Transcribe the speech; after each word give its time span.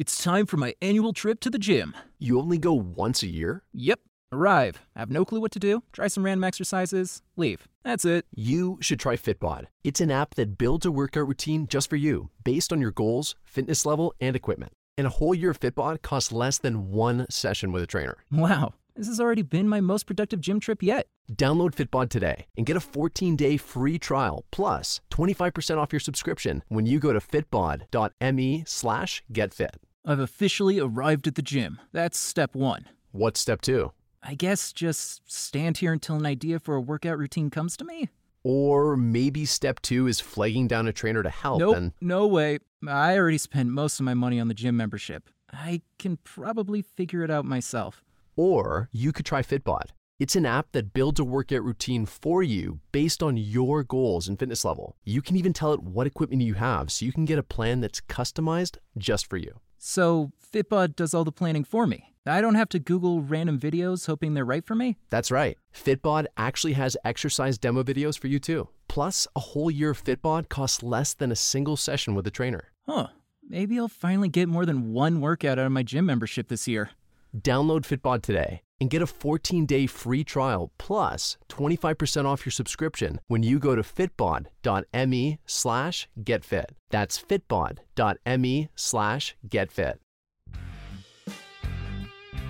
It's 0.00 0.24
time 0.24 0.46
for 0.46 0.56
my 0.56 0.74
annual 0.80 1.12
trip 1.12 1.40
to 1.40 1.50
the 1.50 1.58
gym. 1.58 1.94
You 2.18 2.40
only 2.40 2.56
go 2.56 2.72
once 2.72 3.22
a 3.22 3.26
year? 3.26 3.64
Yep. 3.74 4.00
Arrive, 4.32 4.80
have 4.96 5.10
no 5.10 5.26
clue 5.26 5.42
what 5.42 5.52
to 5.52 5.58
do, 5.58 5.82
try 5.92 6.08
some 6.08 6.24
random 6.24 6.44
exercises, 6.44 7.20
leave. 7.36 7.68
That's 7.84 8.06
it. 8.06 8.24
You 8.34 8.78
should 8.80 8.98
try 8.98 9.16
Fitbod. 9.16 9.66
It's 9.84 10.00
an 10.00 10.10
app 10.10 10.36
that 10.36 10.56
builds 10.56 10.86
a 10.86 10.90
workout 10.90 11.28
routine 11.28 11.66
just 11.66 11.90
for 11.90 11.96
you, 11.96 12.30
based 12.44 12.72
on 12.72 12.80
your 12.80 12.92
goals, 12.92 13.34
fitness 13.44 13.84
level, 13.84 14.14
and 14.22 14.34
equipment. 14.34 14.72
And 14.96 15.06
a 15.06 15.10
whole 15.10 15.34
year 15.34 15.50
of 15.50 15.60
Fitbod 15.60 16.00
costs 16.00 16.32
less 16.32 16.56
than 16.56 16.92
one 16.92 17.26
session 17.28 17.70
with 17.70 17.82
a 17.82 17.86
trainer. 17.86 18.16
Wow, 18.32 18.72
this 18.96 19.06
has 19.06 19.20
already 19.20 19.42
been 19.42 19.68
my 19.68 19.82
most 19.82 20.06
productive 20.06 20.40
gym 20.40 20.60
trip 20.60 20.82
yet. 20.82 21.08
Download 21.30 21.74
Fitbod 21.74 22.08
today 22.08 22.46
and 22.56 22.64
get 22.64 22.74
a 22.74 22.80
14-day 22.80 23.58
free 23.58 23.98
trial 23.98 24.46
plus 24.50 25.02
25% 25.12 25.76
off 25.76 25.92
your 25.92 26.00
subscription 26.00 26.62
when 26.68 26.86
you 26.86 26.98
go 26.98 27.12
to 27.12 27.20
fitbod.me 27.20 28.64
slash 28.66 29.22
getfit. 29.30 29.76
I've 30.04 30.18
officially 30.18 30.78
arrived 30.78 31.26
at 31.26 31.34
the 31.34 31.42
gym. 31.42 31.78
That's 31.92 32.18
step 32.18 32.54
one. 32.54 32.86
What's 33.12 33.40
step 33.40 33.60
two? 33.60 33.92
I 34.22 34.34
guess 34.34 34.72
just 34.72 35.30
stand 35.30 35.78
here 35.78 35.92
until 35.92 36.16
an 36.16 36.26
idea 36.26 36.58
for 36.58 36.74
a 36.74 36.80
workout 36.80 37.18
routine 37.18 37.50
comes 37.50 37.76
to 37.76 37.84
me? 37.84 38.08
Or 38.42 38.96
maybe 38.96 39.44
step 39.44 39.80
two 39.82 40.06
is 40.06 40.18
flagging 40.18 40.66
down 40.68 40.88
a 40.88 40.92
trainer 40.92 41.22
to 41.22 41.28
help 41.28 41.60
Nope, 41.60 41.76
and 41.76 41.92
no 42.00 42.26
way. 42.26 42.58
I 42.88 43.18
already 43.18 43.36
spent 43.38 43.68
most 43.68 44.00
of 44.00 44.06
my 44.06 44.14
money 44.14 44.40
on 44.40 44.48
the 44.48 44.54
gym 44.54 44.76
membership. 44.76 45.28
I 45.52 45.82
can 45.98 46.16
probably 46.24 46.80
figure 46.80 47.22
it 47.22 47.30
out 47.30 47.44
myself. 47.44 48.02
Or 48.36 48.88
you 48.92 49.12
could 49.12 49.26
try 49.26 49.42
Fitbod. 49.42 49.90
It's 50.18 50.36
an 50.36 50.46
app 50.46 50.72
that 50.72 50.94
builds 50.94 51.20
a 51.20 51.24
workout 51.24 51.62
routine 51.62 52.06
for 52.06 52.42
you 52.42 52.80
based 52.92 53.22
on 53.22 53.36
your 53.36 53.82
goals 53.82 54.28
and 54.28 54.38
fitness 54.38 54.64
level. 54.64 54.96
You 55.04 55.20
can 55.20 55.36
even 55.36 55.52
tell 55.52 55.72
it 55.72 55.82
what 55.82 56.06
equipment 56.06 56.42
you 56.42 56.54
have 56.54 56.90
so 56.90 57.04
you 57.04 57.12
can 57.12 57.26
get 57.26 57.38
a 57.38 57.42
plan 57.42 57.80
that's 57.80 58.00
customized 58.00 58.78
just 58.96 59.26
for 59.26 59.36
you. 59.36 59.60
So, 59.82 60.30
Fitbod 60.52 60.94
does 60.94 61.14
all 61.14 61.24
the 61.24 61.32
planning 61.32 61.64
for 61.64 61.86
me. 61.86 62.12
I 62.26 62.42
don't 62.42 62.54
have 62.54 62.68
to 62.68 62.78
Google 62.78 63.22
random 63.22 63.58
videos 63.58 64.06
hoping 64.06 64.34
they're 64.34 64.44
right 64.44 64.64
for 64.64 64.74
me. 64.74 64.98
That's 65.08 65.30
right. 65.30 65.56
Fitbod 65.74 66.26
actually 66.36 66.74
has 66.74 66.98
exercise 67.02 67.56
demo 67.56 67.82
videos 67.82 68.18
for 68.18 68.26
you 68.26 68.38
too. 68.38 68.68
Plus, 68.88 69.26
a 69.34 69.40
whole 69.40 69.70
year 69.70 69.90
of 69.90 70.04
Fitbod 70.04 70.50
costs 70.50 70.82
less 70.82 71.14
than 71.14 71.32
a 71.32 71.36
single 71.36 71.78
session 71.78 72.14
with 72.14 72.26
a 72.26 72.30
trainer. 72.30 72.72
Huh. 72.86 73.08
Maybe 73.48 73.78
I'll 73.78 73.88
finally 73.88 74.28
get 74.28 74.50
more 74.50 74.66
than 74.66 74.92
one 74.92 75.22
workout 75.22 75.58
out 75.58 75.64
of 75.64 75.72
my 75.72 75.82
gym 75.82 76.04
membership 76.04 76.48
this 76.48 76.68
year. 76.68 76.90
Download 77.34 77.80
Fitbod 77.80 78.20
today 78.20 78.60
and 78.80 78.90
get 78.90 79.02
a 79.02 79.06
14-day 79.06 79.86
free 79.86 80.24
trial 80.24 80.72
plus 80.78 81.36
25% 81.48 82.24
off 82.24 82.44
your 82.44 82.52
subscription 82.52 83.20
when 83.28 83.42
you 83.42 83.58
go 83.58 83.76
to 83.76 83.82
fitbod.me 83.82 85.38
slash 85.46 86.08
getfit. 86.24 86.70
That's 86.90 87.22
fitbod.me 87.22 88.68
slash 88.74 89.34
getfit. 89.46 90.00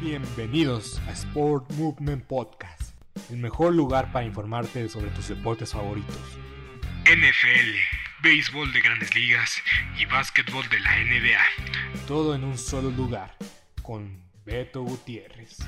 Bienvenidos 0.01 0.99
a 1.09 1.15
Sport 1.15 1.71
Movement 1.73 2.27
Podcast, 2.27 2.95
el 3.29 3.37
mejor 3.37 3.75
lugar 3.75 4.11
para 4.13 4.25
informarte 4.25 4.89
sobre 4.89 5.11
tus 5.11 5.29
deportes 5.29 5.73
favoritos. 5.75 6.17
NFL, 7.05 7.77
béisbol 8.23 8.73
de 8.73 8.81
grandes 8.81 9.15
ligas 9.15 9.59
y 9.99 10.07
básquetbol 10.07 10.67
de 10.71 10.81
la 10.81 10.97
NBA. 11.05 12.07
Todo 12.07 12.35
en 12.35 12.45
un 12.45 12.57
solo 12.57 12.91
lugar, 12.91 13.37
con 13.83 14.23
Beto 14.47 14.85
Gutiérrez. 14.85 15.59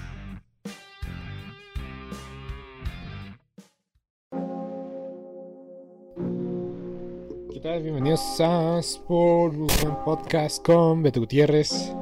¿Qué? 7.60 7.78
Bienvenidos 7.80 8.40
a 8.40 8.80
Movement 9.08 9.98
Podcast 10.04 10.64
con 10.64 11.02
Beto 11.02 11.20
Gutiérrez. 11.20 11.92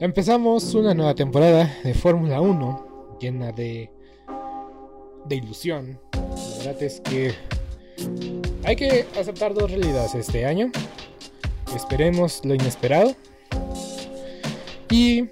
Empezamos 0.00 0.72
una 0.74 0.94
nueva 0.94 1.14
temporada 1.14 1.76
de 1.84 1.92
Fórmula 1.92 2.40
1 2.40 3.18
llena 3.20 3.52
de, 3.52 3.90
de 5.26 5.36
ilusión. 5.36 6.00
La 6.12 6.64
verdad 6.64 6.82
es 6.82 7.00
que 7.00 7.34
hay 8.64 8.76
que 8.76 9.04
aceptar 9.20 9.52
dos 9.52 9.70
realidades 9.70 10.14
este 10.14 10.46
año. 10.46 10.72
Esperemos 11.74 12.42
lo 12.42 12.54
inesperado. 12.54 13.14
Y 14.90 15.24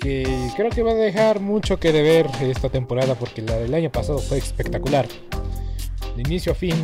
que 0.00 0.48
creo 0.56 0.70
que 0.70 0.82
va 0.82 0.92
a 0.92 0.94
dejar 0.94 1.40
mucho 1.40 1.78
que 1.78 1.92
deber 1.92 2.26
esta 2.40 2.70
temporada 2.70 3.16
porque 3.16 3.42
la 3.42 3.56
del 3.56 3.74
año 3.74 3.92
pasado 3.92 4.18
fue 4.18 4.38
espectacular. 4.38 5.06
De 6.16 6.22
inicio 6.22 6.52
a 6.52 6.54
fin, 6.54 6.74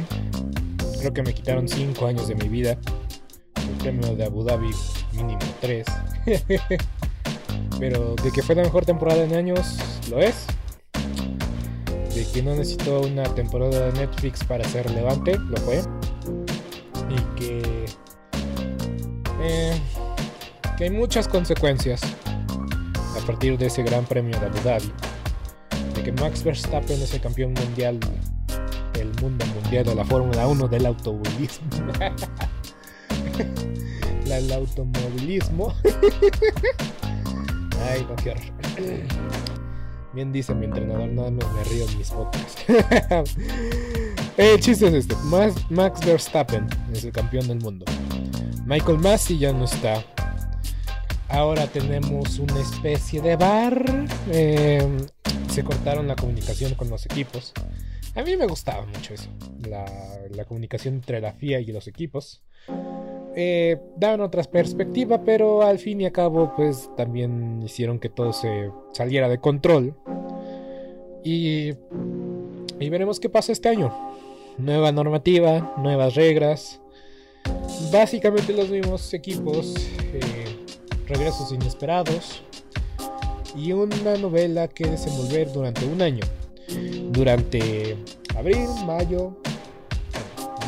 creo 1.06 1.14
que 1.14 1.22
me 1.22 1.34
quitaron 1.34 1.68
5 1.68 2.04
años 2.04 2.26
de 2.26 2.34
mi 2.34 2.48
vida. 2.48 2.76
El 3.56 3.76
premio 3.78 4.16
de 4.16 4.24
Abu 4.24 4.42
Dhabi 4.42 4.70
mínimo 5.12 5.38
3. 5.60 5.86
Pero 7.78 8.16
de 8.16 8.32
que 8.32 8.42
fue 8.42 8.56
la 8.56 8.62
mejor 8.62 8.84
temporada 8.84 9.22
en 9.22 9.34
años, 9.34 9.78
lo 10.10 10.18
es. 10.18 10.46
De 12.12 12.26
que 12.32 12.42
no 12.42 12.56
necesitó 12.56 13.02
una 13.02 13.22
temporada 13.22 13.86
de 13.86 13.92
Netflix 13.92 14.42
para 14.42 14.64
ser 14.64 14.88
relevante, 14.88 15.38
lo 15.38 15.56
fue. 15.58 15.82
Y 17.08 17.38
que... 17.38 17.84
eh, 19.42 19.80
que 20.76 20.84
hay 20.84 20.90
muchas 20.90 21.28
consecuencias 21.28 22.00
a 23.16 23.26
partir 23.26 23.56
de 23.58 23.66
ese 23.66 23.84
gran 23.84 24.04
premio 24.06 24.36
de 24.40 24.46
Abu 24.46 24.58
Dhabi. 24.64 24.92
De 25.94 26.02
que 26.02 26.12
Max 26.12 26.42
Verstappen 26.42 27.00
es 27.00 27.14
el 27.14 27.20
campeón 27.20 27.52
mundial 27.52 28.00
la 29.70 30.04
Fórmula 30.04 30.46
1 30.46 30.68
del 30.68 30.86
automovilismo. 30.86 31.66
La- 34.26 34.38
el 34.38 34.52
automovilismo. 34.52 35.74
Ay, 37.88 38.06
no, 38.08 38.16
qué. 38.16 38.34
Bien 40.12 40.32
dice 40.32 40.54
mi 40.54 40.64
entrenador, 40.66 41.08
nada 41.08 41.30
más 41.30 41.44
me 41.52 41.64
río 41.64 41.86
en 41.88 41.98
mis 41.98 42.10
podcasts. 42.10 42.64
el 44.36 44.60
chiste 44.60 44.88
es 44.88 44.94
este: 44.94 45.14
Max 45.70 46.00
Verstappen 46.04 46.66
es 46.92 47.04
el 47.04 47.12
campeón 47.12 47.46
del 47.48 47.60
mundo. 47.60 47.84
Michael 48.64 48.98
Massey 48.98 49.38
ya 49.38 49.52
no 49.52 49.64
está. 49.64 50.04
Ahora 51.28 51.66
tenemos 51.66 52.38
una 52.38 52.60
especie 52.60 53.20
de 53.20 53.36
bar. 53.36 53.84
Eh, 54.30 55.06
se 55.52 55.64
cortaron 55.64 56.06
la 56.08 56.16
comunicación 56.16 56.74
con 56.74 56.88
los 56.88 57.04
equipos. 57.06 57.52
A 58.16 58.22
mí 58.22 58.36
me 58.36 58.46
gustaba 58.46 58.84
mucho 58.86 59.14
eso. 59.14 59.28
La, 59.68 60.44
comunicación 60.46 60.94
entre 60.94 61.20
la 61.20 61.32
FIA 61.32 61.60
y 61.60 61.66
los 61.66 61.86
equipos. 61.86 62.42
Eh, 63.36 63.78
daban 63.96 64.22
otra 64.22 64.42
perspectiva, 64.44 65.22
pero 65.22 65.62
al 65.62 65.78
fin 65.78 66.00
y 66.00 66.06
al 66.06 66.12
cabo, 66.12 66.54
pues 66.56 66.90
también 66.96 67.62
hicieron 67.62 67.98
que 67.98 68.08
todo 68.08 68.32
se 68.32 68.70
saliera 68.92 69.28
de 69.28 69.38
control. 69.38 69.94
Y, 71.22 71.72
y 72.80 72.88
veremos 72.88 73.20
qué 73.20 73.28
pasa 73.28 73.52
este 73.52 73.68
año. 73.68 73.94
Nueva 74.56 74.92
normativa, 74.92 75.74
nuevas 75.76 76.14
reglas. 76.14 76.80
Básicamente 77.92 78.52
los 78.54 78.70
mismos 78.70 79.12
equipos. 79.12 79.74
eh, 80.14 80.46
regresos 81.06 81.52
inesperados. 81.52 82.42
Y 83.54 83.72
una 83.72 84.16
novela 84.16 84.68
que 84.68 84.86
desenvolver 84.86 85.52
durante 85.52 85.86
un 85.86 86.02
año. 86.02 86.24
Durante 87.16 87.96
abril, 88.36 88.68
mayo, 88.84 89.38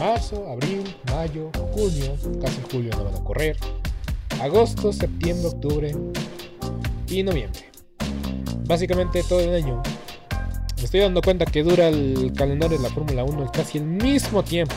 marzo, 0.00 0.50
abril, 0.50 0.82
mayo, 1.12 1.50
junio, 1.72 2.16
casi 2.40 2.62
julio 2.72 2.90
no 2.96 3.04
van 3.04 3.16
a 3.16 3.22
correr, 3.22 3.54
agosto, 4.40 4.90
septiembre, 4.90 5.48
octubre 5.48 5.94
y 7.06 7.22
noviembre. 7.22 7.60
Básicamente 8.64 9.22
todo 9.28 9.40
el 9.40 9.62
año. 9.62 9.82
Me 10.78 10.84
estoy 10.84 11.00
dando 11.00 11.20
cuenta 11.20 11.44
que 11.44 11.62
dura 11.62 11.88
el 11.88 12.32
calendario 12.34 12.78
de 12.78 12.82
la 12.82 12.94
Fórmula 12.94 13.24
1 13.24 13.52
casi 13.52 13.76
el 13.76 13.84
mismo 13.84 14.42
tiempo 14.42 14.74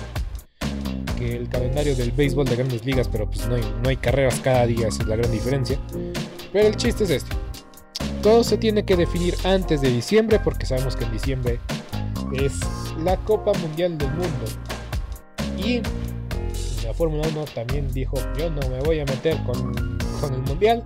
que 1.17 1.37
el 1.37 1.47
calendario 1.47 1.95
del 1.95 2.11
béisbol 2.11 2.47
de 2.47 2.57
grandes 2.57 2.85
ligas, 2.85 3.07
pero 3.07 3.29
pues 3.29 3.47
no 3.47 3.55
hay, 3.55 3.63
no 3.81 3.87
hay 3.87 3.95
carreras 3.95 4.41
cada 4.41 4.65
día, 4.65 4.89
esa 4.89 5.03
es 5.03 5.07
la 5.07 5.15
gran 5.15 5.31
diferencia. 5.31 5.79
Pero 6.51 6.67
el 6.67 6.75
chiste 6.75 7.05
es 7.05 7.11
este. 7.11 7.33
Todo 8.21 8.43
se 8.43 8.57
tiene 8.57 8.85
que 8.85 8.95
definir 8.95 9.35
antes 9.43 9.81
de 9.81 9.89
diciembre 9.89 10.39
porque 10.43 10.67
sabemos 10.67 10.95
que 10.95 11.05
en 11.05 11.11
diciembre 11.11 11.59
es 12.33 12.53
la 13.03 13.17
Copa 13.17 13.51
Mundial 13.53 13.97
del 13.97 14.11
Mundo. 14.11 14.45
Y 15.57 15.81
la 16.85 16.93
Fórmula 16.93 17.27
1 17.27 17.45
también 17.55 17.91
dijo, 17.91 18.17
yo 18.37 18.51
no 18.51 18.61
me 18.69 18.79
voy 18.81 18.99
a 18.99 19.05
meter 19.05 19.41
con, 19.43 19.73
con 20.19 20.33
el 20.35 20.41
Mundial. 20.43 20.83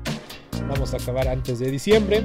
Vamos 0.70 0.94
a 0.94 0.98
acabar 0.98 1.28
antes 1.28 1.60
de 1.60 1.70
diciembre. 1.70 2.24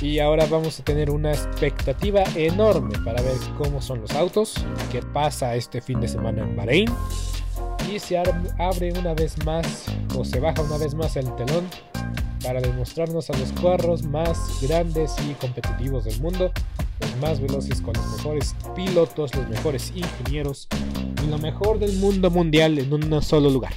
Y 0.00 0.18
ahora 0.18 0.46
vamos 0.46 0.80
a 0.80 0.82
tener 0.82 1.10
una 1.10 1.32
expectativa 1.32 2.24
enorme 2.34 2.98
para 3.04 3.20
ver 3.20 3.36
cómo 3.58 3.82
son 3.82 4.00
los 4.00 4.12
autos, 4.12 4.54
qué 4.90 5.02
pasa 5.02 5.54
este 5.56 5.82
fin 5.82 6.00
de 6.00 6.08
semana 6.08 6.42
en 6.42 6.56
Bahrein. 6.56 6.88
Y 7.92 7.98
se 7.98 8.16
abre 8.16 8.92
una 8.98 9.12
vez 9.12 9.44
más, 9.44 9.84
o 10.16 10.24
se 10.24 10.40
baja 10.40 10.62
una 10.62 10.78
vez 10.78 10.94
más 10.94 11.16
el 11.16 11.34
telón 11.36 11.66
para 12.42 12.60
demostrarnos 12.60 13.30
a 13.30 13.38
los 13.38 13.52
carros 13.52 14.02
más 14.02 14.38
grandes 14.62 15.14
y 15.28 15.34
competitivos 15.34 16.04
del 16.04 16.20
mundo, 16.20 16.52
los 17.00 17.16
más 17.16 17.40
veloces 17.40 17.80
con 17.80 17.94
los 17.94 18.16
mejores 18.16 18.54
pilotos, 18.74 19.34
los 19.34 19.48
mejores 19.48 19.92
ingenieros 19.94 20.68
y 21.24 21.30
lo 21.30 21.38
mejor 21.38 21.78
del 21.78 21.96
mundo 21.96 22.30
mundial 22.30 22.78
en 22.78 22.92
un 22.92 23.22
solo 23.22 23.50
lugar. 23.50 23.72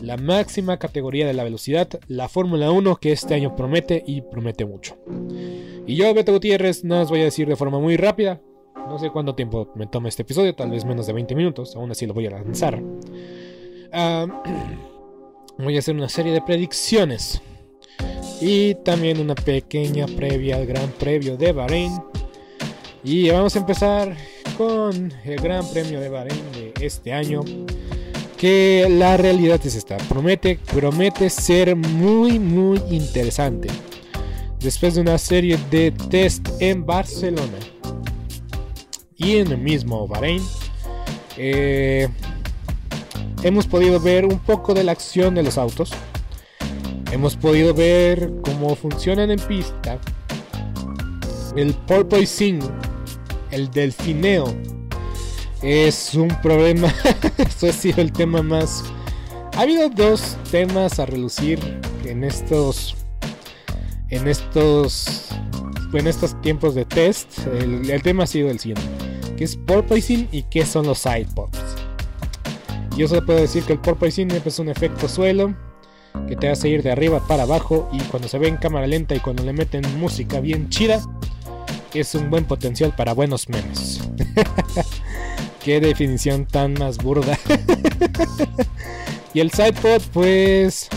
la 0.00 0.16
máxima 0.16 0.78
categoría 0.78 1.26
de 1.26 1.34
la 1.34 1.42
velocidad, 1.42 1.88
la 2.06 2.28
Fórmula 2.28 2.70
1 2.70 2.96
que 2.96 3.10
este 3.10 3.34
año 3.34 3.56
promete 3.56 4.02
y 4.06 4.20
promete 4.20 4.64
mucho. 4.64 4.96
Y 5.88 5.96
yo, 5.96 6.14
Beto 6.14 6.32
Gutiérrez, 6.32 6.84
no 6.84 7.00
os 7.00 7.10
voy 7.10 7.22
a 7.22 7.24
decir 7.24 7.48
de 7.48 7.56
forma 7.56 7.80
muy 7.80 7.96
rápida, 7.96 8.40
no 8.88 8.98
sé 8.98 9.10
cuánto 9.10 9.34
tiempo 9.34 9.72
me 9.74 9.86
toma 9.86 10.08
este 10.08 10.22
episodio, 10.22 10.54
tal 10.54 10.70
vez 10.70 10.84
menos 10.84 11.06
de 11.06 11.12
20 11.12 11.34
minutos, 11.34 11.74
aún 11.74 11.90
así 11.90 12.06
lo 12.06 12.14
voy 12.14 12.26
a 12.26 12.30
lanzar. 12.30 12.80
Ah, 13.92 14.26
voy 15.64 15.76
a 15.76 15.80
hacer 15.80 15.94
una 15.94 16.08
serie 16.08 16.32
de 16.32 16.40
predicciones 16.40 17.40
y 18.40 18.74
también 18.76 19.20
una 19.20 19.34
pequeña 19.34 20.06
previa 20.06 20.56
al 20.56 20.66
Gran 20.66 20.90
Premio 20.92 21.36
de 21.36 21.52
Bahrein. 21.52 21.92
Y 23.02 23.30
vamos 23.30 23.56
a 23.56 23.58
empezar 23.58 24.16
con 24.56 25.12
el 25.24 25.36
Gran 25.40 25.68
Premio 25.70 26.00
de 26.00 26.08
Bahrein 26.08 26.42
de 26.52 26.86
este 26.86 27.12
año. 27.12 27.42
Que 28.36 28.86
la 28.88 29.16
realidad 29.16 29.60
es 29.64 29.74
esta. 29.74 29.96
Promete, 29.96 30.60
promete 30.72 31.28
ser 31.28 31.74
muy, 31.74 32.38
muy 32.38 32.80
interesante. 32.88 33.68
Después 34.60 34.94
de 34.94 35.00
una 35.00 35.18
serie 35.18 35.58
de 35.70 35.90
test 35.90 36.48
en 36.60 36.86
Barcelona 36.86 37.58
y 39.16 39.38
en 39.38 39.50
el 39.50 39.58
mismo 39.58 40.06
Bahrein, 40.06 40.42
eh, 41.36 42.08
hemos 43.42 43.66
podido 43.66 44.00
ver 44.00 44.24
un 44.24 44.38
poco 44.38 44.74
de 44.74 44.84
la 44.84 44.92
acción 44.92 45.34
de 45.34 45.42
los 45.42 45.58
autos 45.58 45.92
hemos 47.12 47.36
podido 47.36 47.74
ver 47.74 48.32
cómo 48.42 48.74
funcionan 48.76 49.30
en 49.30 49.38
pista 49.40 49.98
el 51.56 51.74
porpoising, 51.74 52.60
el 53.50 53.70
delfineo. 53.70 54.54
Es 55.62 56.14
un 56.14 56.28
problema. 56.40 56.92
Esto 57.38 57.68
ha 57.68 57.72
sido 57.72 58.00
el 58.00 58.12
tema 58.12 58.42
más. 58.42 58.84
Ha 59.56 59.62
habido 59.62 59.88
dos 59.88 60.36
temas 60.50 61.00
a 61.00 61.06
relucir 61.06 61.58
en 62.04 62.22
estos. 62.22 62.96
En 64.10 64.28
estos. 64.28 65.26
En 65.92 66.06
estos 66.06 66.40
tiempos 66.42 66.74
de 66.74 66.84
test. 66.84 67.38
El, 67.48 68.02
tema 68.02 68.24
ha 68.24 68.26
sido 68.26 68.50
el 68.50 68.60
siguiente: 68.60 68.86
¿Qué 69.36 69.44
es 69.44 69.56
porpoising 69.56 70.28
y 70.30 70.42
qué 70.44 70.64
son 70.64 70.86
los 70.86 70.98
side 70.98 71.26
pops? 71.34 71.67
Yo 72.98 73.06
solo 73.06 73.24
puedo 73.24 73.38
decir 73.38 73.62
que 73.62 73.74
el 73.74 73.78
porpoising 73.78 74.28
es 74.32 74.58
un 74.58 74.68
efecto 74.68 75.08
suelo 75.08 75.54
que 76.26 76.34
te 76.34 76.48
hace 76.48 76.68
ir 76.68 76.82
de 76.82 76.90
arriba 76.90 77.24
para 77.28 77.44
abajo 77.44 77.88
y 77.92 78.00
cuando 78.00 78.26
se 78.26 78.40
ve 78.40 78.48
en 78.48 78.56
cámara 78.56 78.88
lenta 78.88 79.14
y 79.14 79.20
cuando 79.20 79.44
le 79.44 79.52
meten 79.52 79.84
música 80.00 80.40
bien 80.40 80.68
chida, 80.68 81.00
es 81.94 82.16
un 82.16 82.28
buen 82.28 82.44
potencial 82.44 82.92
para 82.96 83.14
buenos 83.14 83.48
memes. 83.48 84.00
Qué 85.64 85.78
definición 85.80 86.44
tan 86.44 86.74
más 86.74 86.98
burda. 86.98 87.38
y 89.32 89.38
el 89.38 89.52
sidepod, 89.52 90.02
pues, 90.12 90.88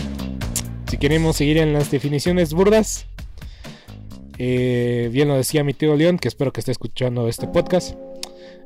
si 0.90 0.98
queremos 0.98 1.36
seguir 1.36 1.58
en 1.58 1.72
las 1.72 1.88
definiciones 1.92 2.52
burdas, 2.52 3.06
eh, 4.38 5.08
bien 5.12 5.28
lo 5.28 5.36
decía 5.36 5.62
mi 5.62 5.72
tío 5.72 5.94
León, 5.94 6.18
que 6.18 6.26
espero 6.26 6.52
que 6.52 6.58
esté 6.58 6.72
escuchando 6.72 7.28
este 7.28 7.46
podcast. 7.46 7.94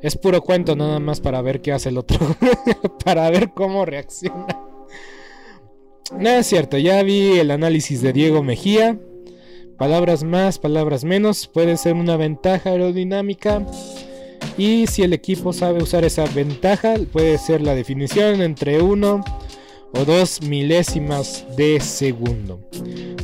Es 0.02 0.16
puro 0.16 0.42
cuento 0.42 0.76
nada 0.76 0.98
más 1.00 1.20
para 1.20 1.42
ver 1.42 1.60
qué 1.60 1.72
hace 1.72 1.88
el 1.88 1.98
otro, 1.98 2.18
para 3.04 3.28
ver 3.30 3.50
cómo 3.54 3.84
reacciona. 3.84 4.46
Nada 6.16 6.38
es 6.38 6.46
cierto, 6.46 6.78
ya 6.78 7.02
vi 7.02 7.38
el 7.38 7.50
análisis 7.50 8.02
de 8.02 8.12
Diego 8.12 8.42
Mejía. 8.42 8.98
Palabras 9.78 10.22
más, 10.24 10.58
palabras 10.58 11.04
menos, 11.04 11.48
puede 11.48 11.76
ser 11.76 11.94
una 11.94 12.16
ventaja 12.16 12.70
aerodinámica. 12.70 13.66
Y 14.56 14.86
si 14.86 15.02
el 15.02 15.12
equipo 15.12 15.52
sabe 15.52 15.82
usar 15.82 16.04
esa 16.04 16.24
ventaja, 16.26 16.94
puede 17.12 17.36
ser 17.38 17.60
la 17.60 17.74
definición 17.74 18.40
entre 18.40 18.80
1 18.80 19.24
o 19.98 20.04
2 20.04 20.42
milésimas 20.42 21.44
de 21.56 21.80
segundo. 21.80 22.60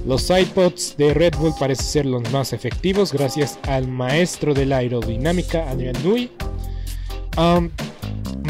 Los 0.06 0.30
iPods 0.30 0.96
de 0.96 1.14
Red 1.14 1.34
Bull 1.38 1.54
parecen 1.58 1.86
ser 1.86 2.06
los 2.06 2.28
más 2.32 2.52
efectivos 2.52 3.12
gracias 3.12 3.58
al 3.69 3.86
maestro 3.86 4.54
de 4.54 4.66
la 4.66 4.78
aerodinámica, 4.78 5.70
Adrian 5.70 5.96
Nui. 6.02 6.30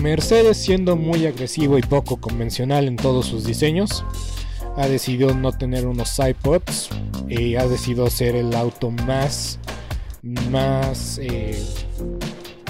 Mercedes, 0.00 0.56
siendo 0.56 0.96
muy 0.96 1.26
agresivo 1.26 1.78
y 1.78 1.82
poco 1.82 2.16
convencional 2.16 2.88
en 2.88 2.96
todos 2.96 3.26
sus 3.26 3.44
diseños, 3.44 4.04
ha 4.76 4.88
decidido 4.88 5.34
no 5.34 5.52
tener 5.52 5.86
unos 5.86 6.18
iPods 6.18 6.88
y 7.28 7.56
ha 7.56 7.66
decidido 7.66 8.08
ser 8.08 8.34
el 8.34 8.54
auto 8.54 8.90
más, 8.90 9.58
más, 10.50 11.18
eh, 11.22 11.62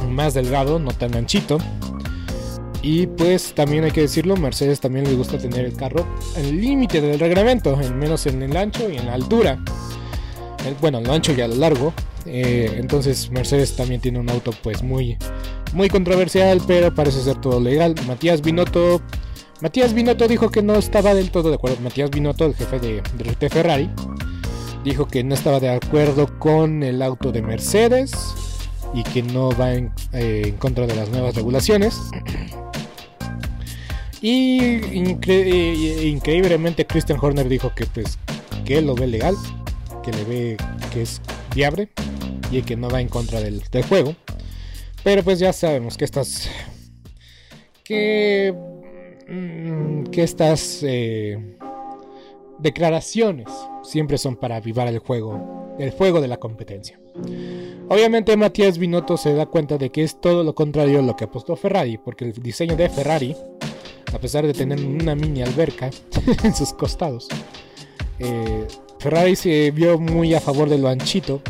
más 0.08 0.34
delgado, 0.34 0.78
no 0.78 0.90
tan 0.90 1.14
anchito. 1.14 1.58
Y 2.82 3.06
pues 3.06 3.55
también 3.55 3.84
hay 3.84 3.93
que 3.93 4.00
decirlo, 4.00 4.37
Mercedes 4.37 4.81
también 4.81 5.05
le 5.05 5.14
gusta 5.14 5.38
tener 5.38 5.64
el 5.64 5.75
carro 5.75 6.05
el 6.37 6.61
límite 6.61 7.00
del 7.00 7.20
reglamento, 7.20 7.76
al 7.76 7.94
menos 7.94 8.26
en 8.26 8.43
el 8.43 8.56
ancho 8.56 8.90
y 8.90 8.96
en 8.96 9.06
la 9.06 9.14
altura. 9.14 9.58
bueno, 10.81 10.99
en 10.99 11.05
lo 11.05 11.12
ancho 11.12 11.32
y 11.32 11.40
a 11.40 11.49
lo 11.49 11.55
largo. 11.55 11.94
Eh, 12.26 12.76
entonces 12.76 13.31
Mercedes 13.31 13.75
también 13.75 14.00
tiene 14.00 14.19
un 14.19 14.31
auto 14.31 14.52
pues 14.62 14.82
muy 14.82 15.17
muy 15.73 15.88
controversial, 15.88 16.61
pero 16.67 16.94
parece 16.94 17.23
ser 17.23 17.40
todo 17.40 17.61
legal. 17.61 17.94
Matías 18.06 18.43
Binotto. 18.43 19.00
Matías 19.61 19.94
Binotto 19.94 20.26
dijo 20.29 20.50
que 20.50 20.62
no 20.62 20.75
estaba 20.75 21.14
del 21.14 21.31
todo 21.31 21.49
de 21.49 21.55
acuerdo. 21.55 21.79
Matías 21.81 22.11
Binotto, 22.11 22.46
el 22.46 22.55
jefe 22.55 22.81
de, 22.81 23.02
de 23.38 23.49
Ferrari, 23.49 23.88
dijo 24.84 25.06
que 25.06 25.23
no 25.23 25.34
estaba 25.34 25.61
de 25.61 25.70
acuerdo 25.70 26.38
con 26.38 26.82
el 26.82 27.00
auto 27.00 27.32
de 27.32 27.43
Mercedes 27.43 28.12
y 28.94 29.02
que 29.05 29.23
no 29.23 29.50
va 29.50 29.75
en, 29.75 29.93
eh, 30.12 30.55
contra 30.58 30.87
de 30.87 30.94
las 30.94 31.11
nuevas 31.11 31.34
regulaciones. 31.34 31.99
Y 34.22 34.62
increíblemente 36.06 36.86
Christian 36.86 37.19
Horner 37.20 37.48
dijo 37.48 37.72
que 37.74 37.86
pues 37.86 38.19
que 38.64 38.78
él 38.78 38.86
lo 38.86 38.94
ve 38.94 39.08
legal, 39.08 39.34
que 40.04 40.12
le 40.12 40.24
ve 40.24 40.56
que 40.92 41.02
es 41.02 41.20
viable 41.54 41.88
y 42.52 42.62
que 42.62 42.76
no 42.76 42.88
va 42.88 43.00
en 43.00 43.08
contra 43.08 43.40
del, 43.40 43.62
juego. 43.88 44.14
Pero 45.02 45.24
pues 45.24 45.40
ya 45.40 45.52
sabemos 45.52 45.96
que 45.96 46.04
estas. 46.04 46.48
que. 47.84 48.54
Mm, 49.28 50.04
que 50.04 50.22
estas. 50.22 50.80
Eh, 50.82 51.58
declaraciones 52.62 53.48
siempre 53.82 54.19
son 54.19 54.36
para 54.36 54.56
avivar 54.56 54.86
el 54.86 54.98
juego. 54.98 55.74
El 55.78 55.90
juego 55.90 56.20
de 56.20 56.28
la 56.28 56.36
competencia. 56.36 57.00
Obviamente 57.88 58.36
Matías 58.36 58.78
Binotto 58.78 59.16
se 59.16 59.34
da 59.34 59.46
cuenta 59.46 59.78
de 59.78 59.90
que 59.90 60.04
es 60.04 60.20
todo 60.20 60.44
lo 60.44 60.54
contrario 60.54 61.00
a 61.00 61.02
lo 61.02 61.16
que 61.16 61.24
apostó 61.24 61.56
Ferrari, 61.56 61.98
porque 61.98 62.26
el 62.26 62.32
diseño 62.32 62.76
de 62.76 62.88
Ferrari, 62.88 63.36
a 64.12 64.19
pesar 64.19 64.47
de 64.47 64.53
tener 64.53 64.79
una 64.81 65.14
mini 65.14 65.43
alberca 65.43 65.91
en 66.43 66.55
sus 66.55 66.73
costados, 66.73 67.29
eh, 68.19 68.67
Ferrari 68.98 69.34
se 69.36 69.70
vio 69.70 69.98
muy 69.98 70.34
a 70.34 70.41
favor 70.41 70.69
de 70.69 70.79
lo 70.79 70.89
anchito 70.89 71.43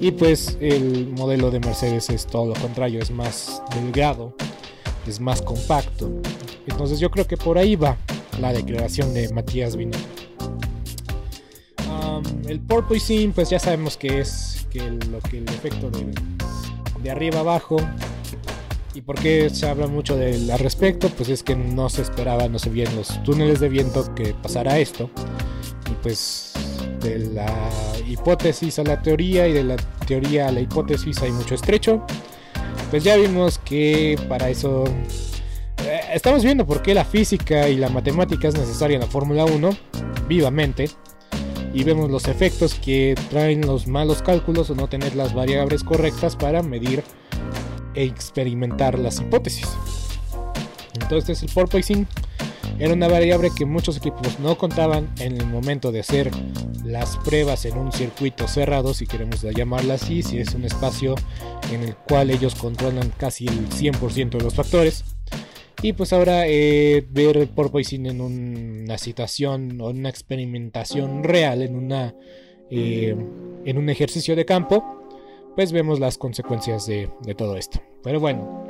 y 0.00 0.10
pues 0.12 0.56
el 0.60 1.08
modelo 1.08 1.50
de 1.50 1.60
Mercedes 1.60 2.10
es 2.10 2.26
todo 2.26 2.46
lo 2.46 2.54
contrario, 2.54 3.00
es 3.00 3.10
más 3.10 3.62
delgado, 3.74 4.34
es 5.06 5.20
más 5.20 5.42
compacto. 5.42 6.10
Entonces 6.66 7.00
yo 7.00 7.10
creo 7.10 7.26
que 7.26 7.36
por 7.36 7.58
ahí 7.58 7.76
va 7.76 7.96
la 8.40 8.52
declaración 8.52 9.12
de 9.14 9.28
Matías 9.32 9.76
Binotto. 9.76 9.98
el 12.48 12.60
porpoising, 12.60 13.32
pues 13.32 13.50
ya 13.50 13.58
sabemos 13.58 13.96
que 13.96 14.20
es 14.20 14.66
que 14.70 14.80
lo 14.80 15.20
que 15.20 15.38
el 15.38 15.48
efecto 15.48 15.90
de, 15.90 16.12
de 17.02 17.10
arriba 17.10 17.40
abajo. 17.40 17.76
¿Y 18.98 19.00
por 19.00 19.14
qué 19.14 19.48
se 19.48 19.68
habla 19.68 19.86
mucho 19.86 20.16
del, 20.16 20.50
al 20.50 20.58
respecto? 20.58 21.08
Pues 21.10 21.28
es 21.28 21.44
que 21.44 21.54
no 21.54 21.88
se 21.88 22.02
esperaba, 22.02 22.48
no 22.48 22.58
se 22.58 22.68
veían 22.68 22.96
los 22.96 23.22
túneles 23.22 23.60
de 23.60 23.68
viento 23.68 24.12
que 24.12 24.34
pasara 24.34 24.76
esto. 24.80 25.08
Y 25.88 25.94
pues 26.02 26.52
de 27.00 27.20
la 27.20 27.70
hipótesis 28.08 28.76
a 28.80 28.82
la 28.82 29.00
teoría 29.00 29.46
y 29.46 29.52
de 29.52 29.62
la 29.62 29.76
teoría 30.04 30.48
a 30.48 30.50
la 30.50 30.62
hipótesis 30.62 31.22
hay 31.22 31.30
mucho 31.30 31.54
estrecho. 31.54 32.04
Pues 32.90 33.04
ya 33.04 33.16
vimos 33.16 33.58
que 33.58 34.18
para 34.28 34.50
eso 34.50 34.82
eh, 35.84 36.00
estamos 36.12 36.42
viendo 36.42 36.66
por 36.66 36.82
qué 36.82 36.92
la 36.92 37.04
física 37.04 37.68
y 37.68 37.76
la 37.76 37.90
matemática 37.90 38.48
es 38.48 38.58
necesaria 38.58 38.96
en 38.96 39.02
la 39.02 39.06
Fórmula 39.06 39.44
1 39.44 39.70
vivamente. 40.26 40.90
Y 41.72 41.84
vemos 41.84 42.10
los 42.10 42.26
efectos 42.26 42.74
que 42.74 43.14
traen 43.30 43.60
los 43.60 43.86
malos 43.86 44.22
cálculos 44.22 44.70
o 44.70 44.74
no 44.74 44.88
tener 44.88 45.14
las 45.14 45.34
variables 45.34 45.84
correctas 45.84 46.34
para 46.34 46.64
medir 46.64 47.04
e 47.94 48.04
experimentar 48.04 48.98
las 48.98 49.20
hipótesis. 49.20 49.68
Entonces 50.94 51.42
el 51.42 51.50
porpoising 51.50 52.06
era 52.78 52.94
una 52.94 53.08
variable 53.08 53.50
que 53.56 53.64
muchos 53.64 53.96
equipos 53.96 54.38
no 54.38 54.56
contaban 54.56 55.12
en 55.18 55.36
el 55.40 55.46
momento 55.46 55.90
de 55.90 56.00
hacer 56.00 56.30
las 56.84 57.16
pruebas 57.18 57.64
en 57.64 57.76
un 57.76 57.92
circuito 57.92 58.46
cerrado, 58.46 58.94
si 58.94 59.06
queremos 59.06 59.42
llamarla 59.42 59.94
así, 59.94 60.22
si 60.22 60.38
es 60.38 60.54
un 60.54 60.64
espacio 60.64 61.16
en 61.72 61.82
el 61.82 61.96
cual 61.96 62.30
ellos 62.30 62.54
controlan 62.54 63.12
casi 63.16 63.46
el 63.46 63.68
100% 63.68 64.30
de 64.30 64.44
los 64.44 64.54
factores. 64.54 65.04
Y 65.82 65.92
pues 65.92 66.12
ahora 66.12 66.46
eh, 66.46 67.06
ver 67.10 67.36
el 67.36 67.48
porpoising 67.48 68.06
en 68.06 68.20
una 68.20 68.98
situación 68.98 69.80
o 69.80 69.90
una 69.90 70.08
experimentación 70.08 71.22
real, 71.22 71.62
en, 71.62 71.76
una, 71.76 72.14
eh, 72.70 73.16
en 73.64 73.78
un 73.78 73.88
ejercicio 73.88 74.34
de 74.34 74.44
campo, 74.44 74.97
pues 75.58 75.72
vemos 75.72 75.98
las 75.98 76.16
consecuencias 76.16 76.86
de, 76.86 77.10
de 77.22 77.34
todo 77.34 77.56
esto. 77.56 77.80
Pero 78.04 78.20
bueno, 78.20 78.64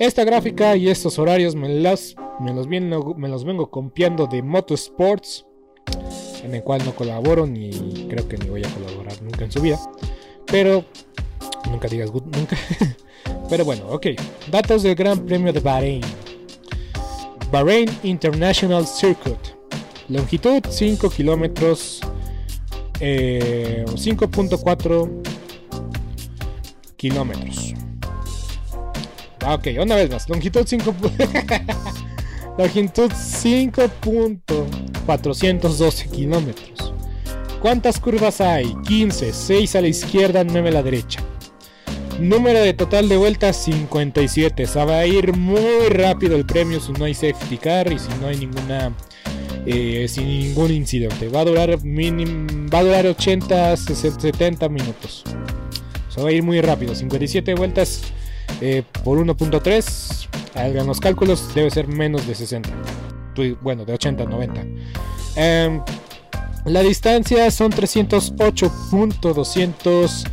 esta 0.00 0.24
gráfica 0.24 0.74
y 0.74 0.88
estos 0.88 1.20
horarios 1.20 1.54
me 1.54 1.68
las 1.68 2.16
me 2.40 2.52
los, 2.52 2.66
vengo, 2.66 3.14
me 3.14 3.28
los 3.28 3.44
vengo 3.44 3.70
copiando 3.70 4.26
de 4.26 4.42
Motorsports, 4.42 5.46
en 6.42 6.56
el 6.56 6.64
cual 6.64 6.84
no 6.84 6.96
colaboro 6.96 7.46
ni 7.46 7.70
creo 8.08 8.26
que 8.26 8.36
ni 8.38 8.48
voy 8.48 8.64
a 8.64 8.74
colaborar 8.74 9.22
nunca 9.22 9.44
en 9.44 9.52
su 9.52 9.60
vida. 9.60 9.78
Pero 10.46 10.84
nunca 11.70 11.86
digas 11.86 12.12
nunca. 12.12 12.56
Pero 13.48 13.64
bueno, 13.64 13.86
ok. 13.88 14.06
Datos 14.50 14.82
del 14.82 14.96
Gran 14.96 15.24
Premio 15.26 15.52
de 15.52 15.60
Bahrein. 15.60 16.02
Bahrain 17.52 17.88
International 18.02 18.84
Circuit. 18.84 19.38
Longitud 20.08 20.60
5 20.68 21.08
kilómetros. 21.08 22.00
5.4 22.98 23.00
eh, 23.00 25.37
kilómetros. 26.98 27.72
Ah, 29.40 29.54
ok, 29.54 29.68
una 29.80 29.94
vez 29.94 30.10
más. 30.10 30.28
Longitud 30.28 30.66
5. 30.66 30.94
longitud 32.58 33.10
5.412 33.10 36.10
kilómetros. 36.10 36.92
¿Cuántas 37.62 37.98
curvas 37.98 38.42
hay? 38.42 38.74
15, 38.86 39.32
6 39.32 39.76
a 39.76 39.80
la 39.80 39.88
izquierda, 39.88 40.44
9 40.44 40.68
a 40.68 40.72
la 40.72 40.82
derecha. 40.82 41.22
Número 42.20 42.60
de 42.60 42.74
total 42.74 43.08
de 43.08 43.16
vueltas 43.16 43.56
57. 43.64 44.66
Se 44.66 44.84
va 44.84 44.98
a 44.98 45.06
ir 45.06 45.34
muy 45.36 45.88
rápido 45.88 46.36
el 46.36 46.44
premio 46.44 46.80
si 46.80 46.92
no 46.92 47.04
hay 47.04 47.14
safety 47.14 47.58
car 47.58 47.92
y 47.92 47.98
si 47.98 48.08
no 48.20 48.26
hay 48.26 48.36
ninguna 48.36 48.92
eh, 49.66 50.06
sin 50.08 50.26
ningún 50.26 50.72
incidente. 50.72 51.28
Va 51.28 51.40
a 51.40 51.44
durar 51.44 51.82
mínimo, 51.84 52.46
va 52.72 52.80
a 52.80 52.84
durar 52.84 53.06
80 53.06 53.76
70 53.76 54.68
minutos. 54.68 55.24
Se 56.08 56.22
va 56.22 56.28
a 56.28 56.32
ir 56.32 56.42
muy 56.42 56.60
rápido. 56.60 56.94
57 56.94 57.54
vueltas 57.54 58.02
eh, 58.60 58.82
por 59.04 59.18
1.3. 59.18 60.28
Hagan 60.54 60.86
los 60.86 61.00
cálculos, 61.00 61.54
debe 61.54 61.70
ser 61.70 61.88
menos 61.88 62.26
de 62.26 62.34
60. 62.34 62.68
Bueno, 63.62 63.84
de 63.84 63.92
80 63.92 64.24
a 64.24 64.26
90. 64.26 64.64
la 66.64 66.82
distancia 66.82 67.48
son 67.52 67.70
308.200 67.70 70.26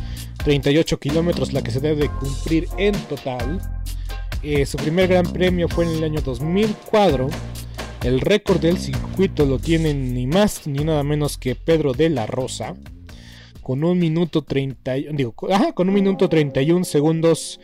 38 0.46 1.00
kilómetros 1.00 1.52
la 1.52 1.60
que 1.60 1.72
se 1.72 1.80
debe 1.80 2.08
cumplir 2.08 2.68
en 2.78 2.94
total. 3.08 3.60
Eh, 4.44 4.64
su 4.64 4.76
primer 4.76 5.08
gran 5.08 5.26
premio 5.26 5.68
fue 5.68 5.86
en 5.86 5.96
el 5.96 6.04
año 6.04 6.20
2004. 6.20 7.28
El 8.04 8.20
récord 8.20 8.60
del 8.60 8.78
circuito 8.78 9.44
lo 9.44 9.58
tiene 9.58 9.92
ni 9.92 10.28
más 10.28 10.68
ni 10.68 10.84
nada 10.84 11.02
menos 11.02 11.36
que 11.36 11.56
Pedro 11.56 11.94
de 11.94 12.10
la 12.10 12.26
Rosa. 12.26 12.76
Con 13.66 13.82
un 13.82 13.98
minuto 13.98 14.42
30, 14.42 14.94
digo, 15.10 15.32
con 15.32 15.88
un 15.88 15.94
minuto 15.94 16.28
31 16.28 16.84
segundos 16.84 17.58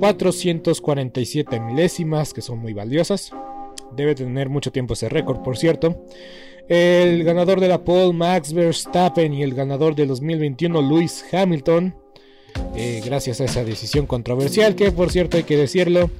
447 0.00 1.60
milésimas, 1.60 2.34
que 2.34 2.40
son 2.40 2.58
muy 2.58 2.72
valiosas. 2.72 3.30
Debe 3.94 4.16
tener 4.16 4.48
mucho 4.48 4.72
tiempo 4.72 4.94
ese 4.94 5.08
récord, 5.08 5.44
por 5.44 5.56
cierto. 5.56 6.06
El 6.68 7.22
ganador 7.22 7.60
de 7.60 7.68
la 7.68 7.84
pole, 7.84 8.12
Max 8.12 8.52
Verstappen, 8.52 9.32
y 9.32 9.44
el 9.44 9.54
ganador 9.54 9.94
de 9.94 10.06
2021, 10.06 10.82
Lewis 10.82 11.24
Hamilton, 11.32 11.94
eh, 12.74 13.00
gracias 13.04 13.40
a 13.40 13.44
esa 13.44 13.62
decisión 13.62 14.06
controversial 14.08 14.74
que 14.74 14.90
por 14.90 15.12
cierto 15.12 15.36
hay 15.36 15.44
que 15.44 15.56
decirlo. 15.56 16.10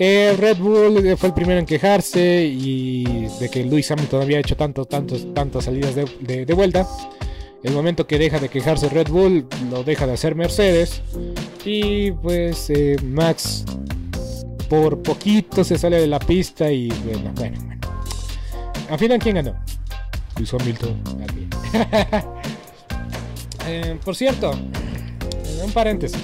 Eh, 0.00 0.34
Red 0.36 0.58
Bull 0.58 1.16
fue 1.16 1.28
el 1.28 1.34
primero 1.36 1.60
en 1.60 1.66
quejarse 1.66 2.44
y 2.44 3.28
de 3.38 3.48
que 3.48 3.62
Lewis 3.62 3.88
Hamilton 3.92 4.22
había 4.22 4.40
hecho 4.40 4.56
tantos, 4.56 4.88
tantos, 4.88 5.32
tantas 5.34 5.66
salidas 5.66 5.94
de, 5.94 6.52
vuelta. 6.52 6.84
El 7.62 7.72
momento 7.72 8.06
que 8.06 8.18
deja 8.18 8.38
de 8.38 8.48
quejarse 8.48 8.88
Red 8.88 9.08
Bull, 9.08 9.46
lo 9.70 9.82
deja 9.82 10.06
de 10.06 10.12
hacer 10.12 10.34
Mercedes. 10.34 11.02
Y 11.64 12.12
pues 12.12 12.70
eh, 12.70 12.96
Max 13.02 13.64
por 14.68 15.02
poquito 15.02 15.64
se 15.64 15.78
sale 15.78 16.00
de 16.00 16.06
la 16.06 16.18
pista 16.18 16.70
y 16.70 16.88
bueno, 17.04 17.32
bueno, 17.34 17.58
bueno. 17.64 17.80
Al 18.90 18.98
final, 18.98 19.18
¿quién 19.18 19.36
ganó? 19.36 19.54
Lewis 20.36 20.54
Hamilton. 20.54 21.02
por 24.04 24.14
cierto, 24.14 24.52
un 25.64 25.72
paréntesis. 25.72 26.22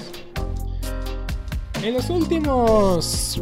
En 1.81 1.93
los 1.93 2.09
últimos 2.09 3.41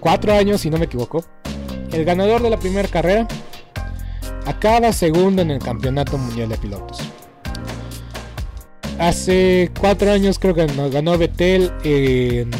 cuatro 0.00 0.32
años, 0.32 0.62
si 0.62 0.70
no 0.70 0.78
me 0.78 0.86
equivoco, 0.86 1.24
el 1.92 2.04
ganador 2.04 2.42
de 2.42 2.50
la 2.50 2.58
primera 2.58 2.88
carrera 2.88 3.28
acaba 4.46 4.92
segundo 4.92 5.42
en 5.42 5.50
el 5.50 5.58
Campeonato 5.58 6.16
Mundial 6.16 6.48
de 6.48 6.56
Pilotos. 6.56 6.98
Hace 8.98 9.70
cuatro 9.78 10.10
años 10.12 10.38
creo 10.38 10.54
que 10.54 10.66
ganó 10.66 11.18
Betel 11.18 11.72
en, 11.84 12.50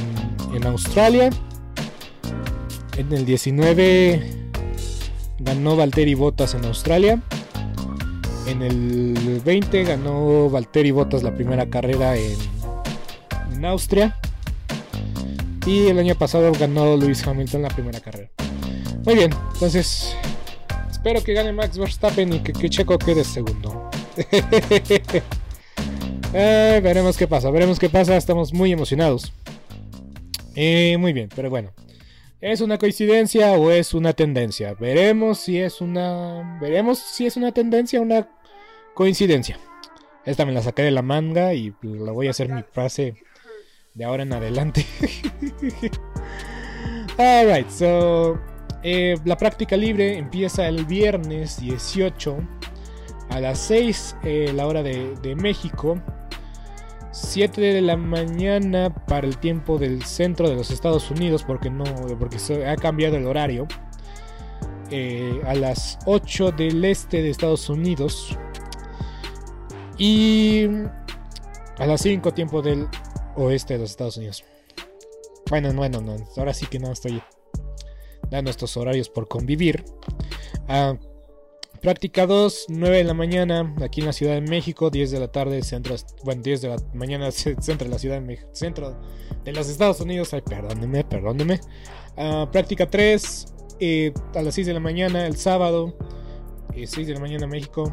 en 0.54 0.66
Australia. 0.66 1.30
En 2.96 3.12
el 3.12 3.24
19 3.24 4.22
ganó 5.38 5.76
Valtteri 5.76 6.14
Bottas 6.14 6.54
en 6.54 6.64
Australia. 6.64 7.20
En 8.46 8.62
el 8.62 9.40
20 9.44 9.84
ganó 9.84 10.50
Valtteri 10.50 10.90
Bottas 10.90 11.22
la 11.22 11.34
primera 11.34 11.66
carrera 11.66 12.16
en 12.16 12.36
en 13.54 13.64
Austria. 13.64 14.16
Y 15.66 15.86
el 15.86 15.98
año 15.98 16.14
pasado 16.14 16.52
ganó 16.52 16.96
Lewis 16.96 17.26
Hamilton 17.26 17.62
la 17.62 17.68
primera 17.68 18.00
carrera. 18.00 18.28
Muy 19.04 19.14
bien, 19.14 19.30
entonces 19.54 20.14
espero 20.90 21.22
que 21.22 21.32
gane 21.32 21.52
Max 21.52 21.78
Verstappen 21.78 22.32
y 22.32 22.40
que, 22.40 22.68
Checo 22.68 22.98
quede 22.98 23.24
segundo. 23.24 23.90
Eh, 26.34 26.80
veremos 26.82 27.16
qué 27.16 27.28
pasa, 27.28 27.50
veremos 27.50 27.78
qué 27.78 27.88
pasa, 27.88 28.16
estamos 28.16 28.52
muy 28.52 28.72
emocionados. 28.72 29.32
Muy 30.54 31.12
bien, 31.12 31.28
pero 31.34 31.48
bueno. 31.48 31.72
¿Es 32.40 32.60
una 32.60 32.76
coincidencia 32.76 33.52
o 33.52 33.70
es 33.70 33.94
una 33.94 34.12
tendencia? 34.12 34.74
Veremos 34.74 35.38
si 35.38 35.58
es 35.58 35.80
una. 35.80 36.58
Veremos 36.60 36.98
si 36.98 37.24
es 37.24 37.38
una 37.38 37.52
tendencia 37.52 38.00
o 38.00 38.02
una 38.02 38.28
coincidencia. 38.94 39.58
Esta 40.26 40.44
me 40.44 40.52
la 40.52 40.60
saqué 40.60 40.82
de 40.82 40.90
la 40.90 41.02
manga 41.02 41.54
y 41.54 41.74
la 41.82 42.12
voy 42.12 42.26
a 42.26 42.30
hacer 42.30 42.50
mi 42.50 42.62
frase 42.62 43.14
de 43.94 44.04
ahora 44.04 44.24
en 44.24 44.32
adelante. 44.32 44.84
Alright, 47.16 47.70
so 47.70 48.38
eh, 48.82 49.16
la 49.24 49.38
práctica 49.38 49.76
libre 49.76 50.18
empieza 50.18 50.66
el 50.66 50.84
viernes 50.84 51.60
18 51.60 52.36
a 53.30 53.40
las 53.40 53.58
6 53.60 54.16
eh, 54.24 54.52
la 54.54 54.66
hora 54.66 54.82
de, 54.82 55.36
México. 55.36 56.02
7 57.14 57.60
de 57.60 57.80
la 57.80 57.96
mañana 57.96 58.92
para 59.06 59.26
el 59.26 59.38
tiempo 59.38 59.78
del 59.78 60.02
centro 60.02 60.48
de 60.48 60.56
los 60.56 60.72
Estados 60.72 61.12
Unidos 61.12 61.44
porque 61.44 61.70
no 61.70 61.84
porque 62.18 62.38
ha 62.66 62.74
cambiado 62.76 63.16
el 63.16 63.26
horario. 63.26 63.68
Eh, 64.90 65.40
a 65.46 65.54
las 65.54 65.98
8 66.06 66.52
del 66.52 66.84
este 66.84 67.22
de 67.22 67.30
Estados 67.30 67.70
Unidos 67.70 68.36
y 69.96 70.66
a 71.78 71.86
las 71.86 72.02
5 72.02 72.34
tiempo 72.34 72.62
del 72.62 72.88
oeste 73.36 73.74
de 73.74 73.80
los 73.80 73.90
Estados 73.90 74.16
Unidos. 74.16 74.44
Bueno, 75.48 75.72
bueno, 75.72 76.00
no, 76.00 76.16
ahora 76.36 76.52
sí 76.52 76.66
que 76.66 76.80
no 76.80 76.90
estoy 76.90 77.22
dando 78.28 78.50
estos 78.50 78.76
horarios 78.76 79.08
por 79.08 79.28
convivir. 79.28 79.84
Ah, 80.68 80.96
práctica 81.84 82.26
2, 82.26 82.64
9 82.70 82.96
de 82.96 83.04
la 83.04 83.12
mañana, 83.12 83.74
aquí 83.82 84.00
en 84.00 84.06
la 84.06 84.14
Ciudad 84.14 84.32
de 84.32 84.40
México, 84.40 84.88
10 84.88 85.10
de 85.10 85.20
la 85.20 85.28
tarde, 85.28 85.62
centro, 85.62 85.94
bueno, 86.24 86.40
10 86.40 86.62
de 86.62 86.68
la 86.68 86.76
mañana, 86.94 87.30
centro 87.30 87.84
de 87.84 87.88
la 87.88 87.98
Ciudad 87.98 88.14
de 88.14 88.22
México, 88.22 88.48
centro 88.54 88.98
de 89.44 89.52
los 89.52 89.68
Estados 89.68 90.00
Unidos, 90.00 90.32
ay, 90.32 90.40
perdóneme, 90.40 91.04
perdóneme. 91.04 91.60
Ah, 92.16 92.48
práctica 92.50 92.88
3, 92.88 93.54
eh, 93.80 94.14
a 94.34 94.40
las 94.40 94.54
6 94.54 94.66
de 94.66 94.72
la 94.72 94.80
mañana, 94.80 95.26
el 95.26 95.36
sábado, 95.36 95.94
6 96.74 96.96
eh, 96.96 97.04
de 97.04 97.12
la 97.12 97.20
mañana 97.20 97.46
México, 97.46 97.92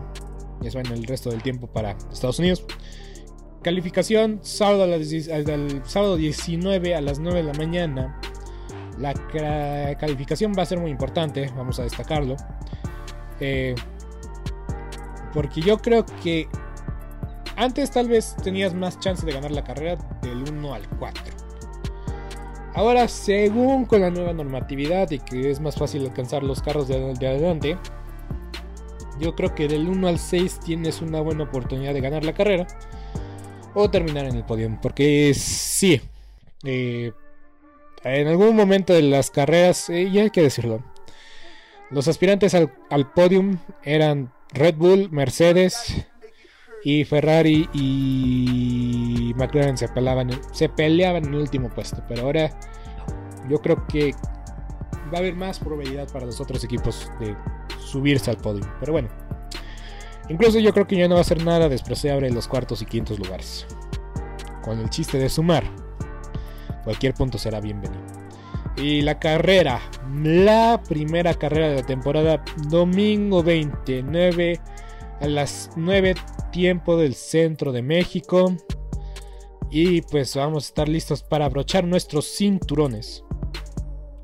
y 0.61 0.67
eso 0.67 0.79
en 0.79 0.87
el 0.87 1.03
resto 1.03 1.29
del 1.29 1.43
tiempo 1.43 1.67
para 1.67 1.97
Estados 2.13 2.39
Unidos. 2.39 2.63
Calificación 3.61 4.39
sábado, 4.41 4.85
a 4.85 5.89
sábado 5.89 6.15
19 6.15 6.95
a 6.95 7.01
las 7.01 7.19
9 7.19 7.39
de 7.39 7.43
la 7.43 7.53
mañana. 7.53 8.21
La 8.97 9.13
calificación 9.99 10.53
va 10.57 10.63
a 10.63 10.65
ser 10.65 10.79
muy 10.79 10.91
importante, 10.91 11.51
vamos 11.57 11.77
a 11.79 11.83
destacarlo. 11.83 12.37
Eh, 13.41 13.75
porque 15.33 15.61
yo 15.61 15.77
creo 15.79 16.05
que 16.23 16.47
antes 17.57 17.91
tal 17.91 18.07
vez 18.07 18.35
tenías 18.43 18.73
más 18.73 18.99
chance 18.99 19.25
de 19.25 19.33
ganar 19.33 19.51
la 19.51 19.63
carrera 19.63 19.97
del 20.21 20.43
1 20.49 20.73
al 20.73 20.87
4. 20.97 21.23
Ahora, 22.73 23.07
según 23.09 23.85
con 23.85 24.01
la 24.01 24.09
nueva 24.09 24.31
normatividad 24.31 25.11
y 25.11 25.19
que 25.19 25.51
es 25.51 25.59
más 25.59 25.75
fácil 25.75 26.05
alcanzar 26.05 26.43
los 26.43 26.61
carros 26.61 26.87
de, 26.87 27.13
de 27.15 27.27
adelante, 27.27 27.77
yo 29.19 29.35
creo 29.35 29.53
que 29.53 29.67
del 29.67 29.89
1 29.89 30.07
al 30.07 30.19
6 30.19 30.59
tienes 30.61 31.01
una 31.01 31.19
buena 31.19 31.43
oportunidad 31.43 31.93
de 31.93 32.01
ganar 32.01 32.23
la 32.23 32.33
carrera 32.33 32.67
o 33.73 33.89
terminar 33.89 34.25
en 34.25 34.37
el 34.37 34.43
podio. 34.43 34.77
Porque 34.81 35.33
sí, 35.35 36.01
eh, 36.63 37.11
en 38.03 38.27
algún 38.27 38.55
momento 38.55 38.93
de 38.93 39.03
las 39.03 39.29
carreras, 39.31 39.89
eh, 39.89 40.03
y 40.03 40.19
hay 40.19 40.29
que 40.29 40.41
decirlo, 40.41 40.83
los 41.91 42.07
aspirantes 42.07 42.55
al, 42.55 42.73
al 42.89 43.11
podium 43.11 43.57
eran 43.83 44.31
Red 44.53 44.75
Bull, 44.75 45.09
Mercedes 45.11 46.05
y 46.83 47.03
Ferrari 47.05 47.69
y 47.73 49.33
McLaren 49.35 49.77
se 49.77 49.87
peleaban, 49.87 51.25
en 51.25 51.33
el 51.33 51.39
último 51.39 51.69
puesto. 51.69 52.03
Pero 52.07 52.23
ahora 52.23 52.49
yo 53.49 53.59
creo 53.59 53.85
que 53.87 54.13
va 55.13 55.17
a 55.17 55.19
haber 55.19 55.35
más 55.35 55.59
probabilidad 55.59 56.11
para 56.11 56.25
los 56.25 56.39
otros 56.41 56.63
equipos 56.63 57.11
de 57.19 57.35
subirse 57.79 58.31
al 58.31 58.37
podio. 58.37 58.63
Pero 58.79 58.93
bueno, 58.93 59.09
incluso 60.29 60.59
yo 60.59 60.73
creo 60.73 60.87
que 60.87 60.97
ya 60.97 61.07
no 61.07 61.15
va 61.15 61.21
a 61.21 61.25
ser 61.25 61.43
nada 61.43 61.69
despreciable 61.69 62.27
en 62.27 62.35
los 62.35 62.47
cuartos 62.47 62.81
y 62.81 62.85
quintos 62.85 63.19
lugares. 63.19 63.65
Con 64.63 64.79
el 64.79 64.89
chiste 64.89 65.17
de 65.17 65.29
sumar, 65.29 65.63
cualquier 66.83 67.13
punto 67.13 67.37
será 67.37 67.59
bienvenido. 67.59 68.10
Y 68.77 69.01
la 69.01 69.19
carrera, 69.19 69.81
la 70.23 70.81
primera 70.87 71.33
carrera 71.33 71.69
de 71.69 71.75
la 71.75 71.85
temporada, 71.85 72.43
domingo 72.69 73.43
29 73.43 74.59
a 75.19 75.27
las 75.27 75.69
9 75.75 76.15
tiempo 76.51 76.97
del 76.97 77.15
centro 77.15 77.71
de 77.71 77.81
México. 77.81 78.55
Y 79.69 80.01
pues 80.01 80.35
vamos 80.35 80.65
a 80.65 80.67
estar 80.67 80.89
listos 80.89 81.23
para 81.23 81.45
abrochar 81.45 81.85
nuestros 81.85 82.25
cinturones 82.25 83.23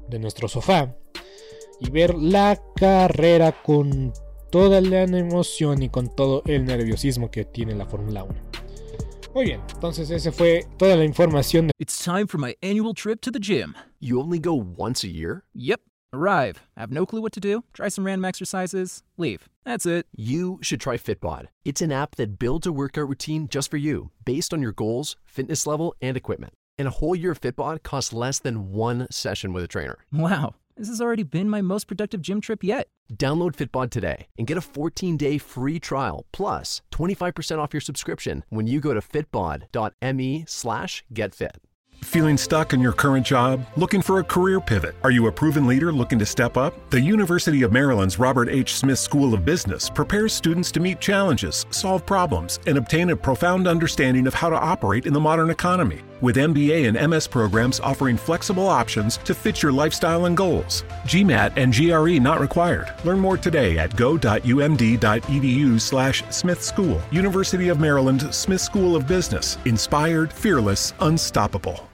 de 0.10 0.20
nuestro 0.20 0.48
sofá 0.48 0.96
y 1.80 1.90
ver 1.90 2.16
la 2.16 2.62
carrera 2.76 3.62
con 3.64 4.12
toda 4.52 4.82
la 4.82 5.04
emoción 5.04 5.84
y 5.84 5.90
con 5.90 6.14
todo 6.14 6.42
el 6.46 6.66
nerviosismo 6.66 7.32
que 7.32 7.46
tiene 7.46 7.76
la 7.76 7.86
Fórmula 7.86 8.24
1. 8.24 8.47
Muy 9.38 9.46
bien, 9.46 9.62
entonces 9.72 10.10
esa 10.10 10.32
fue 10.32 10.66
toda 10.80 10.96
la 10.96 11.04
información. 11.04 11.70
It's 11.78 12.04
time 12.04 12.26
for 12.26 12.40
my 12.40 12.56
annual 12.64 12.96
trip 12.96 13.22
to 13.22 13.30
the 13.30 13.38
gym. 13.40 13.76
You 14.00 14.20
only 14.20 14.40
go 14.40 14.56
once 14.56 15.04
a 15.04 15.10
year? 15.10 15.44
Yep. 15.54 15.82
Arrive, 16.12 16.64
have 16.76 16.92
no 16.92 17.06
clue 17.06 17.22
what 17.22 17.34
to 17.34 17.40
do, 17.40 17.64
try 17.72 17.88
some 17.88 18.04
random 18.04 18.26
exercises, 18.26 19.04
leave. 19.16 19.48
That's 19.64 19.86
it. 19.86 20.08
You 20.16 20.58
should 20.64 20.82
try 20.82 20.98
Fitbod. 20.98 21.50
It's 21.64 21.84
an 21.84 21.92
app 21.92 22.16
that 22.16 22.40
builds 22.40 22.66
a 22.66 22.72
workout 22.72 23.08
routine 23.10 23.48
just 23.48 23.70
for 23.70 23.78
you, 23.78 24.10
based 24.26 24.56
on 24.56 24.64
your 24.64 24.72
goals, 24.72 25.18
fitness 25.24 25.68
level, 25.68 25.94
and 26.02 26.18
equipment. 26.18 26.54
And 26.80 26.88
a 26.88 26.98
whole 26.98 27.16
year 27.16 27.30
of 27.30 27.40
Fitbod 27.40 27.84
costs 27.84 28.14
less 28.14 28.40
than 28.40 28.72
one 28.72 29.06
session 29.12 29.54
with 29.54 29.64
a 29.64 29.68
trainer. 29.68 30.00
Wow, 30.12 30.56
this 30.76 30.88
has 30.88 31.00
already 31.00 31.22
been 31.22 31.48
my 31.48 31.62
most 31.62 31.86
productive 31.86 32.24
gym 32.24 32.42
trip 32.42 32.64
yet. 32.64 32.88
Download 33.14 33.56
Fitbod 33.56 33.90
today 33.90 34.28
and 34.38 34.48
get 34.48 34.58
a 34.58 34.62
14-day 34.62 35.38
free 35.38 35.80
trial 35.80 36.26
plus 36.32 36.82
25% 36.94 37.60
off 37.60 37.74
your 37.74 37.82
subscription 37.82 38.44
when 38.50 38.68
you 38.68 38.80
go 38.80 38.94
to 38.94 39.02
fitbod.me 39.02 40.46
slash 40.48 41.04
getfit. 41.14 41.58
Feeling 42.04 42.38
stuck 42.38 42.74
in 42.74 42.80
your 42.80 42.94
current 42.94 43.26
job? 43.26 43.66
Looking 43.76 44.02
for 44.02 44.20
a 44.20 44.24
career 44.24 44.60
pivot? 44.60 44.96
Are 45.04 45.12
you 45.12 45.28
a 45.28 45.32
proven 45.32 45.68
leader 45.68 45.92
looking 45.92 46.20
to 46.20 46.26
step 46.26 46.56
up? 46.56 46.90
The 46.90 47.02
University 47.02 47.64
of 47.64 47.72
Maryland's 47.72 48.20
Robert 48.20 48.50
H. 48.50 48.76
Smith 48.76 49.00
School 49.00 49.34
of 49.34 49.44
Business 49.44 49.90
prepares 49.90 50.34
students 50.34 50.72
to 50.74 50.80
meet 50.80 51.02
challenges, 51.02 51.66
solve 51.72 52.06
problems, 52.06 52.60
and 52.68 52.78
obtain 52.78 53.10
a 53.10 53.16
profound 53.16 53.68
understanding 53.68 54.28
of 54.28 54.34
how 54.34 54.50
to 54.50 54.60
operate 54.60 55.06
in 55.06 55.14
the 55.14 55.20
modern 55.20 55.50
economy. 55.50 56.02
With 56.20 56.36
MBA 56.36 56.88
and 56.88 57.10
MS 57.12 57.28
programs 57.28 57.80
offering 57.80 58.18
flexible 58.18 58.68
options 58.68 59.18
to 59.18 59.36
fit 59.36 59.62
your 59.62 59.72
lifestyle 59.72 60.26
and 60.26 60.36
goals. 60.36 60.84
GMAT 61.06 61.54
and 61.58 61.72
GRE 61.72 62.20
not 62.20 62.40
required. 62.40 62.92
Learn 63.04 63.20
more 63.20 63.38
today 63.38 63.78
at 63.78 63.96
go.umd.edu 63.96 65.80
slash 65.80 66.24
Smith 66.32 66.64
School. 66.64 67.00
University 67.12 67.68
of 67.70 67.80
Maryland 67.80 68.34
Smith 68.34 68.62
School 68.62 68.96
of 68.96 69.08
Business. 69.08 69.60
Inspired, 69.66 70.34
fearless, 70.34 70.94
unstoppable. 71.02 71.88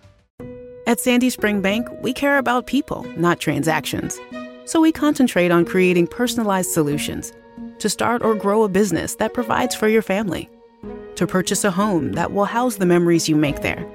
At 0.87 0.99
Sandy 0.99 1.29
Spring 1.29 1.61
Bank, 1.61 1.87
we 2.01 2.13
care 2.13 2.37
about 2.37 2.67
people, 2.67 3.03
not 3.17 3.39
transactions. 3.39 4.19
So 4.65 4.79
we 4.79 4.93
concentrate 4.93 5.51
on 5.51 5.65
creating 5.65 6.07
personalized 6.07 6.71
solutions 6.71 7.33
to 7.79 7.89
start 7.89 8.21
or 8.21 8.35
grow 8.35 8.63
a 8.63 8.69
business 8.69 9.15
that 9.15 9.33
provides 9.33 9.75
for 9.75 9.89
your 9.89 10.01
family, 10.01 10.49
to 11.15 11.27
purchase 11.27 11.65
a 11.65 11.71
home 11.71 12.13
that 12.13 12.31
will 12.31 12.45
house 12.45 12.75
the 12.75 12.85
memories 12.85 13.27
you 13.27 13.35
make 13.35 13.61
there, 13.61 13.85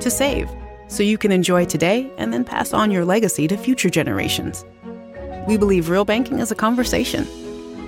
to 0.00 0.10
save 0.10 0.48
so 0.88 1.02
you 1.02 1.18
can 1.18 1.32
enjoy 1.32 1.64
today 1.64 2.10
and 2.18 2.32
then 2.32 2.44
pass 2.44 2.72
on 2.72 2.90
your 2.90 3.04
legacy 3.04 3.48
to 3.48 3.56
future 3.56 3.90
generations. 3.90 4.64
We 5.46 5.56
believe 5.56 5.90
real 5.90 6.04
banking 6.04 6.38
is 6.38 6.50
a 6.50 6.54
conversation. 6.54 7.26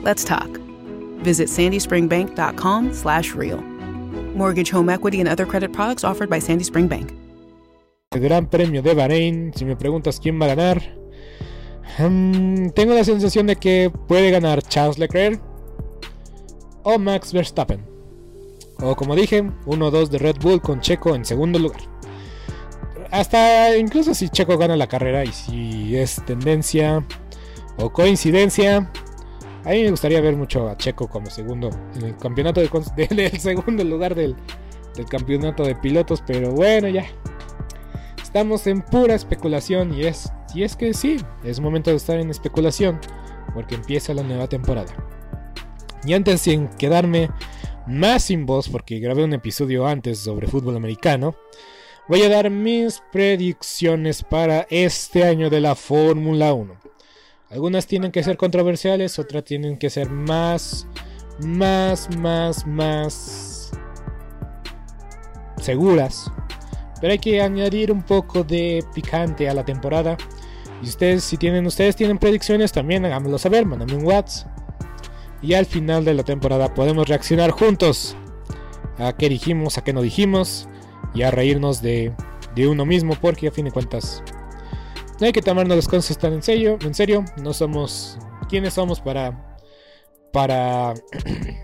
Let's 0.03 0.25
talk. 0.25 0.49
Visit 1.23 1.49
sandyspringbank.com 1.49 2.93
slash 2.93 3.35
real. 3.35 3.61
Mortgage, 4.35 4.71
home 4.71 4.91
equity, 4.91 5.21
and 5.21 5.29
other 5.29 5.47
credit 5.47 5.73
products 5.73 6.05
offered 6.05 6.29
by 6.29 6.39
Sandy 6.39 6.65
Spring 6.65 6.89
Bank. 6.89 7.13
El 8.13 8.21
Gran 8.21 8.47
Premio 8.47 8.83
de 8.83 8.95
Bahrein, 8.95 9.53
si 9.55 9.65
me 9.65 9.77
preguntas 9.77 10.21
quién 10.21 10.41
va 10.41 10.47
a 10.47 10.55
ganar, 10.55 10.83
hmm, 11.99 12.69
tengo 12.69 12.95
la 12.95 13.05
sensación 13.05 13.47
de 13.47 13.57
que 13.57 13.91
puede 14.07 14.31
ganar 14.31 14.63
Charles 14.63 14.99
Leclerc 14.99 15.41
o 16.83 16.99
Max 16.99 17.33
Verstappen. 17.33 17.85
O 18.81 18.95
como 18.95 19.17
dije, 19.17 19.43
1-2 19.65 20.09
de 20.09 20.19
Red 20.19 20.37
Bull 20.41 20.61
con 20.61 20.81
Checo 20.81 21.15
en 21.15 21.25
segundo 21.25 21.59
lugar. 21.59 21.81
Hasta 23.11 23.77
incluso 23.77 24.15
si 24.15 24.29
Checo 24.29 24.59
gana 24.59 24.77
la 24.77 24.87
carrera 24.87 25.25
y 25.25 25.33
si 25.33 25.97
es 25.97 26.23
tendencia 26.27 27.05
o 27.79 27.93
coincidencia, 27.93 28.91
a 29.65 29.71
mí 29.71 29.83
me 29.83 29.91
gustaría 29.91 30.21
ver 30.21 30.37
mucho 30.37 30.69
a 30.69 30.77
Checo 30.77 31.09
como 31.09 31.29
segundo 31.29 31.71
en 31.97 32.03
el 32.07 32.17
campeonato 32.17 32.61
de, 32.61 33.07
del 33.09 33.31
segundo 33.41 33.85
lugar 33.85 34.15
del, 34.15 34.37
campeonato 35.11 35.65
de 35.65 35.75
pilotos, 35.75 36.23
pero 36.27 36.53
bueno, 36.53 36.89
ya. 36.89 37.05
Estamos 38.23 38.67
en 38.67 38.83
pura 38.83 39.15
especulación 39.15 39.93
y 39.95 40.05
es, 40.05 40.31
y 40.55 40.63
es 40.63 40.77
que 40.77 40.95
sí, 40.95 41.17
es 41.43 41.61
momento 41.61 41.91
de 41.91 41.97
estar 41.97 42.19
en 42.19 42.31
especulación 42.31 43.01
porque 43.55 43.75
empieza 43.75 44.15
la 44.15 44.23
nueva 44.23 44.47
temporada. 44.47 44.93
Y 46.05 46.15
antes 46.15 46.45
de 46.45 46.69
quedarme 46.79 47.31
más 47.87 48.25
sin 48.25 48.47
voz 48.47 48.69
porque 48.69 48.99
grabé 49.01 49.25
un 49.25 49.33
episodio 49.33 49.87
antes 49.87 50.21
sobre 50.21 50.47
fútbol 50.47 50.77
americano, 50.77 51.35
voy 52.09 52.23
a 52.23 52.29
dar 52.29 52.51
mis 52.51 53.03
predicciones 53.13 54.23
para 54.23 54.67
este 54.71 55.25
año 55.25 55.51
de 55.51 55.61
la 55.61 55.75
Fórmula 55.75 56.53
1. 56.53 56.75
Algunas 57.51 57.87
tienen 57.87 58.13
que 58.13 58.23
ser 58.23 58.37
controversiales, 58.37 59.19
otras 59.19 59.45
tienen 59.45 59.79
que 59.79 59.91
ser 59.91 60.11
más, 60.11 60.87
más, 61.41 62.15
más, 62.17 62.67
más 62.67 63.71
seguras. 65.61 66.31
Pero 67.01 67.13
hay 67.13 67.19
que 67.19 67.41
añadir 67.43 67.93
un 67.93 68.03
poco 68.03 68.43
de 68.43 68.85
picante 68.95 69.49
a 69.49 69.55
la 69.55 69.65
temporada. 69.65 70.17
Y 70.83 70.89
ustedes, 70.89 71.25
si 71.25 71.37
tienen, 71.37 71.67
ustedes 71.67 71.97
tienen 71.97 72.19
predicciones, 72.19 72.73
también 72.73 73.05
háganmelo 73.05 73.39
saber, 73.39 73.67
mándenme 73.67 73.97
un 73.97 74.05
WhatsApp. 74.05 74.51
Y 75.43 75.55
al 75.55 75.67
final 75.67 76.05
de 76.05 76.15
la 76.15 76.23
temporada 76.23 76.73
podemos 76.75 77.09
reaccionar 77.09 77.51
juntos 77.51 78.17
a 78.99 79.13
qué 79.13 79.29
dijimos, 79.29 79.79
a 79.79 79.85
qué 79.85 79.93
no 79.93 80.03
dijimos. 80.03 80.69
Y 81.15 81.23
a 81.23 81.31
reírnos 81.31 81.81
de, 81.83 82.13
de 82.55 82.69
uno 82.69 82.85
mismo, 82.85 83.15
porque 83.21 83.49
a 83.49 83.53
fin 83.53 83.65
de 83.65 83.71
cuentas 83.71 84.23
no 85.19 85.27
hay 85.27 85.33
que 85.33 85.41
tomarnos 85.41 85.77
las 85.77 85.89
cosas 85.89 86.19
tan 86.19 86.35
en 86.35 86.43
serio. 86.43 86.79
En 86.83 86.95
serio, 86.95 87.25
no 87.43 87.53
somos 87.53 88.19
quienes 88.49 88.75
somos 88.75 89.01
para 89.01 89.59
para 90.33 90.95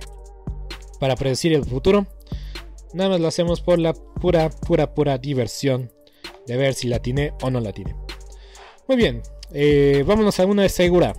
para 1.00 1.16
predecir 1.16 1.52
el 1.52 1.64
futuro. 1.64 2.06
Nada 2.94 3.10
más 3.10 3.20
lo 3.20 3.28
hacemos 3.28 3.60
por 3.60 3.78
la 3.78 3.92
pura, 3.94 4.50
pura, 4.50 4.94
pura 4.94 5.18
diversión 5.18 5.90
de 6.46 6.56
ver 6.56 6.74
si 6.74 6.88
la 6.88 7.00
tiene 7.00 7.32
o 7.42 7.50
no 7.50 7.60
la 7.60 7.72
tiene. 7.72 7.96
Muy 8.88 8.96
bien, 8.96 9.22
eh, 9.52 10.04
vámonos 10.06 10.38
a 10.40 10.46
una 10.46 10.68
segura. 10.68 11.14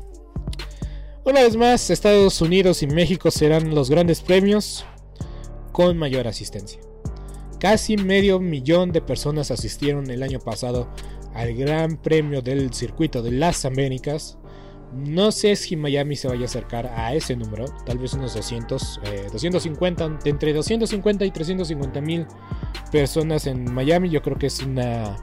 Una 1.26 1.42
vez 1.42 1.56
más, 1.56 1.90
Estados 1.90 2.42
Unidos 2.42 2.84
y 2.84 2.88
México 2.88 3.32
serán 3.32 3.74
los 3.74 3.90
grandes 3.90 4.22
premios 4.22 4.86
con 5.72 5.98
mayor 5.98 6.28
asistencia. 6.28 6.80
Casi 7.64 7.96
medio 7.96 8.42
millón 8.42 8.92
de 8.92 9.00
personas 9.00 9.50
asistieron 9.50 10.10
el 10.10 10.22
año 10.22 10.38
pasado 10.38 10.90
al 11.34 11.54
Gran 11.54 11.96
Premio 11.96 12.42
del 12.42 12.74
Circuito 12.74 13.22
de 13.22 13.32
las 13.32 13.64
Américas. 13.64 14.38
No 14.94 15.32
sé 15.32 15.56
si 15.56 15.78
Miami 15.78 16.18
se 16.18 16.28
vaya 16.28 16.42
a 16.42 16.46
acercar 16.48 16.88
a 16.88 17.14
ese 17.14 17.38
número, 17.38 17.64
tal 17.86 18.00
vez 18.00 18.16
unos 18.16 18.34
200, 18.34 19.00
eh, 19.06 19.28
250, 19.32 20.20
entre 20.26 20.52
250 20.52 21.24
y 21.24 21.32
350 21.32 22.02
mil 22.02 22.28
personas 22.92 23.48
en 23.48 23.74
Miami. 23.74 24.10
Yo 24.10 24.22
creo 24.22 24.38
que 24.38 24.48
es 24.48 24.62
una, 24.62 25.16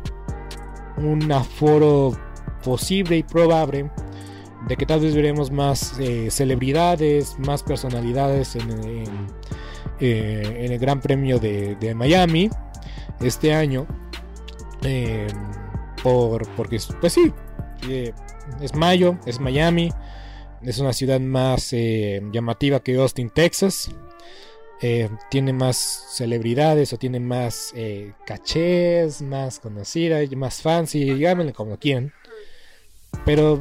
un 0.97 1.31
aforo 1.31 2.19
posible 2.65 3.19
y 3.19 3.23
probable 3.23 3.91
de 4.67 4.77
que 4.79 4.87
tal 4.87 5.01
vez 5.01 5.15
veremos 5.15 5.51
más 5.51 5.95
eh, 6.01 6.31
celebridades, 6.31 7.39
más 7.39 7.63
personalidades 7.63 8.57
en, 8.57 8.71
en, 8.71 9.27
eh, 10.01 10.65
en 10.65 10.73
el 10.73 10.79
Gran 10.79 11.01
Premio 11.01 11.39
de, 11.39 11.77
de, 11.77 11.95
Miami 11.95 12.49
este 13.21 13.55
año. 13.55 13.87
Eh, 14.83 15.27
por, 16.03 16.49
porque, 16.57 16.79
pues 17.01 17.13
sí, 17.13 17.33
eh, 17.89 18.13
es 18.63 18.75
mayo, 18.75 19.19
es 19.27 19.39
Miami, 19.41 19.93
es 20.63 20.79
una 20.79 20.95
ciudad 20.95 21.21
más 21.21 21.75
llamativa 22.33 22.81
que 22.81 22.97
Austin, 22.97 23.31
Texas. 23.31 23.91
Tiene 25.31 25.53
más 25.53 26.07
celebridades 26.15 26.95
o 26.95 26.97
tiene 26.97 27.21
más 27.21 27.75
cachés, 28.25 29.21
más 29.21 29.61
conocida, 29.61 30.21
más 30.37 30.63
fancy, 30.63 31.19
llámenle 31.19 31.53
como 31.53 31.79
quieran. 31.79 32.15
Pero 33.27 33.61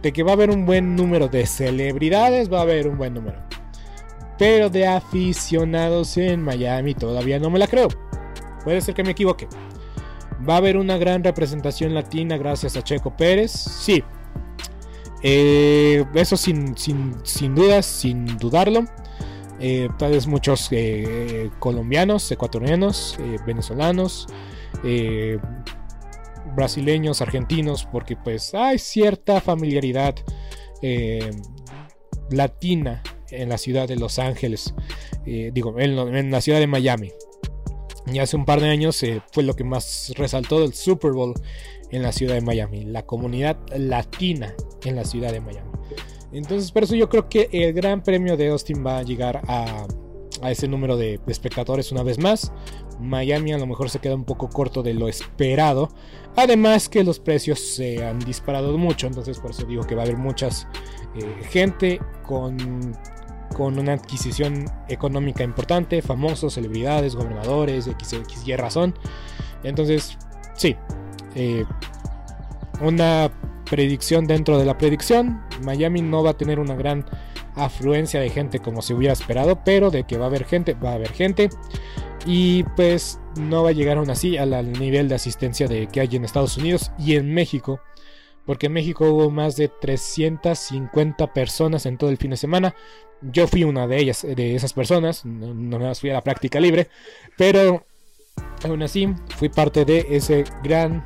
de 0.00 0.12
que 0.14 0.22
va 0.22 0.30
a 0.30 0.34
haber 0.34 0.48
un 0.48 0.64
buen 0.64 0.96
número 0.96 1.28
de 1.28 1.44
celebridades, 1.46 2.50
va 2.50 2.60
a 2.60 2.62
haber 2.62 2.88
un 2.88 2.96
buen 2.96 3.12
número. 3.12 3.38
Pero 4.38 4.68
de 4.70 4.86
aficionados 4.86 6.16
en 6.16 6.42
Miami 6.42 6.94
todavía 6.94 7.38
no 7.38 7.50
me 7.50 7.58
la 7.58 7.66
creo. 7.66 7.88
Puede 8.64 8.80
ser 8.80 8.94
que 8.94 9.02
me 9.04 9.12
equivoque. 9.12 9.48
¿Va 10.46 10.54
a 10.54 10.56
haber 10.58 10.76
una 10.76 10.98
gran 10.98 11.24
representación 11.24 11.94
latina 11.94 12.36
gracias 12.36 12.76
a 12.76 12.82
Checo 12.82 13.16
Pérez? 13.16 13.52
Sí, 13.52 14.02
Eh, 15.22 16.04
eso 16.14 16.36
sin, 16.36 16.76
sin, 16.76 17.14
sin, 17.24 17.54
dudas, 17.54 17.86
sin 17.86 18.36
dudarlo. 18.36 18.84
Eh, 19.58 19.88
tal 19.98 20.12
vez 20.12 20.26
muchos 20.26 20.68
eh, 20.70 21.50
colombianos, 21.58 22.30
ecuatorianos, 22.30 23.16
venezolanos, 23.46 24.26
brasileños, 26.54 27.22
argentinos, 27.22 27.88
porque 27.90 28.14
pues 28.16 28.54
hay 28.54 28.78
cierta 28.78 29.40
familiaridad 29.40 30.14
latina 32.30 33.02
en 33.30 33.48
la 33.48 33.58
ciudad 33.58 33.88
de 33.88 33.96
Los 33.96 34.18
Ángeles, 34.18 34.74
digo, 35.24 35.78
en, 35.78 36.30
la 36.30 36.40
ciudad 36.40 36.58
de 36.58 36.66
Miami. 36.66 37.12
Y 38.12 38.20
hace 38.20 38.36
un 38.36 38.44
par 38.44 38.60
de 38.60 38.68
años 38.68 39.04
fue 39.32 39.42
lo 39.42 39.54
que 39.54 39.64
más 39.64 40.12
resaltó 40.16 40.60
del 40.60 40.74
Super 40.74 41.12
Bowl 41.12 41.34
en 41.90 42.02
la 42.02 42.12
ciudad 42.12 42.34
de 42.34 42.40
Miami, 42.40 42.84
la 42.84 43.04
comunidad 43.04 43.58
latina 43.76 44.54
en 44.84 44.96
la 44.96 45.04
ciudad 45.04 45.32
de 45.32 45.40
Miami. 45.40 45.70
Entonces, 46.32 46.72
por 46.72 46.84
eso 46.84 46.94
yo 46.94 47.08
creo 47.08 47.28
que 47.28 47.48
el 47.52 47.72
Gran 47.72 48.02
Premio 48.02 48.36
de 48.36 48.48
Austin 48.48 48.84
va 48.84 48.98
a 48.98 49.02
llegar 49.02 49.42
a, 49.48 49.86
ese 50.42 50.68
número 50.68 50.96
de, 50.96 51.20
espectadores 51.28 51.92
una 51.92 52.02
vez 52.02 52.18
más. 52.18 52.52
Miami 53.00 53.52
a 53.52 53.58
lo 53.58 53.66
mejor 53.66 53.90
se 53.90 54.00
queda 54.00 54.14
un 54.14 54.24
poco 54.24 54.48
corto 54.48 54.82
de 54.82 54.94
lo 54.94 55.08
esperado. 55.08 55.88
Además 56.36 56.88
que 56.88 57.04
los 57.04 57.20
precios 57.20 57.60
se 57.60 58.04
han 58.04 58.18
disparado 58.18 58.76
mucho, 58.76 59.06
entonces 59.06 59.38
por 59.38 59.52
eso 59.52 59.64
digo 59.64 59.84
que 59.84 59.94
va 59.94 60.02
a 60.02 60.04
haber 60.04 60.18
muchas 60.18 60.66
eh, 61.14 61.42
gente 61.48 62.00
con, 62.22 62.94
con 63.56 63.78
una 63.78 63.94
adquisición 63.94 64.66
económica 64.86 65.42
importante, 65.42 66.02
famosos, 66.02 66.52
celebridades, 66.52 67.16
gobernadores, 67.16 67.86
X, 67.86 68.12
X 68.12 68.42
y 68.46 68.54
razón. 68.54 68.94
Entonces, 69.62 70.18
sí, 70.56 70.76
eh, 71.34 71.64
una 72.82 73.30
predicción 73.64 74.26
dentro 74.26 74.58
de 74.58 74.66
la 74.66 74.76
predicción. 74.76 75.40
Miami 75.62 76.02
no 76.02 76.22
va 76.22 76.32
a 76.32 76.36
tener 76.36 76.60
una 76.60 76.74
gran 76.74 77.06
afluencia 77.54 78.20
de 78.20 78.28
gente 78.28 78.58
como 78.58 78.82
se 78.82 78.92
hubiera 78.92 79.14
esperado, 79.14 79.64
pero 79.64 79.90
de 79.90 80.04
que 80.04 80.18
va 80.18 80.26
a 80.26 80.28
haber 80.28 80.44
gente, 80.44 80.74
va 80.74 80.90
a 80.90 80.96
haber 80.96 81.12
gente. 81.14 81.48
Y 82.26 82.62
pues 82.76 83.18
no 83.40 83.62
va 83.62 83.70
a 83.70 83.72
llegar 83.72 83.96
aún 83.96 84.10
así 84.10 84.36
al 84.36 84.70
nivel 84.74 85.08
de 85.08 85.14
asistencia 85.14 85.66
de 85.66 85.86
que 85.86 86.00
hay 86.00 86.14
en 86.14 86.26
Estados 86.26 86.58
Unidos 86.58 86.92
y 86.98 87.16
en 87.16 87.32
México. 87.32 87.80
Porque 88.46 88.66
en 88.66 88.72
México 88.72 89.10
hubo 89.10 89.30
más 89.30 89.56
de 89.56 89.68
350 89.68 91.32
personas 91.32 91.84
en 91.84 91.98
todo 91.98 92.10
el 92.10 92.16
fin 92.16 92.30
de 92.30 92.36
semana. 92.36 92.74
Yo 93.20 93.46
fui 93.48 93.64
una 93.64 93.86
de 93.86 93.98
ellas, 93.98 94.22
de 94.22 94.54
esas 94.54 94.72
personas. 94.72 95.24
No, 95.24 95.78
me 95.78 95.94
fui 95.94 96.10
a 96.10 96.14
la 96.14 96.22
práctica 96.22 96.60
libre. 96.60 96.88
Pero 97.36 97.84
aún 98.64 98.82
así 98.82 99.08
fui 99.36 99.48
parte 99.48 99.84
de 99.84 100.06
ese 100.10 100.44
gran 100.62 101.04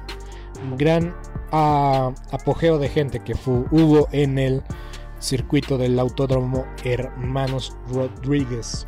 gran 0.76 1.14
ah, 1.52 2.12
apogeo 2.30 2.78
de 2.78 2.88
gente 2.88 3.20
que 3.20 3.34
hubo 3.44 4.08
en 4.12 4.38
el 4.38 4.62
circuito 5.18 5.78
del 5.78 5.98
autódromo 5.98 6.66
Hermanos 6.84 7.76
Rodríguez. 7.88 8.86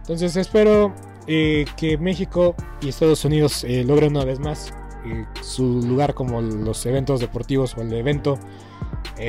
Entonces 0.00 0.36
espero 0.36 0.94
eh, 1.26 1.64
que 1.76 1.96
México 1.98 2.54
y 2.80 2.88
Estados 2.88 3.24
Unidos 3.24 3.64
eh, 3.64 3.84
logren 3.84 4.16
una 4.16 4.24
vez 4.24 4.40
más 4.40 4.72
eh, 5.04 5.26
su 5.42 5.82
lugar 5.82 6.14
como 6.14 6.40
los 6.40 6.84
eventos 6.86 7.20
deportivos 7.20 7.76
o 7.76 7.82
el 7.82 7.92
evento 7.92 8.38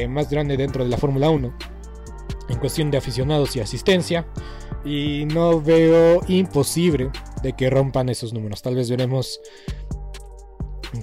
más 0.10 0.30
grande 0.30 0.56
dentro 0.56 0.84
de 0.86 0.90
la 0.90 0.98
Fórmula 0.98 1.30
1 1.30 1.54
en 2.52 2.60
cuestión 2.60 2.92
de 2.92 2.98
aficionados 2.98 3.56
y 3.56 3.60
asistencia. 3.60 4.28
Y 4.84 5.26
no 5.26 5.62
veo 5.62 6.22
imposible 6.28 7.12
de 7.44 7.54
que 7.54 7.70
rompan 7.70 8.10
esos 8.10 8.34
números. 8.34 8.62
Tal 8.62 8.76
vez 8.76 8.90
veremos 8.90 9.40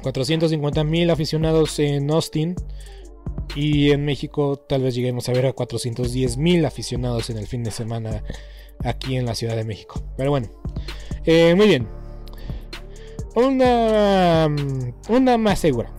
450 0.02 0.85
mil 0.85 1.11
aficionados 1.11 1.78
en 1.78 2.11
Austin. 2.11 2.54
Y 3.54 3.90
en 3.90 4.04
México 4.04 4.57
tal 4.68 4.83
vez 4.83 4.94
lleguemos 4.94 5.28
a 5.28 5.33
ver 5.33 5.46
a 5.46 5.52
410 5.52 6.37
mil 6.37 6.64
aficionados 6.64 7.31
en 7.31 7.38
el 7.38 7.46
fin 7.46 7.64
de 7.64 7.70
semana 7.70 8.22
aquí 8.85 9.16
en 9.16 9.26
la 9.26 9.35
Ciudad 9.35 9.57
de 9.57 9.64
México. 9.64 10.02
Pero 10.16 10.31
bueno, 10.31 10.48
eh, 11.24 11.54
muy 11.54 11.66
bien. 11.66 11.98
Una, 13.38 14.48
una 15.09 15.38
más 15.38 15.61
segura. 15.61 15.92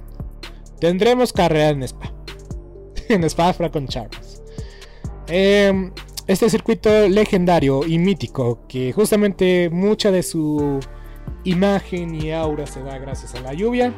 Tendremos 0.81 1.31
carrera 1.31 1.69
en 1.69 1.83
Spa. 1.83 2.13
en 3.07 3.23
Spa 3.23 3.53
con 3.71 3.87
Charles. 3.87 4.43
Em, 5.27 5.93
este 6.27 6.49
circuito 6.49 7.07
legendario 7.07 7.87
y 7.87 7.97
mítico 7.97 8.67
que 8.67 8.91
justamente 8.91 9.69
mucha 9.69 10.11
de 10.11 10.21
su 10.21 10.81
imagen 11.45 12.13
y 12.13 12.33
aura 12.33 12.67
se 12.67 12.83
da 12.83 12.97
gracias 12.97 13.33
a 13.35 13.39
la 13.39 13.53
lluvia. 13.53 13.93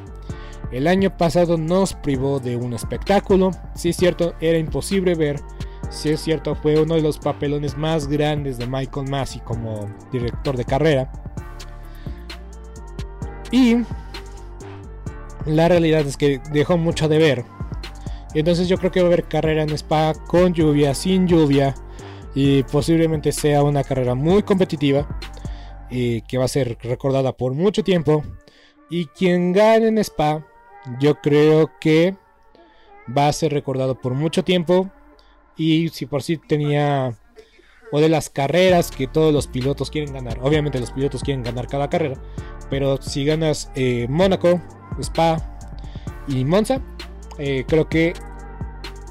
El 0.71 0.86
año 0.86 1.17
pasado 1.17 1.58
nos 1.58 1.95
privó 1.95 2.39
de 2.39 2.58
un 2.58 2.73
espectáculo. 2.73 3.49
Si 3.73 3.89
es 3.89 3.97
cierto, 3.97 4.36
era 4.39 4.60
imposible 4.60 5.15
ver. 5.15 5.39
Si 5.89 6.10
es 6.10 6.21
cierto, 6.21 6.54
fue 6.54 6.80
uno 6.80 6.93
de 6.93 7.01
los 7.01 7.17
papelones 7.17 7.75
más 7.75 8.08
grandes 8.08 8.60
de 8.60 8.67
Michael 8.67 9.10
Massey 9.10 9.41
como 9.41 9.89
director 10.12 10.56
de 10.56 10.63
carrera. 10.63 11.12
Y 13.52 13.78
la 15.46 15.68
realidad 15.68 16.02
es 16.02 16.18
que 16.18 16.42
dejó 16.52 16.78
mucho 16.78 17.08
de 17.10 17.18
ver. 17.18 17.46
Entonces 18.34 18.70
yo 18.70 18.78
creo 18.78 18.92
que 18.92 19.02
va 19.02 19.08
a 19.08 19.12
haber 19.12 19.26
carrera 19.26 19.64
en 19.64 19.70
Spa 19.72 20.14
con 20.28 20.54
lluvia, 20.54 20.94
sin 20.94 21.28
lluvia. 21.28 21.76
Y 22.34 22.64
posiblemente 22.64 23.34
sea 23.34 23.62
una 23.64 23.84
carrera 23.84 24.16
muy 24.16 24.44
competitiva 24.44 25.06
que 25.90 26.38
va 26.38 26.46
a 26.46 26.48
ser 26.48 26.78
recordada 26.82 27.34
por 27.34 27.54
mucho 27.54 27.84
tiempo. 27.84 28.24
Y 28.90 29.08
quien 29.08 29.52
gane 29.52 29.88
en 29.88 29.98
Spa, 29.98 30.46
yo 31.00 31.16
creo 31.16 31.72
que 31.80 32.16
va 33.16 33.28
a 33.28 33.34
ser 33.34 33.52
recordado 33.52 34.00
por 34.00 34.14
mucho 34.14 34.44
tiempo. 34.44 34.90
Y 35.58 35.90
si 35.90 36.06
por 36.06 36.24
sí 36.24 36.38
tenía 36.38 37.14
o 37.92 38.00
de 38.00 38.08
las 38.08 38.30
carreras 38.30 38.90
que 38.90 39.08
todos 39.08 39.34
los 39.34 39.48
pilotos 39.48 39.92
quieren 39.92 40.14
ganar. 40.14 40.40
Obviamente 40.42 40.80
los 40.80 40.92
pilotos 40.92 41.24
quieren 41.24 41.44
ganar 41.44 41.68
cada 41.68 41.90
carrera. 41.90 42.16
Pero 42.71 42.99
si 43.01 43.25
ganas 43.25 43.69
eh, 43.75 44.07
Mónaco, 44.10 44.60
Spa 44.99 45.38
y 46.27 46.45
Monza, 46.45 46.81
eh, 47.38 47.65
creo 47.67 47.88
que 47.88 48.13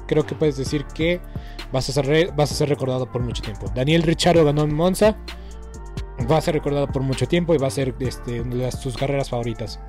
creo 0.07 0.25
que 0.25 0.35
puedes 0.35 0.57
decir 0.57 0.83
que 0.93 1.21
vas 1.71 1.87
a 1.87 1.93
ser 1.93 2.33
vas 2.33 2.51
a 2.51 2.55
ser 2.55 2.67
recordado 2.67 3.09
por 3.09 3.21
mucho 3.21 3.43
tiempo. 3.43 3.67
Daniel 3.73 4.01
Richardo 4.01 4.43
ganó 4.43 4.63
en 4.63 4.73
Monza 4.75 5.15
va 6.29 6.37
a 6.37 6.41
ser 6.41 6.55
recordado 6.55 6.87
por 6.87 7.01
mucho 7.03 7.27
tiempo 7.27 7.53
y 7.53 7.57
va 7.57 7.67
a 7.67 7.71
ser 7.71 7.95
este, 7.99 8.41
una 8.41 8.65
de 8.65 8.71
sus 8.71 8.97
carreras 8.97 9.29
favoritas. 9.29 9.79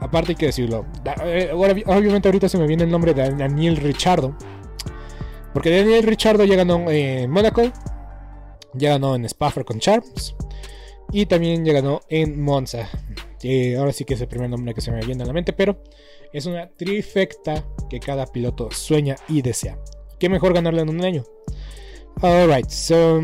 Aparte 0.00 0.32
hay 0.32 0.36
que 0.36 0.46
decirlo, 0.46 0.86
eh, 1.24 1.50
obviamente 1.52 2.28
ahorita 2.28 2.48
se 2.48 2.58
me 2.58 2.66
viene 2.66 2.84
el 2.84 2.90
nombre 2.90 3.14
de 3.14 3.30
Daniel 3.34 3.76
Richardo. 3.76 4.34
Porque 5.52 5.76
Daniel 5.76 6.02
Richardo 6.02 6.44
ya 6.44 6.56
ganó 6.56 6.90
en 6.90 7.30
Mónaco, 7.30 7.62
ya 8.72 8.90
ganó 8.90 9.14
en 9.14 9.24
Spa 9.26 9.52
con 9.64 9.78
Charms 9.78 10.34
y 11.12 11.26
también 11.26 11.64
ya 11.64 11.72
ganó 11.72 12.00
en 12.08 12.40
Monza. 12.40 12.88
ahora 13.78 13.92
sí 13.92 14.04
que 14.04 14.14
es 14.14 14.20
el 14.20 14.28
primer 14.28 14.50
nombre 14.50 14.74
que 14.74 14.80
se 14.80 14.90
me 14.90 15.04
viene 15.04 15.22
a 15.22 15.26
la 15.26 15.32
mente, 15.32 15.52
pero 15.52 15.82
es 16.32 16.46
una 16.46 16.68
trifecta 16.68 17.64
que 17.88 18.00
cada 18.00 18.26
piloto 18.26 18.70
sueña 18.70 19.16
y 19.28 19.42
desea. 19.42 19.78
¿Qué 20.18 20.28
mejor 20.28 20.54
ganarla 20.54 20.82
en 20.82 20.88
un 20.88 21.04
año? 21.04 21.24
Alright, 22.22 22.68
so. 22.68 23.20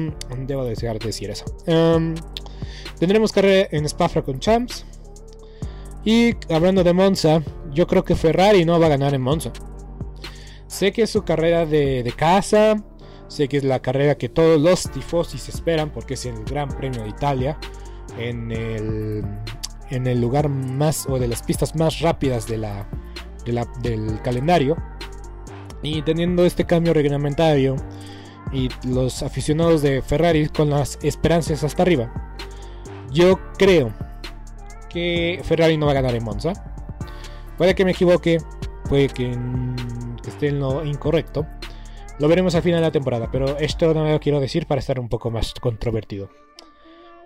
Debo 0.46 0.64
desear 0.64 0.98
decir 0.98 1.30
eso. 1.30 1.44
Um, 1.66 2.14
tendremos 2.98 3.32
carrera 3.32 3.68
en 3.70 3.84
Spa 3.86 4.08
con 4.22 4.38
Champs. 4.40 4.84
Y 6.04 6.34
hablando 6.52 6.82
de 6.82 6.92
Monza, 6.92 7.42
yo 7.72 7.86
creo 7.86 8.04
que 8.04 8.14
Ferrari 8.14 8.64
no 8.64 8.80
va 8.80 8.86
a 8.86 8.90
ganar 8.90 9.14
en 9.14 9.22
Monza. 9.22 9.52
Sé 10.66 10.92
que 10.92 11.02
es 11.02 11.10
su 11.10 11.24
carrera 11.24 11.66
de, 11.66 12.12
casa. 12.16 12.82
Sé 13.30 13.46
que 13.46 13.58
es 13.58 13.64
la 13.64 13.78
carrera 13.80 14.16
que 14.16 14.28
todos 14.28 14.60
los 14.60 14.90
tifosis 14.90 15.48
esperan 15.48 15.90
porque 15.90 16.14
es 16.14 16.26
el 16.26 16.42
Gran 16.44 16.68
Premio 16.68 17.04
de 17.04 17.10
Italia. 17.10 17.56
En 18.18 18.50
el, 18.50 20.20
lugar 20.20 20.48
más 20.48 21.06
o 21.08 21.16
de 21.16 21.28
las 21.28 21.40
pistas 21.40 21.76
más 21.76 22.00
rápidas 22.00 22.48
del 22.48 24.20
calendario. 24.24 24.76
Y 25.80 26.02
teniendo 26.02 26.44
este 26.44 26.64
cambio 26.64 26.92
reglamentario 26.92 27.76
y 28.52 28.68
los 28.84 29.22
aficionados 29.22 29.80
de 29.80 30.02
Ferrari 30.02 30.48
con 30.48 30.68
las 30.70 30.98
esperanzas 31.00 31.62
hasta 31.62 31.82
arriba. 31.82 32.12
Yo 33.12 33.38
creo 33.56 33.92
que 34.88 35.40
Ferrari 35.44 35.76
no 35.76 35.86
va 35.86 35.92
a 35.92 35.94
ganar 35.94 36.16
en 36.16 36.24
Monza. 36.24 36.52
Puede 37.56 37.76
que 37.76 37.84
me 37.84 37.92
equivoque, 37.92 38.38
puede 38.88 39.08
que, 39.08 39.38
esté 40.26 40.48
en 40.48 40.58
lo 40.58 40.84
incorrecto. 40.84 41.46
Lo 42.20 42.28
veremos 42.28 42.54
al 42.54 42.60
final 42.60 42.80
de 42.80 42.86
la 42.86 42.92
temporada, 42.92 43.30
pero 43.32 43.56
esto 43.56 43.94
no 43.94 44.06
lo 44.06 44.20
quiero 44.20 44.40
decir 44.40 44.66
para 44.66 44.78
estar 44.78 45.00
un 45.00 45.08
poco 45.08 45.30
más 45.30 45.54
controvertido. 45.54 46.28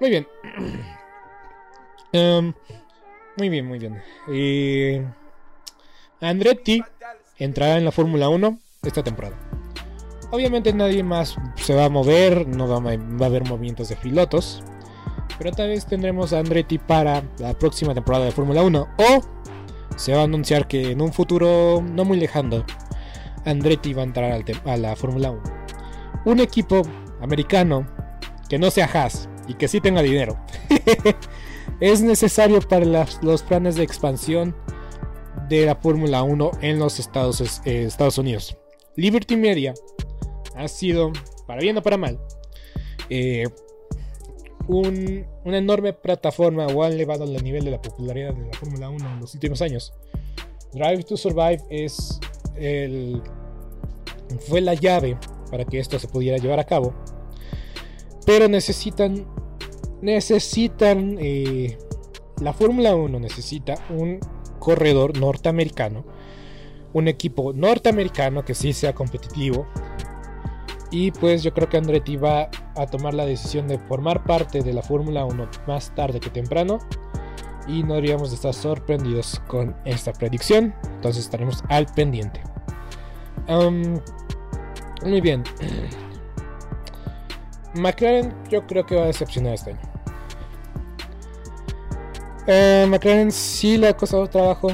Muy 0.00 0.11
bien. 0.11 0.28
Em, 2.16 2.54
muy 3.37 3.48
bien, 3.48 3.66
muy 3.66 3.80
bien. 3.80 5.12
Andretti 6.20 6.80
entrará 7.40 7.76
en 7.76 7.85
la 7.85 7.90
Fórmula 7.90 8.28
1 8.28 8.57
esta 8.85 9.02
temporada. 9.02 9.37
Obviamente 10.30 10.72
nadie 10.72 11.02
más 11.02 11.35
se 11.57 11.74
va 11.74 11.87
a 11.87 11.88
mover, 11.88 12.46
no 12.46 12.68
va 12.68 12.76
a, 12.76 13.26
haber 13.26 13.42
movimientos 13.48 13.88
de 13.88 13.96
pilotos. 13.96 14.62
Pero 15.38 15.50
tal 15.50 15.70
vez 15.70 15.87
tendremos 15.87 16.33
a 16.33 16.38
Andretti 16.38 16.78
para 16.78 17.24
la 17.38 17.54
próxima 17.54 17.94
temporada 17.94 18.26
de 18.26 18.30
Fórmula 18.30 18.62
1. 18.62 18.88
O 18.98 19.20
se 19.96 20.12
va 20.12 20.20
a 20.20 20.24
anunciar 20.24 20.68
que 20.68 20.92
en 20.92 21.00
un 21.00 21.12
futuro 21.12 21.83
no 21.83 22.04
muy 22.04 22.20
lejano 22.20 22.64
Andretti 23.44 23.92
va 23.92 24.02
a 24.02 24.04
entrar 24.04 24.44
a 24.64 24.76
la 24.76 24.96
Fórmula 24.96 25.30
1. 25.30 25.42
Un 26.26 26.40
equipo 26.40 26.83
americano 27.20 27.87
que 28.48 28.59
no 28.59 28.70
sea 28.70 28.87
Haas 28.92 29.28
y 29.48 29.54
que 29.54 29.68
sí 29.68 29.80
tenga 29.80 30.02
dinero 30.02 30.38
es 31.80 32.02
necesario 32.02 32.61
para 32.61 33.07
los 33.22 33.42
planes 33.42 33.76
de 33.76 33.83
expansión 33.83 34.54
de 35.48 35.66
la 35.66 35.76
Fórmula 35.76 36.22
1 36.22 36.50
en 36.62 36.78
los 36.78 36.98
Estados, 36.98 37.61
eh, 37.64 37.85
Estados 37.85 38.18
Unidos. 38.18 38.57
Liberty 38.96 39.37
Media 39.37 39.74
ha 40.54 40.68
sido, 40.68 41.12
para 41.46 41.61
bien 41.61 41.76
o 41.76 41.83
para 41.83 41.96
mal, 41.96 42.18
eh, 43.11 43.44
una 44.66 45.59
enorme 45.59 45.92
plataforma 45.92 46.66
o 46.68 46.83
ha 46.83 46.88
elevado 46.88 47.24
el 47.24 47.42
nivel 47.42 47.64
de 47.64 47.72
la 47.72 47.83
popularidad 47.83 48.33
de 48.35 48.46
la 48.46 48.52
Fórmula 48.54 48.88
1 48.88 49.11
en 49.11 49.20
los 49.20 49.35
últimos 49.35 49.61
años. 49.61 49.92
Drive 50.72 51.04
to 51.04 51.16
Survive 51.16 51.62
es 51.68 52.18
el, 52.56 53.22
fue 54.48 54.60
la 54.60 54.74
llave 54.74 55.16
para 55.50 55.64
que 55.64 55.78
esto 55.78 55.98
se 55.98 56.08
pudiera 56.08 56.38
llevar 56.38 56.60
a 56.60 56.64
cabo. 56.64 56.94
Pero 58.26 58.48
necesitan, 58.48 59.26
necesitan, 60.00 61.16
eh, 61.20 61.78
la 62.40 62.52
Fórmula 62.52 62.94
1 62.94 63.20
necesita 63.20 63.74
un 63.90 64.18
corredor 64.58 65.18
norteamericano, 65.18 66.04
un 66.92 67.08
equipo 67.08 67.52
norteamericano 67.52 68.44
que 68.44 68.54
sí 68.54 68.72
sea 68.72 68.94
competitivo. 68.94 69.66
Y 70.90 71.10
pues 71.10 71.42
yo 71.42 71.52
creo 71.52 71.68
que 71.68 71.76
Andretti 71.76 72.16
va 72.16 72.48
a 72.76 72.86
tomar 72.86 73.14
la 73.14 73.26
decisión 73.26 73.66
de 73.66 73.78
formar 73.78 74.24
parte 74.24 74.62
de 74.62 74.72
la 74.72 74.82
Fórmula 74.82 75.24
1 75.24 75.48
más 75.66 75.94
tarde 75.94 76.20
que 76.20 76.30
temprano. 76.30 76.78
Y 77.66 77.83
no 77.83 77.94
deberíamos 77.94 78.33
estar 78.33 78.53
sorprendidos 78.53 79.40
con 79.46 79.74
esta 79.85 80.12
predicción. 80.12 80.74
Entonces 80.85 81.24
estaremos 81.24 81.62
al 81.68 81.87
pendiente. 81.87 82.42
muy 85.05 85.20
bien. 85.20 85.44
McLaren 87.74 88.35
yo 88.50 88.66
creo 88.66 88.87
que 88.87 88.96
va 88.96 89.05
a 89.05 89.07
decepcionar 89.07 89.55
este 89.55 89.70
año. 89.70 89.81
Eh, 92.46 92.87
McLaren 92.88 93.33
sí 93.33 93.79
le 93.79 93.88
ha 93.88 93.96
costado 93.96 94.29
trabajo 94.29 94.68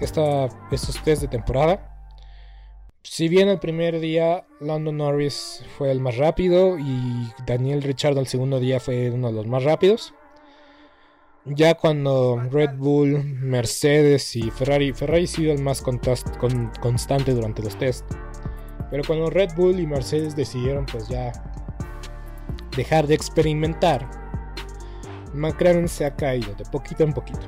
esta, 0.00 0.48
estos 0.70 1.02
test 1.02 1.22
de 1.22 1.28
temporada. 1.28 1.92
Si 3.02 3.28
bien 3.28 3.48
el 3.48 3.58
primer 3.58 4.00
día 4.00 4.46
London 4.60 4.98
Norris 4.98 5.64
fue 5.76 5.90
el 5.90 6.00
más 6.00 6.16
rápido 6.16 6.78
y 6.78 7.32
Daniel 7.46 7.82
Ricciardo 7.82 8.20
el 8.20 8.26
segundo 8.26 8.60
día 8.60 8.80
fue 8.80 9.10
uno 9.10 9.28
de 9.28 9.34
los 9.34 9.46
más 9.46 9.64
rápidos. 9.64 10.14
Ya 11.54 11.74
cuando 11.74 12.42
Red 12.50 12.76
Bull, 12.76 13.22
Mercedes 13.22 14.34
y 14.34 14.50
Ferrari, 14.50 14.92
Ferrari 14.92 15.24
ha 15.24 15.28
sido 15.28 15.52
el 15.52 15.62
más 15.62 15.80
constante 15.80 17.32
durante 17.32 17.62
los 17.62 17.78
test. 17.78 18.04
Pero 18.90 19.04
cuando 19.06 19.30
Red 19.30 19.50
Bull 19.56 19.78
y 19.78 19.86
Mercedes 19.86 20.34
decidieron 20.34 20.86
pues 20.86 21.08
ya 21.08 21.32
dejar 22.76 23.06
de 23.06 23.14
experimentar, 23.14 24.10
McLaren 25.34 25.86
se 25.86 26.04
ha 26.04 26.16
caído 26.16 26.52
de 26.54 26.64
poquito 26.64 27.04
en 27.04 27.12
poquito. 27.12 27.46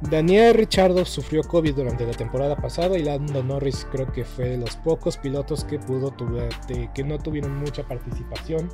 Daniel 0.00 0.54
Richardo 0.54 1.04
sufrió 1.04 1.42
COVID 1.42 1.74
durante 1.74 2.06
la 2.06 2.12
temporada 2.12 2.56
pasada 2.56 2.96
y 2.96 3.04
Lando 3.04 3.42
Norris 3.42 3.86
creo 3.92 4.10
que 4.10 4.24
fue 4.24 4.48
de 4.48 4.56
los 4.56 4.76
pocos 4.76 5.18
pilotos 5.18 5.64
que 5.64 5.78
pudo 5.78 6.14
que 6.94 7.04
no 7.04 7.18
tuvieron 7.18 7.58
mucha 7.58 7.86
participación, 7.86 8.70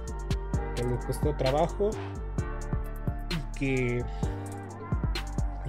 que 0.77 0.85
le 0.85 0.97
costó 1.05 1.35
trabajo 1.37 1.91
y 3.61 4.03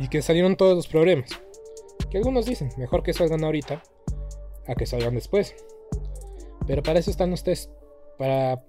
que 0.09 0.21
salieron 0.21 0.55
todos 0.55 0.75
los 0.75 0.87
problemas. 0.87 1.29
Que 2.09 2.17
algunos 2.17 2.45
dicen, 2.45 2.69
mejor 2.77 3.03
que 3.03 3.13
salgan 3.13 3.43
ahorita 3.43 3.83
a 4.67 4.75
que 4.75 4.85
salgan 4.85 5.15
después. 5.15 5.55
Pero 6.67 6.83
para 6.83 6.99
eso 6.99 7.11
están 7.11 7.33
ustedes, 7.33 7.69
para 8.17 8.63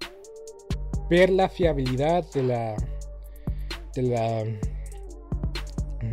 ver 1.09 1.29
la 1.29 1.49
fiabilidad 1.49 2.25
de 2.33 2.43
la 2.43 2.75
de 3.93 4.03
la 4.03 4.45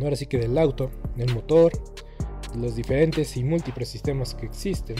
ahora 0.01 0.15
sí 0.15 0.25
que 0.25 0.37
del 0.37 0.57
auto, 0.57 0.91
del 1.15 1.33
motor, 1.33 1.71
de 2.53 2.59
los 2.59 2.75
diferentes 2.75 3.35
y 3.37 3.43
múltiples 3.43 3.89
sistemas 3.89 4.35
que 4.35 4.45
existen. 4.45 4.97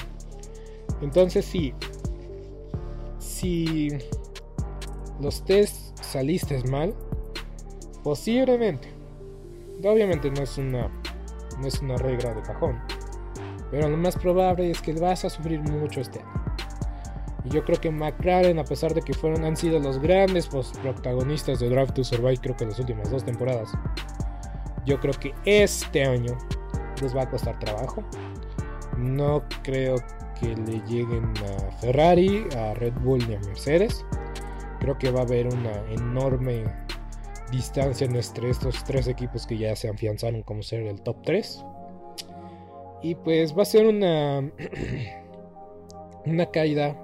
Entonces 1.01 1.45
sí, 1.45 1.73
si 3.19 3.89
los 5.21 5.45
test 5.45 5.97
saliste 6.01 6.61
mal, 6.63 6.95
posiblemente, 8.03 8.89
obviamente 9.83 10.29
no 10.31 10.41
es 10.43 10.57
una 10.57 10.89
no 11.59 11.67
es 11.67 11.81
una 11.81 11.97
regla 11.97 12.33
de 12.33 12.41
cajón, 12.41 12.79
pero 13.69 13.89
lo 13.89 13.97
más 13.97 14.15
probable 14.15 14.71
es 14.71 14.81
que 14.81 14.93
vas 14.93 15.25
a 15.25 15.29
sufrir 15.29 15.59
mucho 15.61 16.01
este 16.01 16.19
año. 16.19 16.49
Y 17.45 17.49
yo 17.49 17.63
creo 17.63 17.79
que 17.79 17.91
McLaren, 17.91 18.59
a 18.59 18.63
pesar 18.63 18.93
de 18.93 19.01
que 19.01 19.13
fueron, 19.13 19.43
han 19.45 19.55
sido 19.55 19.79
los 19.79 19.99
grandes 19.99 20.47
protagonistas 20.47 21.59
de 21.59 21.69
Drive 21.69 21.93
to 21.93 22.03
Survive, 22.03 22.37
creo 22.37 22.55
que 22.55 22.65
las 22.65 22.79
últimas 22.79 23.09
dos 23.09 23.23
temporadas, 23.23 23.71
yo 24.85 24.99
creo 24.99 25.13
que 25.13 25.33
este 25.45 26.03
año 26.03 26.37
les 27.01 27.15
va 27.15 27.23
a 27.23 27.29
costar 27.29 27.57
trabajo. 27.59 28.03
No 28.97 29.43
creo 29.63 29.95
que 30.39 30.55
le 30.55 30.81
lleguen 30.87 31.33
a 31.37 31.71
Ferrari, 31.77 32.45
a 32.57 32.73
Red 32.73 32.93
Bull 33.01 33.25
ni 33.27 33.35
a 33.35 33.39
Mercedes. 33.39 34.05
Creo 34.79 34.97
que 34.97 35.11
va 35.11 35.19
a 35.19 35.23
haber 35.23 35.47
una 35.47 35.73
enorme 35.89 36.63
distancia 37.51 38.05
entre 38.05 38.49
estos 38.49 38.83
tres 38.83 39.07
equipos 39.07 39.45
que 39.45 39.57
ya 39.57 39.75
se 39.75 39.89
afianzaron 39.89 40.43
como 40.43 40.61
ser 40.63 40.83
el 40.83 41.01
top 41.01 41.17
3. 41.23 41.65
Y 43.01 43.15
pues 43.15 43.57
va 43.57 43.63
a 43.63 43.65
ser 43.65 43.85
una, 43.85 44.51
una 46.25 46.45
caída 46.47 46.95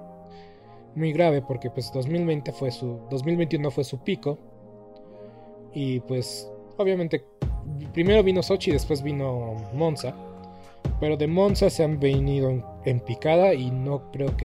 muy 0.94 1.12
grave 1.12 1.42
porque 1.42 1.70
pues 1.70 1.92
2020 1.92 2.52
fue 2.52 2.70
su 2.70 3.00
2021 3.10 3.70
fue 3.70 3.84
su 3.84 3.98
pico 4.02 4.38
y 5.74 6.00
pues 6.00 6.50
obviamente 6.78 7.22
primero 7.92 8.22
vino 8.22 8.42
Sochi 8.42 8.70
y 8.70 8.72
después 8.72 9.02
vino 9.02 9.54
Monza 9.74 10.14
pero 10.98 11.18
de 11.18 11.26
Monza 11.26 11.68
se 11.68 11.84
han 11.84 12.00
venido 12.00 12.48
en, 12.48 12.64
en 12.86 13.00
picada 13.00 13.52
y 13.52 13.70
no 13.70 14.10
creo 14.10 14.34
que 14.34 14.45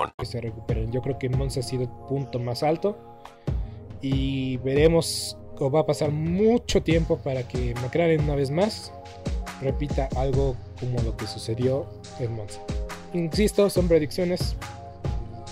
que 0.17 0.25
se 0.25 0.41
recuperen. 0.41 0.91
Yo 0.91 1.01
creo 1.01 1.17
que 1.17 1.29
Monza 1.29 1.59
ha 1.59 1.63
sido 1.63 1.83
el 1.83 1.89
punto 2.07 2.39
más 2.39 2.63
alto 2.63 2.97
y 4.01 4.57
veremos 4.57 5.37
o 5.59 5.69
va 5.69 5.81
a 5.81 5.85
pasar 5.85 6.11
mucho 6.11 6.81
tiempo 6.81 7.17
para 7.17 7.47
que 7.47 7.75
McLaren 7.75 8.21
una 8.23 8.35
vez 8.35 8.49
más 8.49 8.91
repita 9.61 10.09
algo 10.15 10.55
como 10.79 10.99
lo 11.03 11.15
que 11.15 11.27
sucedió 11.27 11.85
en 12.19 12.35
Monza. 12.35 12.59
Insisto, 13.13 13.69
son 13.69 13.87
predicciones, 13.87 14.55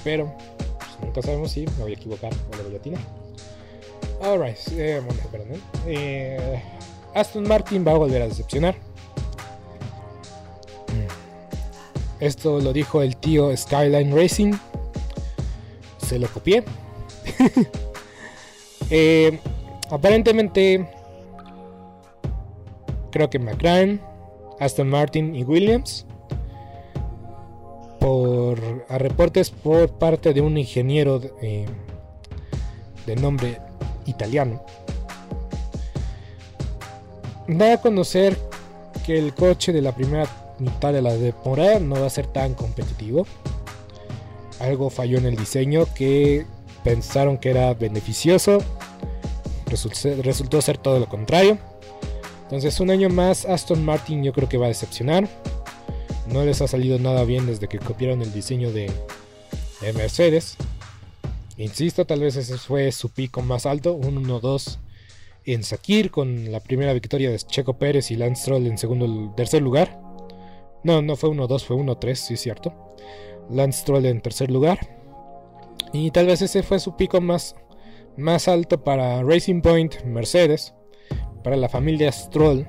pero 0.03 0.33
pues, 0.79 0.89
nunca 1.03 1.21
sabemos 1.21 1.51
si 1.51 1.65
me 1.67 1.83
voy 1.83 1.91
a 1.91 1.95
equivocar 1.95 2.33
o 2.33 2.57
lo 2.57 2.63
voy 2.63 2.75
a. 2.75 4.25
Alright, 4.25 4.57
eh, 4.71 5.01
eh, 5.85 6.63
Aston 7.13 7.47
Martin 7.47 7.85
va 7.85 7.91
a 7.91 7.97
volver 7.97 8.23
a 8.23 8.27
decepcionar. 8.27 8.75
Esto 12.19 12.60
lo 12.60 12.73
dijo 12.73 13.01
el 13.01 13.15
tío 13.15 13.55
Skyline 13.55 14.15
Racing. 14.15 14.53
Se 15.97 16.19
lo 16.19 16.27
copié. 16.27 16.63
Eh, 18.91 19.39
aparentemente, 19.91 20.89
creo 23.12 23.29
que 23.29 23.38
McLaren, 23.38 24.01
Aston 24.60 24.89
Martin 24.89 25.36
y 25.36 25.43
Williams, 25.43 26.08
por 27.99 28.60
a 28.89 28.97
reportes 28.97 29.51
por 29.51 29.91
parte 29.91 30.34
de 30.34 30.41
un 30.41 30.58
ingeniero 30.58 31.21
eh, 31.43 31.67
de 33.05 33.15
nombre 33.15 33.60
italiano, 34.08 34.63
da 37.47 37.73
a 37.73 37.77
conocer 37.82 38.39
que 39.05 39.19
el 39.19 39.36
coche 39.36 39.71
de 39.71 39.84
la 39.84 39.93
primera 39.93 40.25
mitad 40.60 40.93
de 40.93 41.02
la 41.02 41.15
temporada 41.15 41.80
no 41.80 42.00
va 42.00 42.08
a 42.08 42.10
ser 42.10 42.28
tan 42.28 42.54
competitivo. 42.54 43.26
Algo 44.60 44.89
falló 44.89 45.17
en 45.17 45.26
el 45.26 45.36
diseño 45.36 45.86
que 45.95 46.45
pensaron 46.84 47.38
que 47.38 47.50
era 47.50 47.74
beneficioso. 47.74 48.60
Resultó, 49.67 50.62
ser 50.62 50.78
todo 50.78 51.00
lo 51.00 51.08
contrario. 51.08 51.58
Entonces 52.43 52.80
un 52.80 52.89
año 52.89 53.10
más 53.10 53.45
Aston 53.45 53.86
Martin 53.86 54.24
yo 54.24 54.34
creo 54.34 54.50
que 54.50 54.58
va 54.58 54.65
a 54.65 54.69
decepcionar. 54.69 55.28
No 56.28 56.43
les 56.43 56.62
ha 56.62 56.67
salido 56.67 57.00
nada 57.00 57.24
bien 57.24 57.45
desde 57.45 57.67
que 57.67 57.80
copiaron 57.80 58.22
el 58.22 58.34
diseño 58.34 58.72
de, 58.72 58.91
Mercedes. 59.95 60.58
Insisto, 61.58 62.06
tal 62.06 62.22
vez 62.22 62.36
ese 62.36 62.58
fue 62.58 62.91
su 62.91 63.10
pico 63.10 63.41
más 63.41 63.65
alto, 63.65 63.93
un 63.93 64.26
1-2 64.26 64.78
en 65.45 65.63
Sakir 65.63 66.12
con 66.12 66.52
la 66.52 66.60
primera 66.60 66.93
victoria 66.93 67.30
de 67.30 67.38
Checo 67.38 67.78
Pérez 67.78 68.12
y 68.12 68.15
Lance 68.15 68.43
Stroll 68.43 68.67
en 68.67 68.78
segundo 68.78 69.34
tercer 69.36 69.62
lugar. 69.62 70.09
No, 70.83 71.01
no 71.01 71.15
fue 71.15 71.29
1-2, 71.29 71.63
fue 71.63 71.77
1-3, 71.77 72.15
sí 72.15 72.33
es 72.35 72.41
cierto. 72.41 72.73
Lance 73.49 73.81
Stroll 73.81 74.05
en 74.05 74.21
tercer 74.21 74.49
lugar. 74.49 74.79
Y 75.91 76.11
tal 76.11 76.27
vez 76.27 76.41
ese 76.41 76.63
fue 76.63 76.79
su 76.79 76.95
pico 76.95 77.19
más, 77.19 77.55
más 78.15 78.47
alto 78.47 78.83
para 78.83 79.23
Racing 79.23 79.61
Point, 79.61 80.03
Mercedes, 80.03 80.73
para 81.43 81.57
la 81.57 81.69
familia 81.69 82.11
Stroll. 82.11 82.67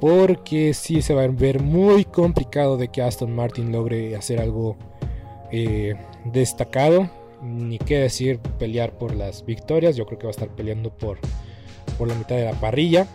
Porque 0.00 0.72
sí 0.72 1.02
se 1.02 1.12
va 1.12 1.24
a 1.24 1.28
ver 1.28 1.62
muy 1.62 2.04
complicado 2.04 2.78
de 2.78 2.88
que 2.88 3.02
Aston 3.02 3.34
Martin 3.34 3.70
logre 3.70 4.16
hacer 4.16 4.40
algo 4.40 4.76
eh, 5.52 5.94
destacado. 6.24 7.10
Ni 7.42 7.78
qué 7.78 7.98
decir 7.98 8.38
pelear 8.58 8.96
por 8.96 9.14
las 9.14 9.44
victorias. 9.44 9.96
Yo 9.96 10.06
creo 10.06 10.18
que 10.18 10.26
va 10.26 10.30
a 10.30 10.32
estar 10.32 10.48
peleando 10.48 10.90
por, 10.90 11.18
por 11.98 12.08
la 12.08 12.14
mitad 12.14 12.36
de 12.36 12.44
la 12.44 12.52
parrilla 12.52 13.06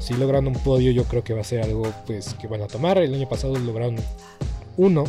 si 0.00 0.14
logran 0.14 0.46
un 0.46 0.54
podio 0.54 0.90
yo 0.90 1.04
creo 1.04 1.22
que 1.22 1.34
va 1.34 1.40
a 1.40 1.44
ser 1.44 1.62
algo 1.62 1.92
pues 2.06 2.34
que 2.34 2.46
van 2.46 2.62
a 2.62 2.66
tomar. 2.66 2.98
El 2.98 3.14
año 3.14 3.28
pasado 3.28 3.56
lograron 3.58 3.96
uno. 4.76 5.04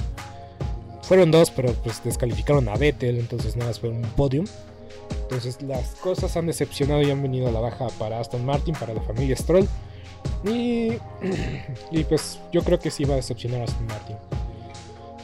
Fueron 1.03 1.31
dos, 1.31 1.51
pero 1.51 1.73
pues 1.73 2.03
descalificaron 2.03 2.69
a 2.69 2.75
Vettel, 2.75 3.19
entonces 3.19 3.55
nada 3.55 3.73
fue 3.73 3.89
un 3.89 4.01
podium. 4.01 4.45
Entonces 5.23 5.61
las 5.61 5.95
cosas 5.95 6.35
han 6.37 6.47
decepcionado 6.47 7.01
y 7.01 7.11
han 7.11 7.21
venido 7.21 7.47
a 7.47 7.51
la 7.51 7.59
baja 7.59 7.87
para 7.99 8.19
Aston 8.19 8.45
Martin, 8.45 8.73
para 8.75 8.93
la 8.93 9.01
familia 9.01 9.35
Stroll. 9.35 9.67
Y, 10.45 10.93
y 11.91 12.03
pues 12.05 12.39
yo 12.51 12.63
creo 12.63 12.79
que 12.79 12.89
sí 12.89 13.03
va 13.05 13.13
a 13.13 13.17
decepcionar 13.17 13.61
a 13.61 13.63
Aston 13.65 13.85
Martin. 13.87 14.15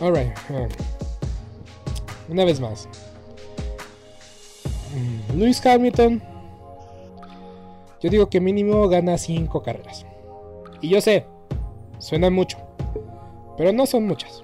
Alright. 0.02 0.34
Una 2.30 2.46
vez 2.46 2.60
más. 2.60 2.88
Mm, 4.96 5.40
Lewis 5.40 5.66
Hamilton 5.66 6.22
yo 8.02 8.10
digo 8.10 8.30
que 8.30 8.40
mínimo 8.40 8.88
gana 8.88 9.18
5 9.18 9.62
carreras. 9.62 10.06
Y 10.82 10.90
yo 10.90 11.02
sé, 11.02 11.26
suena 11.98 12.30
mucho, 12.30 12.58
pero 13.58 13.74
no 13.74 13.86
son 13.86 14.08
muchas. 14.08 14.44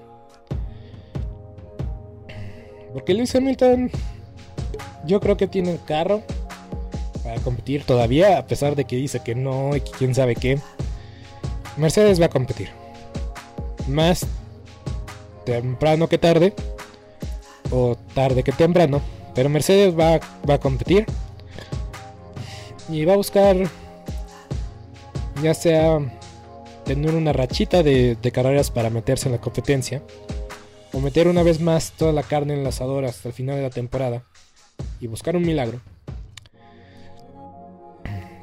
Porque 2.92 3.14
Lewis 3.14 3.34
Hamilton, 3.34 3.90
yo 5.06 5.20
creo 5.20 5.36
que 5.36 5.46
tiene 5.46 5.70
un 5.70 5.78
carro 5.78 6.22
para 7.22 7.40
competir 7.40 7.84
todavía, 7.84 8.38
a 8.38 8.46
pesar 8.46 8.76
de 8.76 8.84
que 8.84 8.96
dice 8.96 9.20
que 9.20 9.34
no 9.34 9.74
y 9.74 9.80
que 9.80 9.90
quién 9.92 10.14
sabe 10.14 10.34
qué. 10.34 10.58
Mercedes 11.76 12.20
va 12.20 12.26
a 12.26 12.30
competir. 12.30 12.70
Más 13.86 14.26
temprano 15.44 16.08
que 16.08 16.18
tarde, 16.18 16.54
o 17.70 17.96
tarde 18.14 18.42
que 18.42 18.52
temprano, 18.52 19.00
pero 19.34 19.48
Mercedes 19.48 19.98
va, 19.98 20.20
va 20.48 20.54
a 20.54 20.60
competir 20.60 21.06
y 22.88 23.04
va 23.04 23.14
a 23.14 23.16
buscar 23.16 23.56
ya 25.42 25.54
sea 25.54 25.98
tener 26.84 27.14
una 27.14 27.32
rachita 27.32 27.82
de, 27.82 28.16
carreras 28.32 28.70
para 28.70 28.90
meterse 28.90 29.28
en 29.28 29.32
la 29.32 29.40
competencia 29.40 30.02
o 30.92 31.00
meter 31.00 31.28
una 31.28 31.42
vez 31.42 31.60
más 31.60 31.92
toda 31.92 32.12
la 32.12 32.22
carne 32.22 32.54
en 32.54 32.60
el 32.60 32.66
asador 32.66 33.04
hasta 33.04 33.28
el 33.28 33.34
final 33.34 33.56
de 33.56 33.62
la 33.62 33.70
temporada 33.70 34.24
y 35.00 35.08
buscar 35.08 35.36
un 35.36 35.42
milagro. 35.42 35.80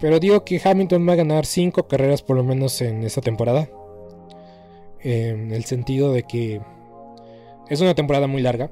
Pero 0.01 0.19
digo 0.19 0.43
que 0.43 0.61
Hamilton 0.63 1.07
va 1.07 1.13
a 1.13 1.17
ganar 1.17 1.45
5 1.45 1.87
carreras 1.87 2.21
por 2.21 2.35
lo 2.35 2.43
menos 2.43 2.81
en 2.81 3.03
esta 3.03 3.21
temporada. 3.21 3.69
En 4.99 5.53
el 5.53 5.63
sentido 5.63 6.11
de 6.11 6.23
que 6.23 6.61
es 7.69 7.79
una 7.79 7.95
temporada 7.95 8.27
muy 8.27 8.41
larga. 8.41 8.69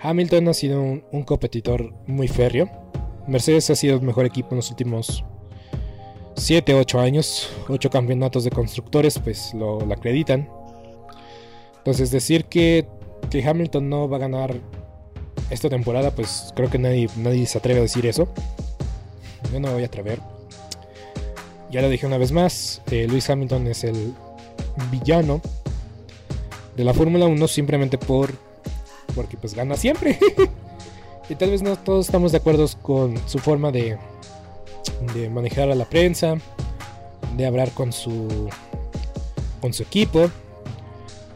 Hamilton 0.00 0.48
ha 0.48 0.54
sido 0.54 0.82
un 0.82 1.22
competidor 1.24 1.94
muy 2.06 2.28
férreo 2.28 2.68
Mercedes 3.28 3.68
ha 3.70 3.76
sido 3.76 3.96
el 3.96 4.02
mejor 4.02 4.24
equipo 4.24 4.48
en 4.52 4.56
los 4.56 4.70
últimos 4.70 5.22
7, 6.34 6.74
8 6.74 7.00
años. 7.00 7.50
8 7.68 7.90
campeonatos 7.90 8.44
de 8.44 8.50
constructores, 8.50 9.18
pues 9.18 9.52
lo, 9.54 9.80
acreditan. 9.92 10.48
Entonces 11.78 12.10
decir 12.10 12.46
que, 12.46 12.86
que, 13.30 13.46
Hamilton 13.46 13.88
no 13.88 14.08
va 14.08 14.16
a 14.16 14.20
ganar 14.20 14.56
esta 15.50 15.68
temporada, 15.68 16.10
pues 16.10 16.52
creo 16.56 16.70
que 16.70 16.78
nadie, 16.78 17.08
nadie 17.16 17.46
se 17.46 17.58
atreve 17.58 17.80
a 17.80 17.82
decir 17.82 18.06
eso. 18.06 18.28
Yo 19.52 19.60
no 19.60 19.72
voy 19.72 19.82
a 19.82 19.86
atrever. 19.86 20.20
Ya 21.70 21.82
lo 21.82 21.88
dije 21.90 22.06
una 22.06 22.18
vez 22.18 22.32
más, 22.32 22.82
eh, 22.90 23.06
Luis 23.08 23.28
Hamilton 23.28 23.66
es 23.66 23.84
el 23.84 24.14
villano 24.90 25.42
de 26.76 26.84
la 26.84 26.94
Fórmula 26.94 27.26
1 27.26 27.48
simplemente 27.48 27.98
por 27.98 28.32
porque 29.14 29.36
pues 29.36 29.54
gana 29.54 29.76
siempre. 29.76 30.18
Y 31.28 31.34
tal 31.34 31.50
vez 31.50 31.62
no 31.62 31.76
todos 31.76 32.06
estamos 32.06 32.32
de 32.32 32.38
acuerdo 32.38 32.66
con 32.80 33.16
su 33.28 33.38
forma 33.38 33.70
de, 33.70 33.98
manejar 35.30 35.70
a 35.70 35.74
la 35.74 35.84
prensa, 35.84 36.36
de 37.36 37.46
hablar 37.46 37.70
con 37.72 37.92
su, 37.92 38.48
con 39.60 39.74
su 39.74 39.82
equipo, 39.82 40.30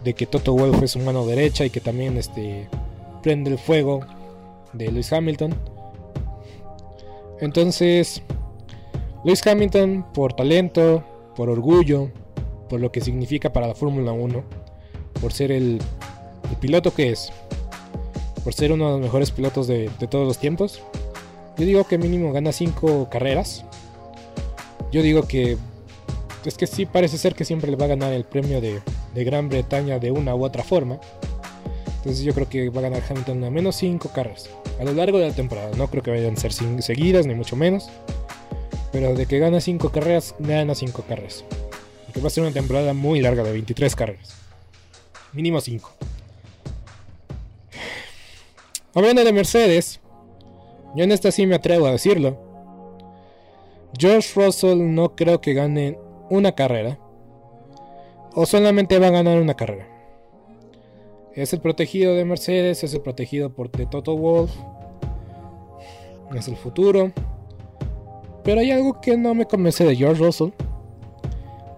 de 0.02 0.14
que 0.14 0.26
Toto 0.26 0.54
Wolff 0.54 0.82
es 0.82 0.92
su 0.92 0.98
mano 0.98 1.26
derecha 1.26 1.66
y 1.66 1.70
que 1.70 1.80
también 1.80 2.16
este, 2.16 2.68
prende 3.22 3.50
el 3.50 3.58
fuego 3.58 4.00
de 4.72 4.90
Lewis 4.90 5.12
Hamilton. 5.12 5.54
Entonces, 7.40 8.22
Lewis 9.24 9.46
Hamilton, 9.46 10.06
por 10.14 10.32
talento, 10.32 11.04
por 11.36 11.50
orgullo, 11.50 12.10
por 12.70 12.80
lo 12.80 12.90
que 12.90 13.02
significa 13.02 13.52
para 13.52 13.66
la 13.66 13.74
Fórmula 13.74 14.12
1, 14.12 14.42
por 15.20 15.34
ser 15.34 15.52
el, 15.52 15.80
el 16.50 16.56
piloto 16.56 16.94
que 16.94 17.10
es, 17.10 17.30
por 18.44 18.54
ser 18.54 18.72
uno 18.72 18.86
de 18.86 18.92
los 18.92 19.00
mejores 19.00 19.30
pilotos 19.30 19.66
de, 19.66 19.90
todos 20.10 20.26
los 20.26 20.38
tiempos. 20.38 20.80
Yo 21.56 21.64
digo 21.64 21.84
que 21.84 21.98
mínimo 21.98 22.32
gana 22.32 22.52
5 22.52 23.08
carreras. 23.10 23.64
Yo 24.90 25.02
digo 25.02 25.26
que 25.26 25.56
es 26.44 26.56
que 26.56 26.66
sí 26.66 26.86
parece 26.86 27.18
ser 27.18 27.34
que 27.34 27.44
siempre 27.44 27.70
le 27.70 27.76
va 27.76 27.84
a 27.84 27.88
ganar 27.88 28.12
el 28.12 28.24
premio 28.24 28.60
de, 28.60 28.80
Gran 29.14 29.48
Bretaña 29.48 29.98
de 29.98 30.10
una 30.10 30.34
u 30.34 30.44
otra 30.44 30.64
forma. 30.64 30.98
Entonces 31.98 32.24
yo 32.24 32.34
creo 32.34 32.48
que 32.48 32.70
va 32.70 32.80
a 32.80 32.84
ganar 32.84 33.02
Hamilton 33.08 33.44
a 33.44 33.50
menos 33.50 33.76
5 33.76 34.10
carreras 34.12 34.48
a 34.80 34.84
lo 34.84 34.92
largo 34.92 35.18
de 35.18 35.28
la 35.28 35.34
temporada. 35.34 35.70
No 35.76 35.88
creo 35.88 36.02
que 36.02 36.10
vayan 36.10 36.34
a 36.34 36.36
ser 36.36 36.52
seguidas, 36.52 37.26
ni 37.26 37.34
mucho 37.34 37.56
menos. 37.56 37.88
Pero 38.90 39.14
de 39.14 39.26
que 39.26 39.38
gana 39.38 39.60
5 39.60 39.90
carreras, 39.90 40.34
gana 40.38 40.74
5 40.74 41.04
carreras. 41.08 41.44
Porque 42.06 42.20
va 42.20 42.26
a 42.26 42.30
ser 42.30 42.42
una 42.42 42.52
temporada 42.52 42.92
muy 42.92 43.20
larga 43.20 43.42
de 43.42 43.52
23 43.52 43.94
carreras. 43.94 44.34
Mínimo 45.32 45.60
5. 45.60 45.90
Hablando 48.94 49.24
de 49.24 49.32
Mercedes, 49.32 50.00
yo 50.94 51.04
en 51.04 51.12
esta 51.12 51.32
sí 51.32 51.46
me 51.46 51.54
atrevo 51.54 51.86
a 51.86 51.92
decirlo. 51.92 52.36
George 53.98 54.28
Russell 54.38 54.94
no 54.94 55.16
creo 55.16 55.40
que 55.40 55.54
gane 55.54 55.98
una 56.28 56.52
carrera. 56.52 56.98
O 58.34 58.44
solamente 58.44 58.98
va 58.98 59.06
a 59.06 59.12
ganar 59.12 59.40
una 59.40 59.54
carrera. 59.54 59.88
Es 61.34 61.54
el 61.54 61.60
protegido 61.60 62.14
de 62.14 62.26
Mercedes, 62.26 62.84
es 62.84 62.92
el 62.92 63.00
protegido 63.00 63.54
por 63.54 63.70
The 63.70 63.86
Toto 63.86 64.14
Wolf. 64.14 64.52
Es 66.34 66.48
el 66.48 66.56
futuro. 66.56 67.12
Pero 68.44 68.60
hay 68.60 68.72
algo 68.72 69.00
que 69.00 69.16
no 69.16 69.34
me 69.34 69.46
convence 69.46 69.84
de 69.84 69.96
George 69.96 70.22
Russell. 70.22 70.50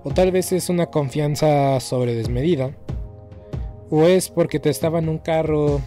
O 0.03 0.11
tal 0.11 0.33
vez 0.33 0.51
es 0.51 0.69
una 0.69 0.87
confianza 0.87 1.79
sobre 1.79 2.17
desmedida. 2.17 2.77
O 3.89 4.03
es 4.03 4.31
porque 4.31 4.59
te 4.59 4.71
estaba 4.71 4.99
en 4.99 5.09
un 5.09 5.19
carro 5.19 5.81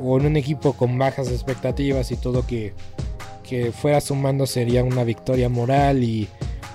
o 0.00 0.18
en 0.18 0.26
un 0.26 0.36
equipo 0.36 0.72
con 0.72 0.98
bajas 0.98 1.28
expectativas 1.28 2.10
y 2.10 2.16
todo 2.16 2.46
que, 2.46 2.72
que 3.42 3.72
fuera 3.72 4.00
sumando 4.00 4.46
sería 4.46 4.84
una 4.84 5.04
victoria 5.04 5.48
moral 5.48 6.04
y 6.04 6.28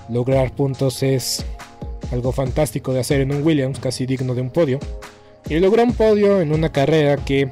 lograr 0.08 0.52
puntos 0.52 1.02
es 1.02 1.44
algo 2.12 2.32
fantástico 2.32 2.92
de 2.92 3.00
hacer 3.00 3.20
en 3.20 3.32
un 3.32 3.42
Williams, 3.42 3.78
casi 3.78 4.06
digno 4.06 4.34
de 4.34 4.42
un 4.42 4.50
podio. 4.50 4.78
Y 5.48 5.58
logró 5.58 5.82
un 5.82 5.92
podio 5.92 6.40
en 6.40 6.52
una 6.52 6.70
carrera 6.70 7.16
que 7.16 7.50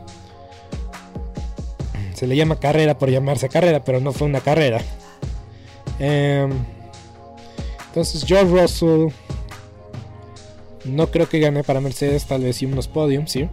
se 2.15 2.27
le 2.27 2.37
llama 2.37 2.61
carrera 2.61 2.99
por 2.99 3.11
llamarse 3.11 3.49
carrera, 3.49 3.85
pero 3.85 4.01
no 4.01 4.13
fue 4.13 4.29
una 4.29 4.41
carrera. 4.41 4.81
Em, 5.99 6.51
entonces 7.89 8.25
George 8.25 8.63
Russell 8.63 9.09
no 10.85 11.11
creo 11.11 11.29
que 11.29 11.41
gane 11.41 11.63
para 11.63 11.81
Mercedes, 11.81 12.27
tal 12.27 12.43
vez 12.43 12.57
sí 12.57 12.67
unos 12.67 12.89
podiums, 12.89 13.31
sí. 13.31 13.49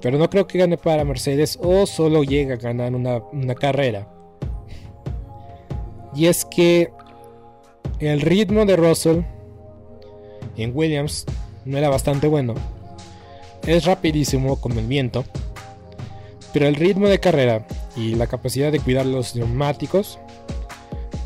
Pero 0.00 0.18
no 0.18 0.30
creo 0.30 0.46
que 0.46 0.58
gane 0.58 0.76
para 0.76 1.04
Mercedes 1.04 1.58
o 1.62 1.86
solo 1.86 2.22
llega 2.24 2.54
a 2.54 2.58
ganar 2.58 2.94
una, 2.94 3.18
una 3.32 3.54
carrera. 3.54 4.08
Y 6.14 6.26
es 6.26 6.44
que 6.44 6.90
el 7.98 8.20
ritmo 8.20 8.64
de 8.64 8.76
Russell 8.76 9.20
en 10.56 10.72
Williams 10.74 11.26
no 11.64 11.78
era 11.78 11.88
bastante 11.88 12.28
bueno. 12.28 12.54
Es 13.66 13.84
rapidísimo 13.84 14.56
con 14.56 14.72
el 14.78 14.86
viento. 14.86 15.24
Pero 16.52 16.66
el 16.66 16.74
ritmo 16.74 17.08
de 17.08 17.20
carrera 17.20 17.66
y 17.96 18.14
la 18.14 18.26
capacidad 18.26 18.72
de 18.72 18.80
cuidar 18.80 19.06
los 19.06 19.36
neumáticos 19.36 20.18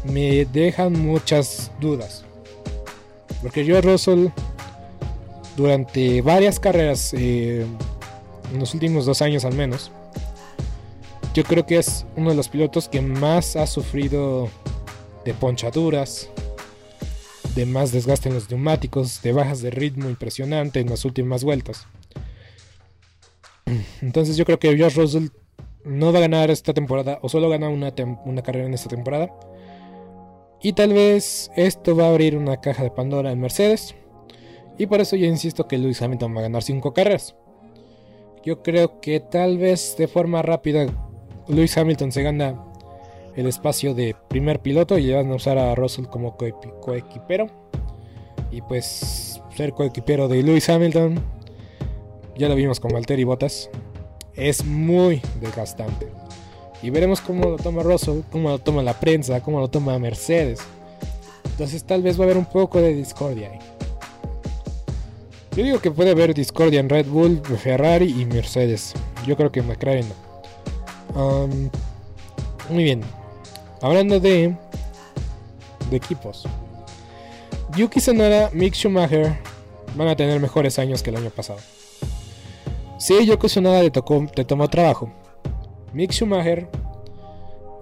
me 0.05 0.45
dejan 0.45 0.93
muchas 0.93 1.70
dudas. 1.81 2.25
Porque 3.43 3.64
yo 3.64 3.81
Russell 3.81 4.29
durante 5.57 6.20
varias 6.22 6.59
carreras, 6.61 7.14
eh, 7.16 7.64
en 8.53 8.61
los 8.61 8.75
últimos 8.75 9.07
dos 9.07 9.23
años 9.23 9.45
al 9.45 9.55
menos, 9.55 9.91
yo 11.35 11.43
creo 11.43 11.67
que 11.67 11.79
es 11.79 12.07
uno 12.17 12.31
de 12.31 12.37
los 12.37 12.49
pilotos 12.49 12.89
que 12.89 13.01
más 13.01 13.57
ha 13.57 13.67
sufrido 13.67 14.49
de 15.25 15.35
ponchaduras, 15.35 16.31
de 17.55 17.67
más 17.67 17.93
desgaste 17.93 18.29
en 18.29 18.37
los 18.37 18.49
neumáticos, 18.51 19.21
de 19.23 19.33
bajas 19.33 19.61
de 19.61 19.71
ritmo 19.71 20.09
impresionante 20.09 20.81
en 20.81 20.91
las 20.91 21.05
últimas 21.05 21.43
vueltas. 21.43 21.87
Entonces 24.01 24.37
yo 24.37 24.45
creo 24.45 24.59
que 24.59 24.79
Josh 24.79 24.97
Russell 24.97 25.29
no 25.85 26.13
va 26.13 26.19
a 26.19 26.23
ganar 26.23 26.51
esta 26.51 26.73
temporada 26.73 27.19
o 27.23 27.29
solo 27.29 27.49
gana 27.49 27.69
una, 27.69 27.93
carrera 28.43 28.67
en 28.67 28.75
esta 28.75 28.89
temporada. 28.89 29.31
Y 30.63 30.73
tal 30.73 30.93
vez 30.93 31.51
esto 31.57 31.95
va 31.95 32.05
a 32.05 32.11
abrir 32.11 32.37
una 32.37 32.61
caja 32.61 32.83
de 32.83 32.91
Pandora 32.91 33.33
en 33.33 33.41
Mercedes. 33.41 33.95
Y 34.79 34.87
por 34.87 35.01
eso 35.01 35.17
yo 35.17 35.27
insisto 35.27 35.69
que 35.69 35.79
Lewis 35.79 36.01
Hamilton 36.01 36.35
va 36.35 36.41
a 36.41 36.43
ganar 36.45 36.63
5 36.63 36.93
carreras. 36.95 37.35
Yo 38.45 38.63
creo 38.63 39.01
que 39.01 39.21
tal 39.21 39.57
vez 39.57 39.97
de 39.97 40.07
forma 40.07 40.43
rápida 40.43 40.87
Lewis 41.49 41.79
Hamilton 41.79 42.13
se 42.13 42.23
gana 42.23 42.63
el 43.37 43.47
espacio 43.47 43.95
de 43.95 44.15
primer 44.29 44.61
piloto 44.61 44.99
y 44.99 45.11
van 45.11 45.33
a 45.33 45.35
usar 45.35 45.57
a 45.57 45.75
Russell 45.75 46.07
como 46.07 46.37
coequipero. 46.37 47.47
Y 48.51 48.61
pues 48.61 49.41
ser 49.57 49.73
coequipero 49.73 50.29
de 50.29 50.43
Lewis 50.43 50.69
Hamilton, 50.69 51.21
ya 52.37 52.49
lo 52.49 52.55
vimos 52.55 52.81
con 52.81 52.93
Valtteri 52.93 53.25
Bottas, 53.25 53.71
es 54.35 54.65
muy 54.65 55.23
desgastante. 55.41 56.09
Y 56.83 56.91
veremos 56.91 57.23
cómo 57.23 57.49
lo 57.49 57.57
toma 57.57 57.83
Russell, 57.83 58.21
cómo 58.31 58.51
lo 58.51 58.59
toma 58.59 58.83
la 58.83 59.01
prensa, 59.01 59.41
cómo 59.43 59.59
lo 59.59 59.69
toma 59.69 59.99
Mercedes. 59.99 60.61
Entonces 61.47 61.83
tal 61.85 62.03
vez 62.03 62.19
va 62.19 62.25
a 62.25 62.27
haber 62.27 62.37
un 62.37 62.47
poco 62.47 62.81
de 62.81 62.95
discordia 62.95 63.51
ahí. 63.51 63.59
Yo 65.57 65.63
digo 65.63 65.81
que 65.81 65.93
puede 65.93 66.11
haber 66.11 66.35
discordia 66.35 66.81
en 66.81 66.89
Red 66.89 67.07
Bull, 67.07 67.41
Ferrari 67.41 68.07
y 68.07 68.25
Mercedes. 68.27 68.93
Yo 69.25 69.37
creo 69.37 69.53
que 69.53 69.63
McLaren 69.63 70.05
no. 71.15 71.49
muy 72.71 72.83
bien. 72.83 73.03
Hablando 73.81 74.19
de, 74.19 74.57
de 75.91 75.97
equipos. 75.97 76.45
Yuki 77.77 78.01
Tsunoda, 78.01 78.51
Mick 78.53 78.75
Schumacher 78.75 79.39
van 79.95 80.09
a 80.09 80.17
tener 80.17 80.41
mejores 80.41 80.81
años 80.81 81.05
que 81.05 81.11
el 81.11 81.17
año 81.17 81.31
pasado. 81.31 81.61
Sí, 82.99 83.25
Yuki 83.25 83.47
Tsunoda 83.47 83.81
le, 83.81 83.93
tocó, 83.93 84.27
tomó 84.49 84.69
trabajo. 84.69 85.13
Mick 85.93 86.11
Schumacher, 86.11 86.69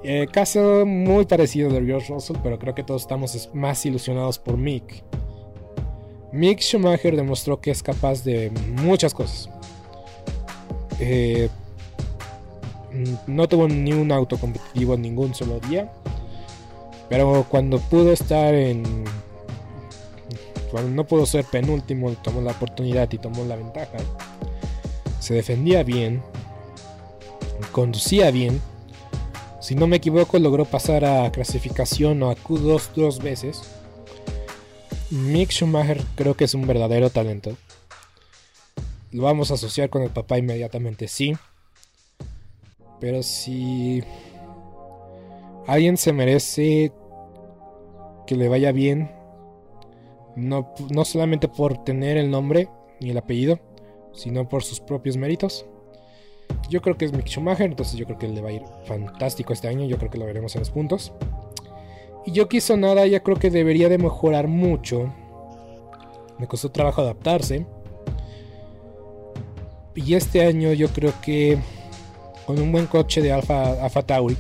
eh, 0.04 0.26
caso 0.30 0.84
muy 0.84 1.24
parecido 1.24 1.70
de 1.70 1.82
George 1.86 2.12
Russell, 2.12 2.36
pero 2.42 2.58
creo 2.58 2.74
que 2.74 2.82
todos 2.82 3.00
estamos 3.00 3.48
más 3.54 3.86
ilusionados 3.86 4.38
por 4.38 4.58
Mick. 4.58 5.02
Mick 6.32 6.60
Schumacher 6.60 7.14
demostró 7.14 7.60
que 7.60 7.70
es 7.70 7.82
capaz 7.82 8.24
de 8.24 8.50
muchas 8.82 9.12
cosas. 9.12 9.50
Eh, 10.98 11.50
no 13.26 13.48
tuvo 13.48 13.68
ni 13.68 13.92
un 13.92 14.10
auto 14.10 14.38
competitivo 14.38 14.94
en 14.94 15.02
ningún 15.02 15.34
solo 15.34 15.60
día. 15.60 15.92
Pero 17.10 17.44
cuando 17.48 17.78
pudo 17.78 18.12
estar 18.12 18.54
en. 18.54 19.04
Cuando 20.70 20.90
no 20.90 21.06
pudo 21.06 21.26
ser 21.26 21.44
penúltimo, 21.44 22.10
tomó 22.22 22.40
la 22.40 22.52
oportunidad 22.52 23.12
y 23.12 23.18
tomó 23.18 23.44
la 23.44 23.56
ventaja. 23.56 23.98
Se 25.20 25.34
defendía 25.34 25.82
bien. 25.82 26.22
Conducía 27.72 28.30
bien. 28.30 28.58
Si 29.60 29.74
no 29.74 29.86
me 29.86 29.96
equivoco, 29.96 30.38
logró 30.38 30.64
pasar 30.64 31.04
a 31.04 31.30
clasificación 31.30 32.22
o 32.22 32.30
a 32.30 32.36
Q2 32.36 32.94
dos 32.96 33.18
veces 33.22 33.62
Mick 35.12 35.50
Schumacher 35.50 36.02
creo 36.14 36.34
que 36.38 36.44
es 36.44 36.54
un 36.54 36.66
verdadero 36.66 37.10
talento. 37.10 37.54
Lo 39.10 39.24
vamos 39.24 39.50
a 39.50 39.54
asociar 39.54 39.90
con 39.90 40.00
el 40.00 40.08
papá 40.08 40.38
inmediatamente, 40.38 41.06
sí. 41.06 41.34
Pero 42.98 43.22
si 43.22 44.02
alguien 45.66 45.98
se 45.98 46.14
merece 46.14 46.92
que 48.26 48.36
le 48.36 48.48
vaya 48.48 48.72
bien, 48.72 49.10
no, 50.34 50.72
no 50.88 51.04
solamente 51.04 51.46
por 51.46 51.84
tener 51.84 52.16
el 52.16 52.30
nombre 52.30 52.70
ni 52.98 53.10
el 53.10 53.18
apellido, 53.18 53.60
sino 54.14 54.48
por 54.48 54.62
sus 54.62 54.80
propios 54.80 55.18
méritos. 55.18 55.66
Yo 56.70 56.80
creo 56.80 56.96
que 56.96 57.04
es 57.04 57.12
Mick 57.12 57.26
Schumacher, 57.26 57.66
entonces 57.66 57.98
yo 57.98 58.06
creo 58.06 58.18
que 58.18 58.28
le 58.28 58.40
va 58.40 58.48
a 58.48 58.52
ir 58.52 58.62
fantástico 58.86 59.52
este 59.52 59.68
año, 59.68 59.84
yo 59.84 59.98
creo 59.98 60.10
que 60.10 60.16
lo 60.16 60.24
veremos 60.24 60.54
en 60.54 60.60
los 60.60 60.70
puntos. 60.70 61.12
Y 62.24 62.32
yo 62.32 62.48
quiso 62.48 62.76
nada, 62.76 63.06
ya 63.06 63.20
creo 63.20 63.36
que 63.36 63.50
debería 63.50 63.88
de 63.88 63.98
mejorar 63.98 64.46
mucho. 64.46 65.12
Me 66.38 66.46
costó 66.46 66.70
trabajo 66.70 67.02
adaptarse. 67.02 67.66
Y 69.94 70.14
este 70.14 70.46
año 70.46 70.72
yo 70.72 70.88
creo 70.88 71.12
que 71.20 71.58
con 72.46 72.60
un 72.60 72.72
buen 72.72 72.86
coche 72.86 73.20
de 73.20 73.32
Alfa, 73.32 73.84
Alfa 73.84 74.02
Tauri 74.02 74.36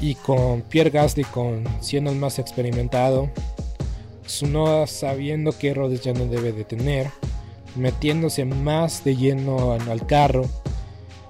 y 0.00 0.16
con 0.16 0.62
Pierre 0.62 0.90
Gasly 0.90 1.22
con 1.24 1.64
siendo 1.80 2.10
el 2.10 2.16
más 2.16 2.38
experimentado, 2.38 3.30
Sunoda 4.26 4.86
sabiendo 4.86 5.56
qué 5.56 5.70
errores 5.70 6.00
ya 6.00 6.12
no 6.12 6.26
debe 6.26 6.52
de 6.52 6.64
tener, 6.64 7.10
metiéndose 7.76 8.44
más 8.44 9.04
de 9.04 9.14
lleno 9.14 9.72
al 9.72 10.06
carro, 10.06 10.46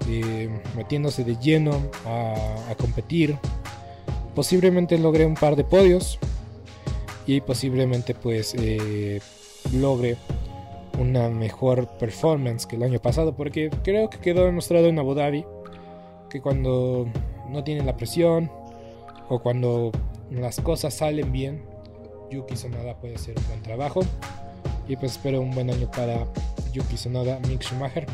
eh, 0.09 0.49
metiéndose 0.75 1.23
de 1.23 1.35
lleno 1.37 1.79
a 2.05 2.73
competir, 2.75 3.37
posiblemente 4.35 4.97
logre 4.97 5.25
un 5.25 5.35
par 5.35 5.55
de 5.55 5.63
podios 5.63 6.19
y 7.25 7.41
posiblemente 7.41 8.13
pues 8.13 8.53
eh, 8.57 9.21
logre 9.73 10.17
una 10.99 11.29
mejor 11.29 11.87
performance 11.97 12.65
que 12.65 12.75
el 12.75 12.83
año 12.83 12.99
pasado 12.99 13.35
porque 13.35 13.69
creo 13.83 14.09
que 14.09 14.19
quedó 14.19 14.45
demostrado 14.45 14.87
en 14.87 14.99
Abu 14.99 15.13
Dhabi 15.13 15.45
que 16.29 16.41
cuando 16.41 17.07
no 17.49 17.63
tiene 17.63 17.83
la 17.83 17.95
presión 17.95 18.51
o 19.29 19.39
cuando 19.39 19.91
las 20.31 20.59
cosas 20.59 20.93
salen 20.93 21.31
bien 21.31 21.63
Yuki 22.31 22.55
Sonada 22.55 22.95
puede 22.95 23.15
hacer 23.15 23.37
un 23.37 23.47
buen 23.47 23.61
trabajo. 23.61 24.01
Y 24.87 24.95
pues 24.97 25.13
espero 25.13 25.39
un 25.39 25.51
buen 25.51 25.69
año 25.69 25.89
para 25.91 26.25
Yuki 26.73 26.97
Sonada, 26.97 27.39
Mick 27.47 27.61
Schumacher 27.61 28.05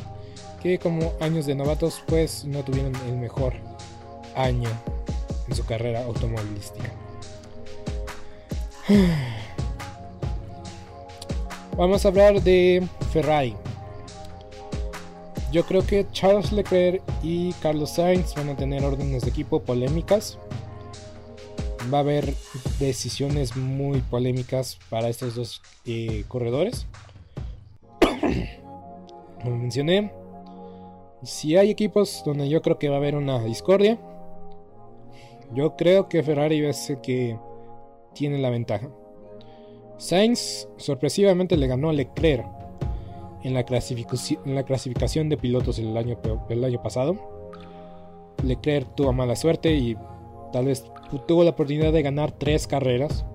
que 0.61 0.77
como 0.77 1.13
años 1.21 1.45
de 1.45 1.55
novatos 1.55 2.03
pues 2.07 2.45
no 2.45 2.63
tuvieron 2.63 2.93
el 3.07 3.17
mejor 3.17 3.53
año 4.35 4.69
en 5.49 5.55
su 5.55 5.65
carrera 5.65 6.03
automovilística. 6.05 6.91
Vamos 11.77 12.05
a 12.05 12.09
hablar 12.09 12.41
de 12.41 12.85
Ferrari. 13.11 13.55
Yo 15.51 15.65
creo 15.65 15.85
que 15.85 16.05
Charles 16.11 16.51
Leclerc 16.51 17.01
y 17.23 17.53
Carlos 17.53 17.91
Sainz 17.91 18.35
van 18.35 18.49
a 18.49 18.55
tener 18.55 18.83
órdenes 18.83 19.23
de 19.23 19.29
equipo 19.29 19.61
polémicas. 19.61 20.37
Va 21.91 21.99
a 21.99 22.01
haber 22.01 22.33
decisiones 22.79 23.55
muy 23.55 24.01
polémicas 24.01 24.77
para 24.89 25.09
estos 25.09 25.35
dos 25.35 25.61
eh, 25.85 26.25
corredores. 26.27 26.85
Como 29.41 29.57
mencioné, 29.57 30.11
si 31.23 31.57
hay 31.57 31.71
equipos 31.71 32.21
donde 32.25 32.49
yo 32.49 32.61
creo 32.61 32.77
que 32.77 32.89
va 32.89 32.95
a 32.95 32.99
haber 32.99 33.15
una 33.15 33.41
discordia, 33.43 33.97
yo 35.53 35.75
creo 35.75 36.09
que 36.09 36.23
Ferrari 36.23 36.63
es 36.65 36.89
el 36.89 37.01
que 37.01 37.37
tiene 38.13 38.37
la 38.37 38.49
ventaja. 38.49 38.89
Sainz 39.97 40.67
sorpresivamente 40.77 41.57
le 41.57 41.67
ganó 41.67 41.89
a 41.89 41.93
Leclerc 41.93 42.45
en 43.43 43.53
la, 43.53 43.63
clasificación 43.63 45.29
de 45.29 45.37
pilotos 45.37 45.79
el 45.79 45.95
año, 45.95 46.17
el 46.49 46.63
año 46.63 46.81
pasado. 46.81 47.17
Leclerc 48.43 48.95
tuvo 48.95 49.13
mala 49.13 49.35
suerte 49.35 49.73
y 49.73 49.97
tal 50.51 50.65
vez 50.65 50.85
tuvo 51.27 51.43
la 51.43 51.51
oportunidad 51.51 51.91
de 51.93 52.01
ganar 52.01 52.31
tres 52.31 52.67
carreras. 52.67 53.25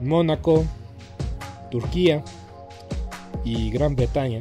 Mónaco, 0.00 0.64
Turquía 1.70 2.24
y 3.44 3.70
Gran 3.70 3.96
Bretaña. 3.96 4.40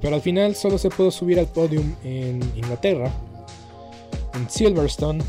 Pero 0.00 0.14
al 0.14 0.20
final 0.22 0.54
solo 0.54 0.78
se 0.78 0.90
pudo 0.90 1.10
subir 1.10 1.38
al 1.38 1.46
podium 1.46 1.94
en 2.04 2.40
Inglaterra, 2.54 3.10
en 4.36 4.48
Silverstone. 4.48 5.22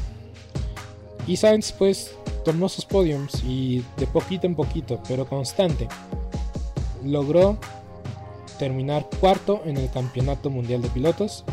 Y 1.25 1.37
Sainz 1.37 1.71
pues 1.71 2.15
tomó 2.45 2.69
sus 2.69 2.85
podiums 2.85 3.43
y 3.43 3.83
de 3.97 4.07
poquito 4.07 4.47
en 4.47 4.55
poquito, 4.55 5.01
pero 5.07 5.27
constante, 5.27 5.87
logró 7.03 7.57
terminar 8.57 9.07
cuarto 9.19 9.61
en 9.65 9.77
el 9.77 9.89
Campeonato 9.91 10.49
Mundial 10.49 10.81
de 10.81 10.89
Pilotos, 10.89 11.43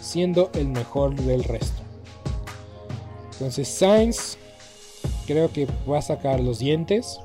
siendo 0.00 0.50
el 0.54 0.68
mejor 0.68 1.14
del 1.16 1.44
resto. 1.44 1.82
Entonces 3.32 3.68
Sainz 3.68 4.38
creo 5.26 5.52
que 5.52 5.66
va 5.88 5.98
a 5.98 6.02
sacar 6.02 6.40
los 6.40 6.58
dientes. 6.58 7.20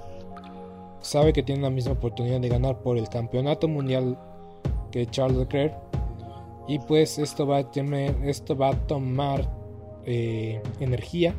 Sabe 1.02 1.34
que 1.34 1.44
tiene 1.44 1.62
la 1.62 1.70
misma 1.70 1.94
oportunidad 1.94 2.40
de 2.42 2.50
ganar 2.50 2.80
por 2.80 2.98
el 2.98 3.08
Campeonato 3.10 3.68
Mundial 3.68 4.18
que 4.92 5.06
Charles 5.06 5.38
Leclerc. 5.38 5.74
Y 6.68 6.80
pues 6.80 7.18
esto 7.18 7.48
va 7.48 7.60
a, 7.60 7.72
tener, 7.72 8.16
esto 8.24 8.56
va 8.56 8.70
a 8.70 8.88
tomar 8.88 9.48
eh, 10.06 10.62
energía. 10.80 11.36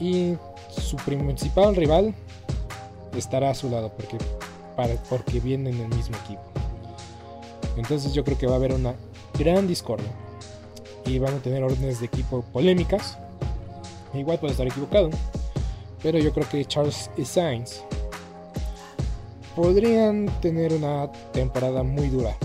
Y 0.00 0.34
su 0.68 0.96
principal 0.96 1.76
rival 1.76 2.14
estará 3.16 3.50
a 3.50 3.54
su 3.54 3.70
lado 3.70 3.92
porque, 3.96 4.18
para, 4.76 4.94
porque 5.08 5.40
viene 5.40 5.70
en 5.70 5.80
el 5.80 5.88
mismo 5.88 6.16
equipo. 6.24 6.42
Entonces 7.76 8.12
yo 8.12 8.24
creo 8.24 8.38
que 8.38 8.46
va 8.46 8.54
a 8.54 8.56
haber 8.56 8.72
una 8.72 8.94
gran 9.38 9.66
discordia. 9.66 10.10
Y 11.04 11.18
van 11.18 11.34
a 11.34 11.38
tener 11.38 11.64
órdenes 11.64 12.00
de 12.00 12.06
equipo 12.06 12.42
polémicas. 12.52 13.18
Igual 14.14 14.38
puede 14.38 14.52
estar 14.52 14.66
equivocado. 14.66 15.10
Pero 16.02 16.18
yo 16.18 16.32
creo 16.32 16.48
que 16.48 16.64
Charles 16.64 17.10
y 17.16 17.24
Sainz 17.24 17.82
podrían 19.54 20.26
tener 20.40 20.72
una 20.72 21.10
temporada 21.32 21.82
muy 21.82 22.08
dura 22.08 22.36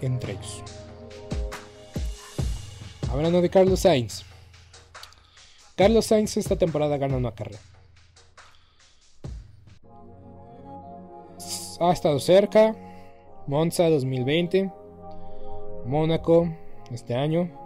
entre 0.00 0.32
ellos. 0.32 0.62
Hablando 3.10 3.40
de 3.40 3.50
Carlos 3.50 3.80
Sainz. 3.80 4.24
Carlos 5.76 6.06
Sainz 6.06 6.36
esta 6.36 6.56
temporada 6.56 6.96
gana 6.96 7.16
una 7.16 7.34
carrera. 7.34 7.58
Ha 11.80 11.92
estado 11.92 12.18
cerca. 12.18 12.74
Monza 13.46 13.88
2020. 13.88 14.70
Mónaco 15.84 16.48
este 16.90 17.14
año. 17.14 17.65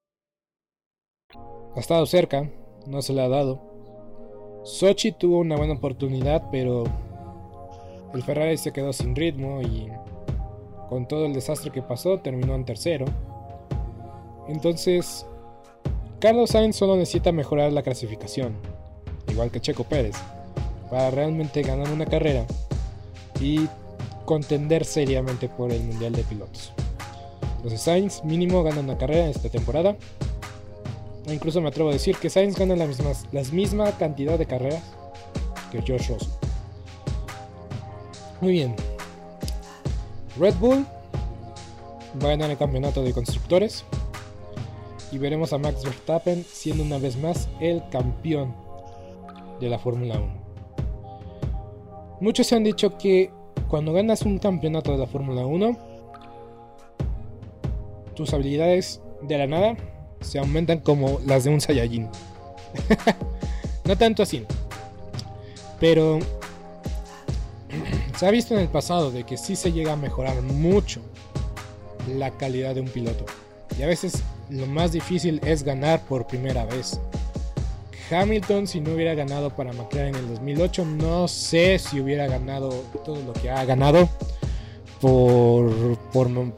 Ha 1.75 1.79
estado 1.79 2.05
cerca, 2.05 2.49
no 2.85 3.01
se 3.01 3.13
le 3.13 3.21
ha 3.21 3.29
dado. 3.29 3.61
Sochi 4.63 5.13
tuvo 5.13 5.39
una 5.39 5.55
buena 5.55 5.73
oportunidad, 5.73 6.49
pero 6.51 6.83
el 8.13 8.23
Ferrari 8.23 8.57
se 8.57 8.73
quedó 8.73 8.91
sin 8.91 9.15
ritmo 9.15 9.61
y 9.61 9.89
con 10.89 11.07
todo 11.07 11.25
el 11.25 11.33
desastre 11.33 11.71
que 11.71 11.81
pasó 11.81 12.19
terminó 12.19 12.55
en 12.55 12.65
tercero. 12.65 13.05
Entonces, 14.49 15.25
Carlos 16.19 16.49
Sainz 16.49 16.75
solo 16.75 16.97
necesita 16.97 17.31
mejorar 17.31 17.71
la 17.71 17.83
clasificación, 17.83 18.53
igual 19.29 19.49
que 19.49 19.61
Checo 19.61 19.85
Pérez, 19.85 20.17
para 20.89 21.09
realmente 21.09 21.61
ganar 21.61 21.89
una 21.89 22.05
carrera 22.05 22.45
y 23.39 23.67
contender 24.25 24.83
seriamente 24.83 25.47
por 25.47 25.71
el 25.71 25.81
Mundial 25.83 26.11
de 26.11 26.23
Pilotos. 26.23 26.73
Entonces 27.55 27.81
Sainz 27.81 28.23
mínimo 28.25 28.61
gana 28.61 28.81
una 28.81 28.97
carrera 28.97 29.29
esta 29.29 29.49
temporada 29.49 29.95
e 31.27 31.33
incluso 31.33 31.61
me 31.61 31.69
atrevo 31.69 31.89
a 31.89 31.93
decir 31.93 32.17
que 32.17 32.29
Sainz 32.29 32.57
gana 32.57 32.75
la 32.75 32.87
misma, 32.87 33.11
la 33.31 33.43
misma 33.51 33.91
cantidad 33.97 34.37
de 34.37 34.45
carreras 34.45 34.83
que 35.71 35.81
George 35.81 36.13
Russell. 36.13 36.29
Muy 38.41 38.53
bien. 38.53 38.75
Red 40.37 40.55
Bull 40.55 40.85
va 42.21 42.27
a 42.27 42.31
ganar 42.31 42.49
el 42.49 42.57
campeonato 42.57 43.03
de 43.03 43.13
constructores. 43.13 43.85
Y 45.11 45.17
veremos 45.17 45.51
a 45.51 45.57
Max 45.57 45.83
Verstappen 45.83 46.45
siendo 46.45 46.83
una 46.83 46.97
vez 46.97 47.17
más 47.17 47.49
el 47.59 47.83
campeón 47.89 48.55
de 49.59 49.69
la 49.69 49.77
Fórmula 49.77 50.15
1. 50.19 50.41
Muchos 52.21 52.47
se 52.47 52.55
han 52.55 52.63
dicho 52.63 52.97
que 52.97 53.29
cuando 53.67 53.93
ganas 53.93 54.21
un 54.23 54.39
campeonato 54.39 54.91
de 54.91 54.97
la 54.97 55.07
Fórmula 55.07 55.45
1, 55.45 55.77
tus 58.15 58.33
habilidades 58.33 59.01
de 59.21 59.37
la 59.37 59.47
nada 59.47 59.75
se 60.21 60.39
aumentan 60.39 60.79
como 60.79 61.19
las 61.25 61.43
de 61.43 61.49
un 61.49 61.61
Saiyajin. 61.61 62.09
no 63.85 63.97
tanto 63.97 64.23
así. 64.23 64.45
Pero 65.79 66.19
se 68.17 68.25
ha 68.25 68.31
visto 68.31 68.53
en 68.53 68.61
el 68.61 68.67
pasado 68.67 69.11
de 69.11 69.23
que 69.23 69.37
sí 69.37 69.55
se 69.55 69.71
llega 69.71 69.93
a 69.93 69.97
mejorar 69.97 70.41
mucho 70.41 71.01
la 72.07 72.31
calidad 72.31 72.75
de 72.75 72.81
un 72.81 72.87
piloto. 72.87 73.25
Y 73.77 73.83
a 73.83 73.87
veces 73.87 74.23
lo 74.49 74.67
más 74.67 74.91
difícil 74.91 75.39
es 75.45 75.63
ganar 75.63 76.01
por 76.01 76.27
primera 76.27 76.65
vez. 76.65 76.99
Hamilton 78.11 78.67
si 78.67 78.81
no 78.81 78.93
hubiera 78.93 79.15
ganado 79.15 79.51
para 79.51 79.71
McLaren 79.71 80.15
en 80.15 80.21
el 80.23 80.27
2008, 80.29 80.85
no 80.85 81.27
sé 81.27 81.79
si 81.79 82.01
hubiera 82.01 82.27
ganado 82.27 82.69
todo 83.05 83.21
lo 83.23 83.33
que 83.33 83.49
ha 83.49 83.63
ganado 83.63 84.09
por, 85.01 85.97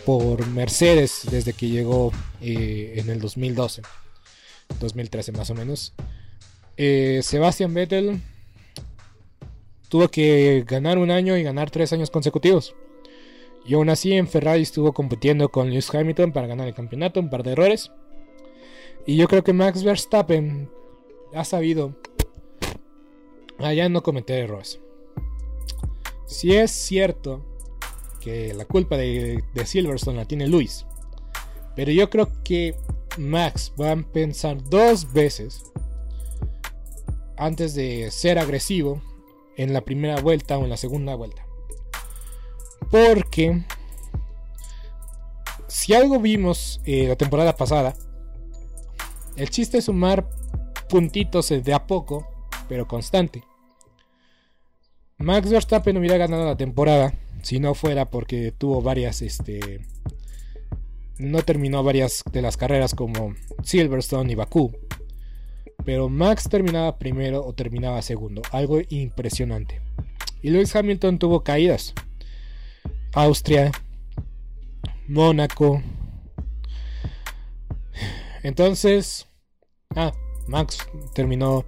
por, 0.06 0.48
Mercedes 0.48 1.22
desde 1.32 1.54
que 1.54 1.70
llegó 1.70 2.12
eh, 2.42 2.96
en 2.98 3.10
el 3.10 3.20
2012, 3.20 3.82
2013 4.80 5.32
más 5.32 5.50
o 5.50 5.56
menos. 5.56 5.94
Eh, 6.76 7.22
Sebastian 7.24 7.74
Vettel 7.74 8.22
tuvo 9.88 10.10
que 10.10 10.66
ganar 10.68 10.98
un 10.98 11.10
año 11.10 11.38
y 11.38 11.44
ganar 11.44 11.72
tres 11.72 11.94
años 11.94 12.12
consecutivos. 12.12 12.76
Y 13.66 13.76
aún 13.76 13.90
así 13.90 14.12
en 14.14 14.28
Ferrari 14.28 14.62
estuvo 14.62 14.94
compitiendo 14.94 15.50
con 15.50 15.70
Lewis 15.70 15.94
Hamilton 15.94 16.34
para 16.34 16.48
ganar 16.48 16.68
el 16.68 16.74
campeonato, 16.74 17.22
un 17.22 17.30
par 17.30 17.44
de 17.44 17.54
errores. 17.54 17.92
Y 19.06 19.16
yo 19.16 19.28
creo 19.28 19.44
que 19.44 19.54
Max 19.54 19.84
Verstappen 19.84 20.70
ha 21.34 21.46
sabido 21.46 21.96
allá 23.58 23.88
no 23.88 24.04
cometer 24.04 24.44
errores. 24.44 24.82
Si 26.26 26.54
es 26.54 26.72
cierto 26.72 27.53
que 28.24 28.54
la 28.54 28.66
culpa 28.66 28.96
de, 28.96 29.44
Silverstone 29.66 30.18
la 30.18 30.26
tiene 30.26 30.48
Luis. 30.48 30.86
Pero 31.76 31.92
yo 31.92 32.10
creo 32.10 32.30
que 32.44 32.76
Max 33.18 33.74
va 33.80 33.92
a 33.92 33.96
pensar 33.98 34.64
dos 34.70 35.12
veces 35.12 35.64
antes 37.38 37.74
de 37.74 38.10
ser 38.12 38.40
agresivo 38.40 39.02
en 39.58 39.74
la 39.74 39.82
primera 39.82 40.22
vuelta 40.22 40.58
o 40.58 40.64
en 40.64 40.70
la 40.70 40.78
segunda 40.78 41.16
vuelta. 41.16 41.46
Porque 42.90 43.64
si 45.68 45.94
algo 45.94 46.20
vimos 46.20 46.80
eh, 46.86 47.08
la 47.08 47.16
temporada 47.16 47.56
pasada, 47.56 47.96
el 49.36 49.50
chiste 49.50 49.80
es 49.80 49.86
sumar 49.86 50.30
puntitos 50.88 51.50
de 51.50 51.74
a 51.74 51.88
poco, 51.88 52.28
pero 52.70 52.88
constante. 52.88 53.44
Max 55.18 55.50
Verstappen 55.50 55.98
hubiera 55.98 56.18
ganado 56.18 56.46
la 56.46 56.58
temporada 56.58 57.14
si 57.44 57.60
no 57.60 57.76
fuera 57.76 58.10
porque 58.10 58.52
tuvo 58.52 58.82
varias, 58.82 59.22
este, 59.22 59.86
no 61.18 61.44
terminó 61.44 61.84
varias 61.84 62.24
de 62.32 62.42
las 62.42 62.58
carreras 62.58 62.96
como 62.96 63.36
Silverstone 63.62 64.32
y 64.32 64.36
Bakú. 64.36 64.72
Pero 65.86 66.08
Max 66.10 66.48
terminaba 66.50 66.98
primero 66.98 67.46
o 67.46 67.54
terminaba 67.54 68.02
segundo, 68.02 68.42
algo 68.52 68.80
impresionante. 68.90 69.82
Y 70.42 70.50
Lewis 70.50 70.76
Hamilton 70.76 71.20
tuvo 71.20 71.44
caídas. 71.44 71.94
Austria, 73.14 73.72
Mónaco. 75.08 75.84
Entonces, 78.42 79.28
ah, 79.96 80.14
Max 80.48 80.78
terminó 81.14 81.66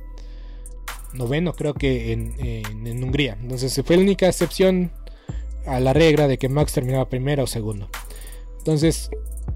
noveno, 1.13 1.53
creo 1.53 1.73
que 1.73 2.13
en, 2.13 2.35
en, 2.39 3.03
Hungría. 3.03 3.37
Entonces, 3.41 3.81
fue 3.85 3.97
la 3.97 4.03
única 4.03 4.27
excepción 4.27 4.91
a 5.65 5.79
la 5.79 5.93
regla 5.93 6.27
de 6.27 6.37
que 6.37 6.49
Max 6.49 6.73
terminaba 6.73 7.09
primero 7.09 7.43
o 7.43 7.47
segundo. 7.47 7.89
Entonces, 8.57 9.09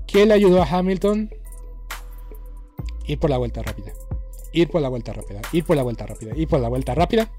¿qué 0.07 0.26
le 0.26 0.34
ayudó 0.34 0.62
a 0.62 0.66
Hamilton? 0.66 1.30
Ir 3.05 3.20
por 3.20 3.30
la 3.30 3.38
vuelta 3.38 3.64
rápida. 3.64 3.93
Ir 4.51 4.70
por 4.70 4.82
la 4.82 4.89
vuelta 4.89 5.14
rápida. 5.14 5.41
Ir 5.51 5.64
por 5.64 5.76
la 5.76 5.84
vuelta 5.84 6.05
rápida. 6.05 6.36
Ir 6.36 6.47
por 6.47 6.60
la 6.60 6.70
vuelta 6.70 6.95
rápida. 6.95 7.32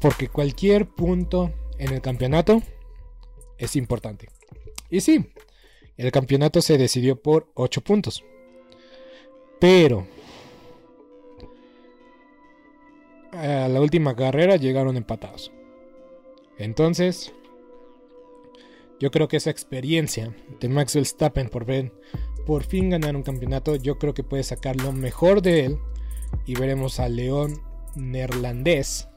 Porque 0.00 0.28
cualquier 0.28 0.88
punto 0.88 1.52
en 1.78 1.92
el 1.92 2.00
campeonato 2.00 2.62
es 3.58 3.76
importante. 3.76 4.28
Y 4.90 5.00
sí, 5.00 5.32
el 5.96 6.10
campeonato 6.12 6.60
se 6.60 6.78
decidió 6.78 7.20
por 7.20 7.48
8 7.54 7.80
puntos. 7.82 8.24
Pero 9.60 10.06
a 13.32 13.68
la 13.68 13.80
última 13.80 14.14
carrera 14.14 14.56
llegaron 14.56 14.96
empatados. 14.96 15.52
Entonces, 16.62 17.32
yo 19.00 19.10
creo 19.10 19.26
que 19.26 19.36
esa 19.36 19.50
experiencia 19.50 20.34
de 20.60 20.68
Max 20.68 20.94
Verstappen 20.94 21.48
por 21.48 21.64
ver 21.64 21.92
por 22.46 22.62
fin 22.62 22.90
ganar 22.90 23.16
un 23.16 23.22
campeonato, 23.22 23.74
yo 23.76 23.98
creo 23.98 24.14
que 24.14 24.22
puede 24.22 24.44
sacar 24.44 24.76
lo 24.76 24.92
mejor 24.92 25.42
de 25.42 25.66
él 25.66 25.78
y 26.46 26.54
veremos 26.54 27.00
al 27.00 27.16
León 27.16 27.60
neerlandés 27.96 29.08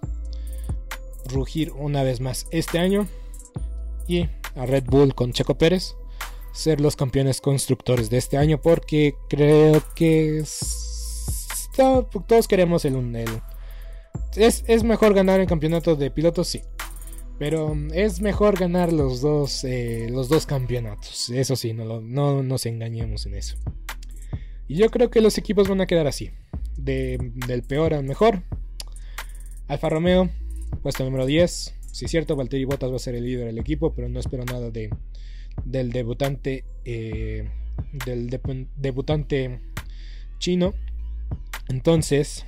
rugir 1.27 1.71
una 1.71 2.03
vez 2.03 2.19
más 2.19 2.47
este 2.51 2.79
año 2.79 3.07
y 4.07 4.23
a 4.55 4.65
Red 4.65 4.85
Bull 4.85 5.13
con 5.13 5.31
Checo 5.31 5.57
Pérez 5.57 5.95
ser 6.51 6.81
los 6.81 6.95
campeones 6.95 7.41
constructores 7.41 8.09
de 8.09 8.17
este 8.17 8.37
año 8.37 8.59
porque 8.61 9.15
creo 9.29 9.83
que 9.95 10.43
todos 11.75 12.47
queremos 12.47 12.85
el, 12.85 13.15
el 13.15 13.29
es, 14.35 14.63
es 14.67 14.83
mejor 14.83 15.13
ganar 15.13 15.39
el 15.39 15.47
campeonato 15.47 15.95
de 15.95 16.09
pilotos, 16.09 16.47
sí. 16.47 16.61
Pero 17.37 17.75
es 17.93 18.21
mejor 18.21 18.57
ganar 18.57 18.93
los 18.93 19.21
dos, 19.21 19.63
eh, 19.65 20.07
los 20.09 20.29
dos 20.29 20.45
campeonatos. 20.45 21.29
Eso 21.29 21.55
sí, 21.55 21.73
no, 21.73 21.99
no 21.99 22.43
nos 22.43 22.65
engañemos 22.65 23.25
en 23.25 23.35
eso. 23.35 23.57
Y 24.67 24.75
yo 24.75 24.89
creo 24.89 25.09
que 25.09 25.21
los 25.21 25.37
equipos 25.37 25.67
van 25.67 25.81
a 25.81 25.85
quedar 25.85 26.07
así. 26.07 26.31
del 26.77 27.63
peor 27.67 27.93
al 27.93 28.03
mejor. 28.03 28.43
Alfa 29.67 29.89
Romeo, 29.89 30.29
puesto 30.81 31.03
número 31.03 31.25
10. 31.25 31.75
Si 31.91 32.05
es 32.05 32.11
cierto, 32.11 32.35
Valtteri 32.35 32.65
Bottas 32.65 32.91
va 32.91 32.95
a 32.95 32.99
ser 32.99 33.15
el 33.15 33.25
líder 33.25 33.47
del 33.47 33.57
equipo, 33.57 33.93
pero 33.93 34.09
no 34.09 34.19
espero 34.19 34.45
nada 34.45 34.71
de, 34.71 34.89
del 35.65 35.91
debutante. 35.91 36.63
Eh, 36.85 37.49
del 38.05 38.29
debutante 38.77 39.59
chino. 40.39 40.73
Entonces. 41.67 42.45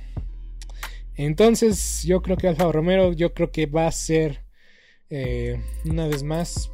Entonces, 1.14 2.04
yo 2.04 2.22
creo 2.22 2.36
que 2.36 2.48
Alfa 2.48 2.70
Romeo, 2.70 3.12
yo 3.12 3.34
creo 3.34 3.50
que 3.50 3.66
va 3.66 3.86
a 3.86 3.92
ser 3.92 4.47
eh, 5.10 5.60
una 5.84 6.06
vez 6.06 6.22
más 6.22 6.70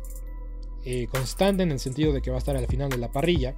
eh, 0.85 1.07
constante 1.07 1.62
en 1.62 1.72
el 1.72 1.80
sentido 1.80 2.12
de 2.12 2.20
que 2.20 2.30
va 2.30 2.37
a 2.37 2.39
estar 2.39 2.57
al 2.57 2.66
final 2.66 2.91
de 2.91 2.99
la 2.99 3.11
parrilla. 3.11 3.55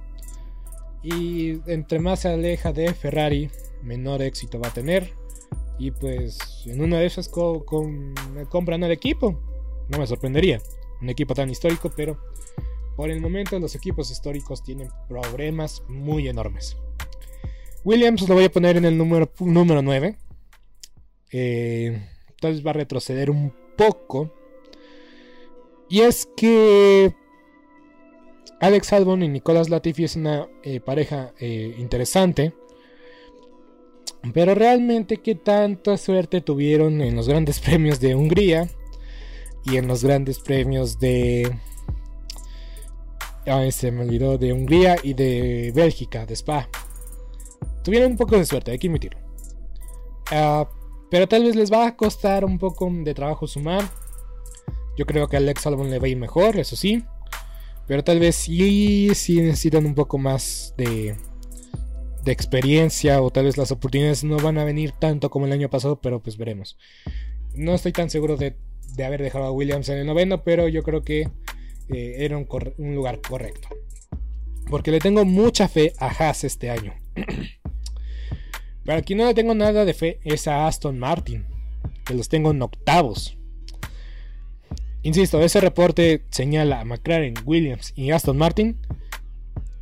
Y 1.03 1.59
entre 1.69 1.99
más 1.99 2.21
se 2.21 2.29
aleja 2.29 2.73
de 2.73 2.93
Ferrari, 2.93 3.49
menor 3.83 4.21
éxito 4.21 4.59
va 4.59 4.69
a 4.69 4.73
tener. 4.73 5.13
Y 5.79 5.91
pues 5.91 6.39
en 6.65 6.81
una 6.81 6.99
de 6.99 7.05
esas 7.05 7.29
compran 7.29 8.83
al 8.83 8.91
equipo. 8.91 9.39
No 9.89 9.99
me 9.99 10.07
sorprendería. 10.07 10.61
Un 11.01 11.09
equipo 11.09 11.33
tan 11.33 11.49
histórico, 11.49 11.91
pero 11.95 12.19
por 12.95 13.11
el 13.11 13.21
momento 13.21 13.59
los 13.59 13.75
equipos 13.75 14.09
históricos 14.09 14.63
tienen 14.63 14.89
problemas 15.07 15.83
muy 15.87 16.27
enormes. 16.27 16.77
Williams 17.83 18.27
lo 18.27 18.35
voy 18.35 18.45
a 18.45 18.51
poner 18.51 18.75
en 18.77 18.85
el 18.85 18.97
número, 18.97 19.31
número 19.39 19.81
9. 19.81 20.17
Eh, 21.31 22.01
tal 22.41 22.53
vez 22.53 22.65
va 22.65 22.71
a 22.71 22.73
retroceder 22.73 23.29
un 23.29 23.53
poco 23.77 24.33
y 25.89 26.01
es 26.01 26.27
que 26.35 27.15
Alex 28.59 28.93
Albon 28.93 29.23
y 29.23 29.29
Nicolas 29.29 29.69
Latifi 29.69 30.03
es 30.03 30.15
una 30.15 30.47
eh, 30.63 30.79
pareja 30.79 31.33
eh, 31.39 31.75
interesante. 31.77 32.53
Pero 34.33 34.55
realmente 34.55 35.17
qué 35.17 35.35
tanta 35.35 35.97
suerte 35.97 36.41
tuvieron 36.41 37.01
en 37.01 37.15
los 37.15 37.27
grandes 37.27 37.59
premios 37.61 37.99
de 37.99 38.15
Hungría 38.15 38.67
y 39.65 39.77
en 39.77 39.87
los 39.87 40.03
grandes 40.03 40.39
premios 40.39 40.99
de... 40.99 41.55
Ah, 43.45 43.65
se 43.71 43.91
me 43.91 44.01
olvidó 44.01 44.37
de 44.37 44.51
Hungría 44.51 44.97
y 45.01 45.13
de 45.13 45.71
Bélgica, 45.73 46.25
de 46.25 46.33
Spa. 46.33 46.67
Tuvieron 47.83 48.11
un 48.11 48.17
poco 48.17 48.35
de 48.35 48.45
suerte, 48.45 48.71
hay 48.71 48.79
que 48.79 48.87
admitirlo. 48.87 49.19
Ah, 50.31 50.67
pero 51.09 51.27
tal 51.27 51.43
vez 51.43 51.55
les 51.55 51.71
va 51.71 51.87
a 51.87 51.95
costar 51.95 52.43
un 52.43 52.57
poco 52.57 52.89
de 52.91 53.13
trabajo 53.13 53.47
sumar. 53.47 53.85
Yo 54.97 55.05
creo 55.05 55.27
que 55.27 55.37
a 55.37 55.39
Alex 55.39 55.67
Albon 55.67 55.91
le 55.91 55.99
va 55.99 56.07
a 56.07 56.09
ir 56.09 56.17
mejor, 56.17 56.57
eso 56.57 56.75
sí. 56.75 57.03
Pero 57.87 58.03
tal 58.03 58.19
vez 58.19 58.35
sí, 58.35 59.09
sí 59.13 59.39
necesitan 59.39 59.85
un 59.85 59.95
poco 59.95 60.17
más 60.17 60.73
de, 60.77 61.15
experiencia 62.25 63.21
o 63.21 63.31
tal 63.31 63.45
vez 63.45 63.55
las 63.55 63.71
oportunidades 63.71 64.25
no 64.25 64.35
van 64.35 64.57
a 64.57 64.65
venir 64.65 64.91
tanto 64.91 65.29
como 65.29 65.45
el 65.45 65.53
año 65.53 65.69
pasado, 65.69 66.01
pero 66.01 66.21
pues 66.21 66.35
veremos. 66.35 66.77
No 67.53 67.73
estoy 67.73 67.93
tan 67.93 68.09
seguro 68.09 68.35
de, 68.35 68.57
haber 69.05 69.21
dejado 69.21 69.45
a 69.45 69.51
Williams 69.51 69.87
en 69.87 69.99
el 69.99 70.07
noveno, 70.07 70.43
pero 70.43 70.67
yo 70.67 70.83
creo 70.83 71.03
que 71.03 71.29
eh, 71.87 72.15
era 72.17 72.37
un, 72.37 72.45
un, 72.77 72.95
lugar 72.95 73.21
correcto. 73.21 73.69
Porque 74.69 74.91
le 74.91 74.99
tengo 74.99 75.23
mucha 75.23 75.69
fe 75.69 75.93
a 75.99 76.07
Haas 76.07 76.43
este 76.43 76.69
año. 76.69 76.93
Pero 78.83 78.99
aquí 78.99 79.15
no 79.15 79.25
le 79.25 79.33
tengo 79.33 79.53
nada 79.53 79.83
de 79.83 79.93
fe 79.93 80.19
es 80.23 80.47
a 80.47 80.65
Aston 80.65 80.97
Martin, 80.97 81.45
que 82.05 82.13
los 82.13 82.29
tengo 82.29 82.51
en 82.51 82.61
octavos. 82.61 83.37
Insisto, 85.07 85.39
ese 85.39 85.61
reporte 85.61 86.25
señala 86.31 86.81
a 86.81 86.83
McLaren, 86.83 87.33
Williams 87.45 87.93
y 87.95 88.11
Aston 88.11 88.37
Martin 88.37 88.75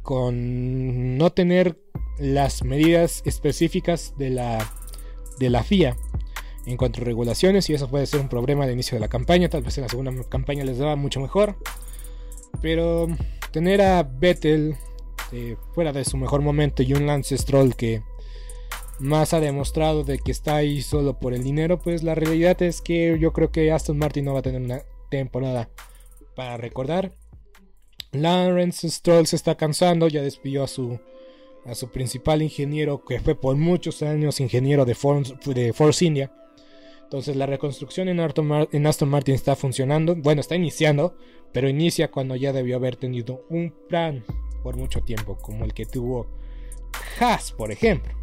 con 0.03 1.17
no 1.17 1.31
tener 1.31 1.79
las 2.19 2.63
medidas 2.63 3.23
específicas 3.25 4.13
de 4.19 4.29
la, 4.29 4.71
de 5.39 5.49
la 5.49 5.63
FIA 5.63 5.97
en 6.67 6.77
cuanto 6.77 7.01
a 7.01 7.05
regulaciones 7.05 7.67
y 7.71 7.73
eso 7.73 7.89
puede 7.89 8.05
ser 8.05 8.19
un 8.19 8.29
problema 8.29 8.67
de 8.67 8.73
inicio 8.73 8.97
de 8.97 8.99
la 8.99 9.07
campaña, 9.07 9.49
tal 9.49 9.63
vez 9.63 9.75
en 9.79 9.85
la 9.85 9.89
segunda 9.89 10.13
campaña 10.29 10.63
les 10.63 10.77
daba 10.77 10.95
mucho 10.95 11.19
mejor, 11.19 11.57
pero 12.61 13.07
tener 13.49 13.81
a 13.81 14.03
Vettel 14.03 14.75
eh, 15.31 15.57
fuera 15.73 15.91
de 15.91 16.05
su 16.05 16.17
mejor 16.17 16.43
momento 16.43 16.83
y 16.83 16.93
un 16.93 17.07
Lance 17.07 17.35
Stroll 17.35 17.75
que 17.75 18.03
más 18.99 19.33
ha 19.33 19.39
demostrado 19.39 20.03
de 20.03 20.19
que 20.19 20.31
está 20.31 20.57
ahí 20.57 20.83
solo 20.83 21.19
por 21.19 21.33
el 21.33 21.43
dinero, 21.43 21.79
pues 21.79 22.03
la 22.03 22.13
realidad 22.13 22.61
es 22.61 22.79
que 22.79 23.17
yo 23.19 23.33
creo 23.33 23.51
que 23.51 23.71
Aston 23.71 23.97
Martin 23.97 24.25
no 24.25 24.33
va 24.33 24.41
a 24.41 24.43
tener 24.43 24.61
una 24.61 24.83
temporada. 25.09 25.69
Para 26.35 26.57
recordar, 26.57 27.11
Lawrence 28.11 28.89
Stroll 28.89 29.27
se 29.27 29.35
está 29.35 29.55
cansando, 29.55 30.07
ya 30.07 30.21
despidió 30.21 30.63
a 30.63 30.67
su, 30.67 30.99
a 31.65 31.75
su 31.75 31.89
principal 31.89 32.41
ingeniero, 32.41 33.03
que 33.03 33.19
fue 33.19 33.35
por 33.35 33.55
muchos 33.55 34.01
años 34.01 34.39
ingeniero 34.39 34.85
de 34.85 34.95
Force, 34.95 35.35
de 35.45 35.73
India. 36.01 36.31
Entonces 37.03 37.35
la 37.35 37.45
reconstrucción 37.45 38.09
en, 38.09 38.19
en 38.19 38.87
Aston 38.87 39.09
Martin 39.09 39.35
está 39.35 39.55
funcionando, 39.55 40.15
bueno, 40.15 40.41
está 40.41 40.55
iniciando, 40.55 41.15
pero 41.53 41.69
inicia 41.69 42.11
cuando 42.11 42.35
ya 42.35 42.51
debió 42.51 42.75
haber 42.75 42.95
tenido 42.95 43.45
un 43.49 43.73
plan 43.87 44.25
por 44.63 44.75
mucho 44.75 45.01
tiempo, 45.01 45.37
como 45.37 45.63
el 45.63 45.73
que 45.73 45.85
tuvo 45.85 46.27
Haas, 47.19 47.51
por 47.51 47.71
ejemplo. 47.71 48.13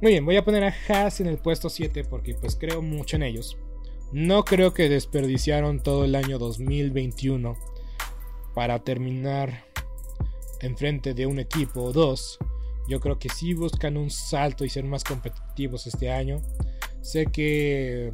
Muy 0.00 0.12
bien, 0.12 0.24
voy 0.24 0.36
a 0.36 0.44
poner 0.44 0.64
a 0.64 0.74
Haas 0.88 1.20
en 1.20 1.26
el 1.26 1.38
puesto 1.38 1.68
7 1.68 2.04
porque 2.04 2.34
pues 2.34 2.56
creo 2.56 2.82
mucho 2.82 3.16
en 3.16 3.22
ellos. 3.22 3.56
No 4.12 4.44
creo 4.44 4.74
que 4.74 4.90
desperdiciaron 4.90 5.82
todo 5.82 6.04
el 6.04 6.14
año 6.14 6.38
2021 6.38 7.56
para 8.54 8.78
terminar 8.80 9.64
enfrente 10.60 11.14
de 11.14 11.26
un 11.26 11.38
equipo 11.38 11.82
o 11.82 11.92
dos 11.92 12.38
Yo 12.88 13.00
creo 13.00 13.18
que 13.18 13.28
sí 13.28 13.54
buscan 13.54 13.96
un 13.96 14.10
salto 14.10 14.64
y 14.64 14.68
ser 14.68 14.84
más 14.84 15.02
competitivos 15.02 15.86
este 15.86 16.10
año. 16.10 16.42
Sé 17.00 17.26
que 17.26 18.10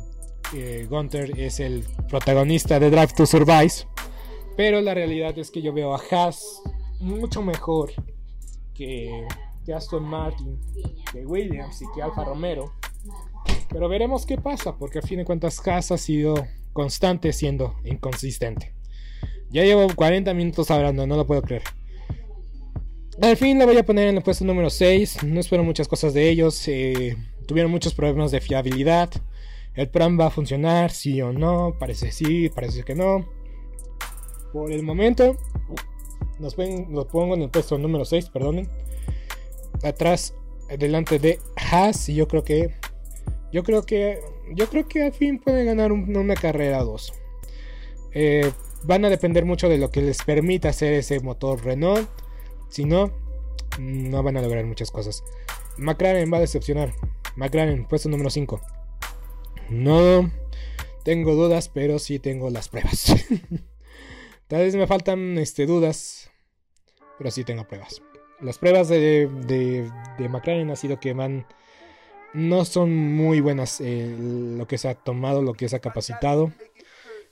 eh, 0.54 0.86
Gunter 0.88 1.38
es 1.38 1.58
el 1.58 1.84
protagonista 2.08 2.78
de 2.78 2.90
Drive 2.90 3.14
to 3.16 3.26
Survive. 3.26 3.72
Pero 4.56 4.80
la 4.80 4.94
realidad 4.94 5.36
es 5.38 5.50
que 5.50 5.62
yo 5.62 5.72
veo 5.72 5.94
a 5.94 6.00
Haas 6.10 6.62
mucho 7.00 7.42
mejor 7.42 7.92
que, 8.74 9.26
que 9.64 9.74
Aston 9.74 10.04
Martin, 10.04 10.60
que 11.12 11.26
Williams 11.26 11.82
y 11.82 11.86
que 11.94 12.02
Alfa 12.02 12.24
Romero. 12.24 12.77
Pero 13.70 13.88
veremos 13.88 14.26
qué 14.26 14.38
pasa, 14.38 14.76
porque 14.76 15.00
a 15.00 15.02
fin 15.02 15.18
de 15.18 15.24
cuentas 15.24 15.66
Haas 15.66 15.92
ha 15.92 15.98
sido 15.98 16.34
constante 16.72 17.32
siendo 17.32 17.76
inconsistente. 17.84 18.72
Ya 19.50 19.64
llevo 19.64 19.88
40 19.94 20.32
minutos 20.34 20.70
hablando, 20.70 21.06
no 21.06 21.16
lo 21.16 21.26
puedo 21.26 21.42
creer. 21.42 21.62
Al 23.20 23.36
fin 23.36 23.58
la 23.58 23.66
voy 23.66 23.76
a 23.76 23.84
poner 23.84 24.08
en 24.08 24.16
el 24.16 24.22
puesto 24.22 24.44
número 24.44 24.70
6. 24.70 25.24
No 25.24 25.40
espero 25.40 25.64
muchas 25.64 25.88
cosas 25.88 26.14
de 26.14 26.28
ellos. 26.28 26.68
Eh, 26.68 27.16
tuvieron 27.46 27.70
muchos 27.72 27.92
problemas 27.92 28.30
de 28.30 28.40
fiabilidad. 28.40 29.10
El 29.74 29.88
plan 29.88 30.18
va 30.18 30.26
a 30.26 30.30
funcionar, 30.30 30.92
sí 30.92 31.20
o 31.20 31.32
no. 31.32 31.74
Parece 31.80 32.12
sí, 32.12 32.48
parece 32.48 32.84
que 32.84 32.94
no. 32.94 33.26
Por 34.52 34.70
el 34.70 34.84
momento, 34.84 35.36
los, 36.38 36.54
pongo 36.54 37.34
en 37.34 37.42
el 37.42 37.50
puesto 37.50 37.76
número 37.76 38.04
6, 38.04 38.30
perdonen. 38.30 38.68
Atrás, 39.82 40.34
delante 40.78 41.18
de 41.18 41.40
Haas. 41.56 42.08
Y 42.08 42.14
yo 42.14 42.28
creo 42.28 42.44
que. 42.44 42.74
Yo 43.52 43.62
creo 43.62 43.82
que. 43.82 44.20
Yo 44.54 44.68
creo 44.68 44.88
que 44.88 45.04
al 45.04 45.12
fin 45.12 45.38
pueden 45.38 45.66
ganar 45.66 45.92
una 45.92 46.34
carrera 46.34 46.82
2. 46.82 47.12
Eh, 48.12 48.50
van 48.84 49.04
a 49.04 49.10
depender 49.10 49.44
mucho 49.44 49.68
de 49.68 49.78
lo 49.78 49.90
que 49.90 50.02
les 50.02 50.22
permita 50.22 50.70
hacer 50.70 50.94
ese 50.94 51.20
motor 51.20 51.64
Renault. 51.64 52.08
Si 52.68 52.84
no, 52.84 53.12
no 53.78 54.22
van 54.22 54.36
a 54.36 54.42
lograr 54.42 54.64
muchas 54.64 54.90
cosas. 54.90 55.22
McLaren 55.76 56.32
va 56.32 56.38
a 56.38 56.40
decepcionar. 56.40 56.92
McLaren, 57.36 57.86
puesto 57.86 58.08
número 58.08 58.30
5. 58.30 58.60
No 59.70 60.30
tengo 61.04 61.34
dudas, 61.34 61.68
pero 61.68 61.98
sí 61.98 62.18
tengo 62.18 62.50
las 62.50 62.68
pruebas. 62.68 63.14
Tal 64.48 64.60
vez 64.60 64.74
me 64.76 64.86
faltan 64.86 65.38
este, 65.38 65.66
dudas, 65.66 66.30
pero 67.18 67.30
sí 67.30 67.44
tengo 67.44 67.66
pruebas. 67.66 68.02
Las 68.40 68.58
pruebas 68.58 68.88
de, 68.88 69.28
de, 69.46 70.28
McLaren 70.28 70.70
ha 70.70 70.76
sido 70.76 70.98
que 71.00 71.12
van. 71.12 71.46
No 72.34 72.64
son 72.64 72.94
muy 72.94 73.40
buenas 73.40 73.80
eh, 73.80 74.14
lo 74.18 74.66
que 74.66 74.78
se 74.78 74.88
ha 74.88 74.94
tomado, 74.94 75.42
lo 75.42 75.54
que 75.54 75.68
se 75.68 75.76
ha 75.76 75.80
capacitado. 75.80 76.52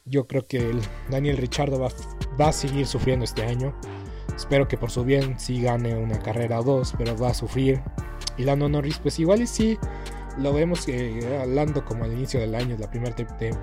Yo 0.05 0.27
creo 0.27 0.47
que 0.47 0.73
Daniel 1.11 1.37
Richardo 1.37 1.81
va, 1.81 1.89
va 2.41 2.49
a 2.49 2.53
seguir 2.53 2.87
sufriendo 2.87 3.25
este 3.25 3.43
año. 3.43 3.75
Espero 4.35 4.69
que 4.69 4.77
por 4.77 4.91
su 4.91 5.05
bien 5.05 5.39
sí 5.39 5.63
gane 5.63 5.97
una 5.97 6.19
carrera 6.19 6.61
o 6.61 6.63
dos, 6.63 6.95
pero 6.97 7.17
va 7.17 7.31
a 7.31 7.35
sufrir. 7.35 7.83
Y 8.37 8.45
Lando 8.45 8.69
Norris, 8.69 8.99
pues 8.99 9.19
igual 9.19 9.43
y 9.43 9.47
sí 9.47 9.79
lo 10.39 10.53
vemos 10.53 10.87
eh, 10.89 11.39
hablando 11.41 11.85
como 11.85 12.05
al 12.05 12.13
inicio 12.13 12.41
del 12.41 12.55
año, 12.55 12.77
la 12.79 12.91
primera 12.91 13.15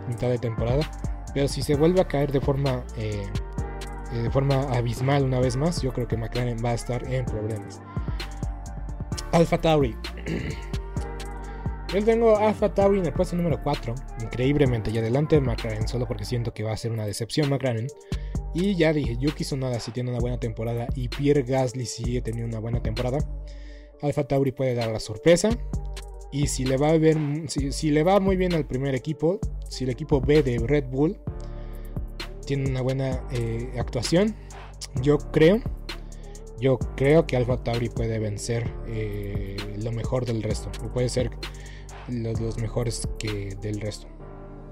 mitad 0.07 0.29
de 0.29 0.37
temporada. 0.37 0.89
Pero 1.33 1.47
si 1.47 1.61
se 1.61 1.75
vuelve 1.75 2.01
a 2.01 2.07
caer 2.07 2.31
de 2.31 2.41
forma, 2.41 2.83
eh, 2.97 3.23
eh, 4.11 4.17
de 4.17 4.31
forma 4.31 4.61
abismal 4.75 5.23
una 5.23 5.39
vez 5.39 5.55
más, 5.55 5.81
yo 5.81 5.93
creo 5.93 6.07
que 6.07 6.17
McLaren 6.17 6.57
va 6.63 6.71
a 6.71 6.75
estar 6.75 7.03
en 7.11 7.25
problemas. 7.25 7.81
Alpha 9.31 9.59
Tauri. 9.59 9.95
Yo 11.93 12.03
tengo 12.03 12.35
Alpha 12.35 12.73
Tauri 12.73 12.97
en 12.97 13.05
el 13.05 13.13
puesto 13.13 13.35
número 13.35 13.61
4, 13.61 13.93
increíblemente, 14.23 14.89
y 14.89 14.97
adelante 14.97 15.35
de 15.35 15.41
McLaren, 15.41 15.87
solo 15.87 16.07
porque 16.07 16.25
siento 16.25 16.51
que 16.51 16.63
va 16.63 16.71
a 16.71 16.77
ser 16.77 16.91
una 16.91 17.05
decepción 17.05 17.51
McLaren. 17.51 17.85
Y 18.55 18.75
ya 18.75 18.93
dije, 18.93 19.15
Yuki 19.19 19.43
Tsunoda 19.43 19.79
si 19.79 19.91
tiene 19.91 20.09
una 20.09 20.19
buena 20.19 20.39
temporada 20.39 20.87
y 20.95 21.07
Pierre 21.07 21.43
Gasly 21.43 21.85
sigue 21.85 22.21
teniendo 22.21 22.49
una 22.49 22.59
buena 22.59 22.81
temporada, 22.81 23.19
Alfa 24.01 24.23
Tauri 24.23 24.51
puede 24.51 24.73
dar 24.73 24.89
la 24.89 24.99
sorpresa. 24.99 25.51
Y 26.31 26.47
si 26.47 26.65
le 26.65 26.77
va 26.77 26.89
a 26.89 26.97
ver, 26.97 27.15
si, 27.47 27.91
le 27.91 28.01
va 28.01 28.19
muy 28.19 28.37
bien 28.37 28.53
al 28.53 28.65
primer 28.65 28.95
equipo, 28.95 29.39
si 29.69 29.83
el 29.83 29.91
equipo 29.91 30.19
B 30.19 30.41
de 30.41 30.57
Red 30.57 30.85
Bull 30.85 31.19
tiene 32.47 32.71
una 32.71 32.81
buena 32.81 33.21
eh, 33.31 33.71
actuación, 33.77 34.35
yo 35.03 35.19
creo, 35.19 35.61
yo 36.59 36.79
creo 36.97 37.27
que 37.27 37.37
Alfa 37.37 37.63
Tauri 37.63 37.89
puede 37.89 38.17
vencer 38.17 38.67
eh, 38.87 39.57
lo 39.83 39.91
mejor 39.91 40.25
del 40.25 40.41
resto. 40.41 40.71
O 40.83 40.91
puede 40.91 41.09
ser 41.09 41.29
los, 42.07 42.57
mejores 42.57 43.07
que 43.19 43.57
del 43.61 43.81
resto. 43.81 44.07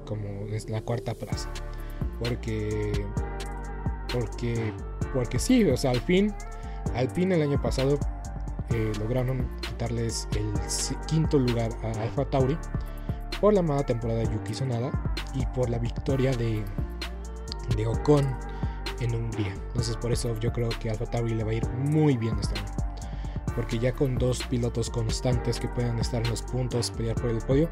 Como 0.05 0.47
es 0.47 0.69
la 0.69 0.81
cuarta 0.81 1.13
plaza. 1.13 1.51
Porque 2.19 2.91
porque, 4.11 4.73
porque 5.13 5.39
sí, 5.39 5.63
o 5.65 5.77
sea, 5.77 5.91
al 5.91 6.01
fin, 6.01 6.33
al 6.95 7.09
fin 7.09 7.31
el 7.31 7.41
año 7.41 7.61
pasado 7.61 7.97
eh, 8.69 8.91
lograron 8.99 9.47
quitarles 9.61 10.27
el 10.35 10.51
quinto 11.07 11.39
lugar 11.39 11.71
a 11.83 12.01
Alfa 12.01 12.25
Tauri 12.29 12.57
por 13.39 13.53
la 13.53 13.61
mala 13.61 13.85
temporada 13.85 14.19
de 14.19 14.25
Yuki 14.25 14.53
Sonada 14.53 14.91
y 15.33 15.45
por 15.47 15.69
la 15.69 15.79
victoria 15.79 16.31
de, 16.31 16.63
de 17.75 17.87
Ocon 17.87 18.25
en 18.99 19.15
Hungría. 19.15 19.53
Entonces 19.67 19.95
por 19.97 20.11
eso 20.11 20.37
yo 20.39 20.51
creo 20.51 20.69
que 20.69 20.89
Alfa 20.89 21.05
Tauri 21.05 21.33
le 21.33 21.43
va 21.43 21.51
a 21.51 21.55
ir 21.55 21.67
muy 21.69 22.17
bien 22.17 22.37
este 22.39 22.59
año. 22.59 22.80
Porque 23.55 23.79
ya 23.79 23.91
con 23.93 24.17
dos 24.17 24.43
pilotos 24.47 24.89
constantes 24.89 25.59
que 25.59 25.67
puedan 25.67 25.99
estar 25.99 26.23
en 26.23 26.29
los 26.29 26.41
puntos, 26.41 26.91
pelear 26.91 27.15
por 27.15 27.29
el 27.29 27.39
podio, 27.39 27.69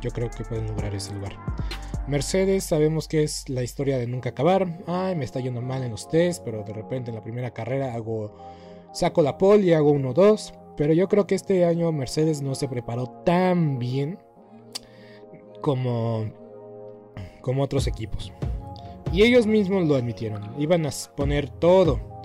yo 0.00 0.10
creo 0.10 0.30
que 0.30 0.44
pueden 0.44 0.66
lograr 0.66 0.94
ese 0.94 1.14
lugar. 1.14 1.36
Mercedes 2.06 2.64
sabemos 2.64 3.06
que 3.08 3.22
es 3.22 3.48
la 3.48 3.62
historia 3.62 3.98
de 3.98 4.06
nunca 4.06 4.30
acabar. 4.30 4.82
Ay, 4.86 5.14
me 5.14 5.24
está 5.24 5.40
yendo 5.40 5.60
mal 5.60 5.82
en 5.82 5.90
los 5.90 6.08
test, 6.08 6.42
pero 6.44 6.62
de 6.62 6.72
repente 6.72 7.10
en 7.10 7.16
la 7.16 7.22
primera 7.22 7.52
carrera 7.52 7.94
hago 7.94 8.34
saco 8.92 9.22
la 9.22 9.36
pole 9.36 9.64
y 9.64 9.72
hago 9.74 9.92
1-2. 9.92 10.54
Pero 10.76 10.92
yo 10.94 11.08
creo 11.08 11.26
que 11.26 11.34
este 11.34 11.64
año 11.64 11.90
Mercedes 11.92 12.40
no 12.40 12.54
se 12.54 12.68
preparó 12.68 13.08
tan 13.24 13.78
bien 13.78 14.18
como, 15.60 16.30
como 17.42 17.62
otros 17.62 17.86
equipos. 17.86 18.32
Y 19.12 19.22
ellos 19.22 19.46
mismos 19.46 19.86
lo 19.88 19.96
admitieron. 19.96 20.54
Iban 20.58 20.86
a 20.86 20.90
poner 21.16 21.48
todo. 21.48 22.17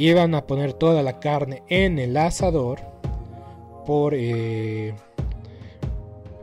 Iban 0.00 0.34
a 0.34 0.46
poner 0.46 0.72
toda 0.72 1.02
la 1.02 1.20
carne 1.20 1.62
en 1.68 1.98
el 1.98 2.16
asador 2.16 2.80
por... 3.84 4.14
Eh, 4.14 4.94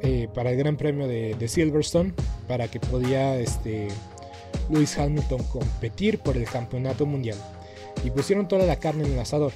eh, 0.04 0.28
para 0.32 0.52
el 0.52 0.58
Gran 0.58 0.78
Premio 0.78 1.08
de, 1.08 1.48
Silverstone, 1.48 2.14
para 2.48 2.68
que 2.68 2.80
podía 2.80 3.36
este, 3.40 3.88
Lewis 4.70 4.96
Hamilton 5.00 5.42
competir 5.46 6.20
por 6.20 6.38
el 6.38 6.46
campeonato 6.46 7.08
mundial. 7.08 7.38
Y 8.04 8.12
pusieron 8.12 8.48
toda 8.48 8.68
la 8.68 8.76
carne 8.76 9.06
en 9.06 9.14
el 9.14 9.20
asador. 9.20 9.54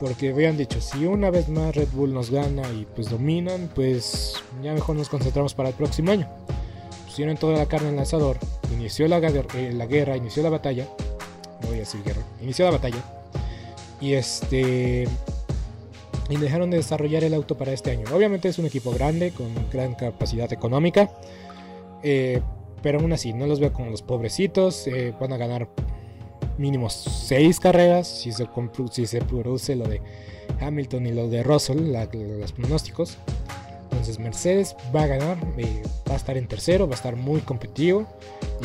Porque 0.00 0.30
habían 0.30 0.56
dicho, 0.56 0.80
si 0.80 1.04
una 1.04 1.28
vez 1.28 1.50
más 1.50 1.76
Red 1.76 1.88
Bull 1.92 2.14
nos 2.14 2.30
gana 2.30 2.62
y 2.70 2.86
pues 2.94 3.10
dominan, 3.10 3.68
pues 3.74 4.42
ya 4.62 4.72
mejor 4.72 4.96
nos 4.96 5.10
concentramos 5.10 5.52
para 5.52 5.68
el 5.68 5.74
próximo 5.74 6.10
año. 6.10 6.26
Pusieron 7.04 7.36
toda 7.36 7.58
la 7.58 7.66
carne 7.66 7.90
en 7.90 7.96
el 7.96 8.00
asador, 8.00 8.38
inició 8.72 9.08
la, 9.08 9.18
eh, 9.18 9.72
la 9.74 9.84
guerra, 9.84 10.16
inició 10.16 10.42
la 10.42 10.48
batalla. 10.48 10.86
Inició 12.42 12.64
la 12.66 12.72
batalla. 12.72 13.02
Y 14.00 14.14
este 14.14 15.08
y 16.28 16.36
dejaron 16.36 16.70
de 16.70 16.76
desarrollar 16.76 17.24
el 17.24 17.34
auto 17.34 17.56
para 17.56 17.72
este 17.72 17.90
año. 17.90 18.04
Obviamente 18.12 18.48
es 18.48 18.58
un 18.58 18.66
equipo 18.66 18.90
grande, 18.92 19.32
con 19.32 19.48
gran 19.72 19.94
capacidad 19.94 20.52
económica, 20.52 21.10
eh, 22.02 22.42
pero 22.82 23.00
aún 23.00 23.12
así, 23.12 23.32
no 23.32 23.46
los 23.46 23.60
veo 23.60 23.72
como 23.72 23.90
los 23.90 24.02
pobrecitos. 24.02 24.86
Eh, 24.86 25.14
van 25.18 25.32
a 25.32 25.36
ganar 25.36 25.68
mínimo 26.58 26.90
6 26.90 27.60
carreras 27.60 28.06
si 28.06 28.32
se, 28.32 28.46
si 28.90 29.06
se 29.06 29.20
produce 29.20 29.74
lo 29.76 29.88
de 29.88 30.02
Hamilton 30.60 31.06
y 31.06 31.12
lo 31.12 31.28
de 31.28 31.42
Russell, 31.42 31.92
los 31.92 32.52
pronósticos. 32.52 33.18
Entonces 33.84 34.18
Mercedes 34.18 34.76
va 34.94 35.04
a 35.04 35.06
ganar, 35.06 35.38
eh, 35.56 35.82
va 36.08 36.14
a 36.14 36.16
estar 36.16 36.36
en 36.36 36.46
tercero, 36.46 36.86
va 36.86 36.92
a 36.92 36.96
estar 36.96 37.16
muy 37.16 37.40
competitivo. 37.40 38.06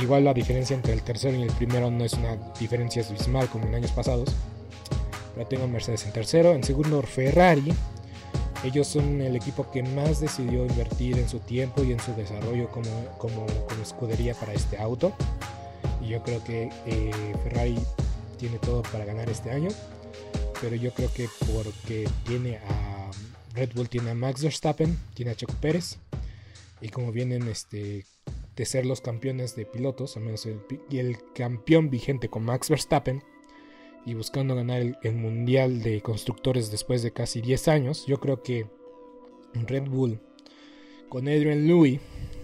Igual 0.01 0.25
la 0.25 0.33
diferencia 0.33 0.75
entre 0.75 0.93
el 0.93 1.03
tercero 1.03 1.37
y 1.37 1.43
el 1.43 1.51
primero 1.51 1.91
no 1.91 2.03
es 2.03 2.13
una 2.13 2.35
diferencia 2.59 3.03
abismal 3.07 3.47
como 3.49 3.67
en 3.67 3.75
años 3.75 3.91
pasados. 3.91 4.29
Pero 5.35 5.47
tengo 5.47 5.67
Mercedes 5.67 6.05
en 6.05 6.11
tercero. 6.11 6.53
En 6.53 6.63
segundo, 6.63 7.01
Ferrari. 7.01 7.73
Ellos 8.63 8.87
son 8.87 9.21
el 9.21 9.35
equipo 9.35 9.69
que 9.71 9.83
más 9.83 10.21
decidió 10.21 10.65
invertir 10.65 11.17
en 11.19 11.27
su 11.27 11.39
tiempo 11.39 11.83
y 11.83 11.91
en 11.91 11.99
su 11.99 12.13
desarrollo 12.15 12.71
como, 12.71 12.89
como, 13.17 13.45
escudería 13.81 14.33
para 14.35 14.53
este 14.53 14.77
auto. 14.77 15.13
Y 16.01 16.09
yo 16.09 16.23
creo 16.23 16.41
que 16.43 16.69
eh, 16.85 17.11
Ferrari 17.43 17.77
tiene 18.37 18.59
todo 18.59 18.81
para 18.83 19.03
ganar 19.03 19.29
este 19.29 19.51
año. 19.51 19.69
Pero 20.61 20.77
yo 20.77 20.93
creo 20.93 21.11
que 21.13 21.27
porque 21.53 22.09
tiene 22.25 22.57
a 22.57 23.11
Red 23.53 23.73
Bull, 23.75 23.89
tiene 23.89 24.11
a 24.11 24.15
Max 24.15 24.41
Verstappen, 24.41 24.97
tiene 25.13 25.31
a 25.31 25.35
Checo 25.35 25.53
Pérez. 25.55 25.97
Y 26.79 26.87
como 26.87 27.11
vienen 27.11 27.47
este, 27.49 28.05
de 28.55 28.65
ser 28.65 28.85
los 28.85 29.01
campeones 29.01 29.55
de 29.55 29.65
pilotos, 29.65 30.17
al 30.17 30.23
menos 30.23 30.45
el, 30.45 30.61
el 30.91 31.17
campeón 31.33 31.89
vigente 31.89 32.29
con 32.29 32.43
Max 32.43 32.69
Verstappen, 32.69 33.23
y 34.05 34.13
buscando 34.13 34.55
ganar 34.55 34.81
el, 35.01 35.15
Mundial 35.15 35.81
de 35.81 36.01
Constructores 36.01 36.71
después 36.71 37.03
de 37.03 37.13
casi 37.13 37.41
10 37.41 37.67
años, 37.67 38.05
yo 38.05 38.19
creo 38.19 38.43
que 38.43 38.67
Red 39.53 39.87
Bull, 39.87 40.19
con 41.09 41.27
Adrian 41.27 41.65
Newey 41.65 41.99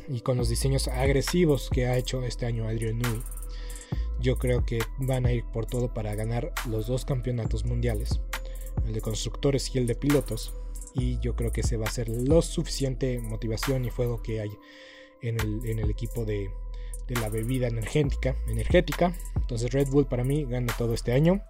y 0.07 0.22
con 0.22 0.38
los 0.38 0.49
diseños 0.49 0.88
agresivos 0.88 1.70
que 1.70 1.88
ha 1.88 1.97
hecho 1.97 2.24
este 2.24 2.45
año 2.45 2.68
Adrian 2.68 2.97
Newey, 2.99 3.22
yo 4.22 4.38
creo 4.38 4.66
que 4.66 4.80
van 4.97 5.26
a 5.26 5.32
ir 5.32 5.43
por 5.45 5.66
todo 5.66 5.93
para 5.93 6.16
ganar 6.16 6.53
los 6.70 6.88
dos 6.88 7.05
campeonatos 7.05 7.66
mundiales. 7.66 8.22
el 8.86 8.93
de 8.93 9.01
constructores 9.01 9.74
y 9.76 9.80
el 9.80 9.88
de 9.88 9.95
pilotos. 9.95 10.53
Y 10.93 11.20
yo 11.20 11.36
creo 11.36 11.51
que 11.51 11.62
ese 11.62 11.78
va 11.78 11.86
a 11.86 11.91
ser 11.91 12.10
lo 12.10 12.41
suficiente 12.41 13.20
motivación 13.20 13.86
y 13.86 13.91
fuego 13.91 14.24
que 14.24 14.41
hay 14.41 14.49
en 15.22 15.40
el, 15.80 15.90
equipo 15.90 16.26
de, 16.26 16.50
de 17.08 17.16
la 17.16 17.30
bebida 17.30 17.68
energética, 17.68 18.36
energética. 18.48 19.14
Entonces 19.36 19.72
Red 19.72 19.90
Bull 19.90 20.08
para 20.08 20.24
mí 20.24 20.46
gana 20.46 20.74
todo 20.78 20.94
este 20.94 21.12
año. 21.12 21.42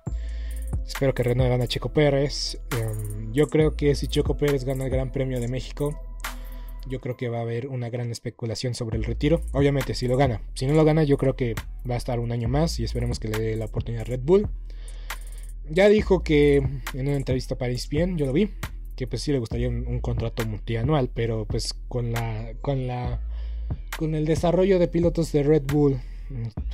Espero 0.85 1.13
que 1.13 1.23
Renault 1.23 1.49
gane 1.49 1.63
a 1.63 1.67
Checo 1.67 1.91
Pérez. 1.93 2.59
Em, 2.77 3.31
yo 3.31 3.47
creo 3.47 3.75
que 3.75 3.95
si 3.95 4.07
Checo 4.07 4.37
Pérez 4.37 4.63
gana 4.63 4.85
el 4.85 4.89
Gran 4.89 5.11
Premio 5.11 5.39
de 5.39 5.47
México, 5.47 5.99
yo 6.87 6.99
creo 6.99 7.17
que 7.17 7.29
va 7.29 7.39
a 7.39 7.41
haber 7.41 7.67
una 7.67 7.89
gran 7.89 8.11
especulación 8.11 8.73
sobre 8.73 8.97
el 8.97 9.03
retiro. 9.03 9.41
Obviamente, 9.51 9.93
si 9.93 10.07
lo 10.07 10.17
gana. 10.17 10.41
Si 10.55 10.65
no 10.65 10.73
lo 10.73 10.83
gana, 10.83 11.03
yo 11.03 11.17
creo 11.17 11.35
que 11.35 11.55
va 11.89 11.95
a 11.95 11.97
estar 11.97 12.19
un 12.19 12.31
año 12.31 12.49
más 12.49 12.79
y 12.79 12.83
esperemos 12.83 13.19
que 13.19 13.27
le 13.27 13.37
dé 13.37 13.55
la 13.55 13.65
oportunidad 13.65 14.01
a 14.01 14.05
Red 14.05 14.21
Bull. 14.23 14.47
Ya 15.69 15.87
dijo 15.87 16.23
que 16.23 16.57
en 16.57 17.07
una 17.07 17.15
entrevista 17.15 17.55
para 17.57 17.71
ESPN, 17.71 18.17
yo 18.17 18.25
lo 18.25 18.33
vi, 18.33 18.51
que 18.95 19.05
pues 19.05 19.21
sí 19.21 19.31
le 19.31 19.37
gustaría 19.37 19.69
un, 19.69 19.85
un 19.87 19.99
contrato 19.99 20.45
multianual, 20.45 21.11
pero 21.13 21.45
pues 21.45 21.73
con 21.87 22.11
la, 22.11 22.53
con 22.61 22.87
la 22.87 23.21
con 23.97 24.15
el 24.15 24.25
desarrollo 24.25 24.79
de 24.79 24.87
pilotos 24.87 25.31
de 25.31 25.43
Red 25.43 25.63
Bull, 25.63 25.99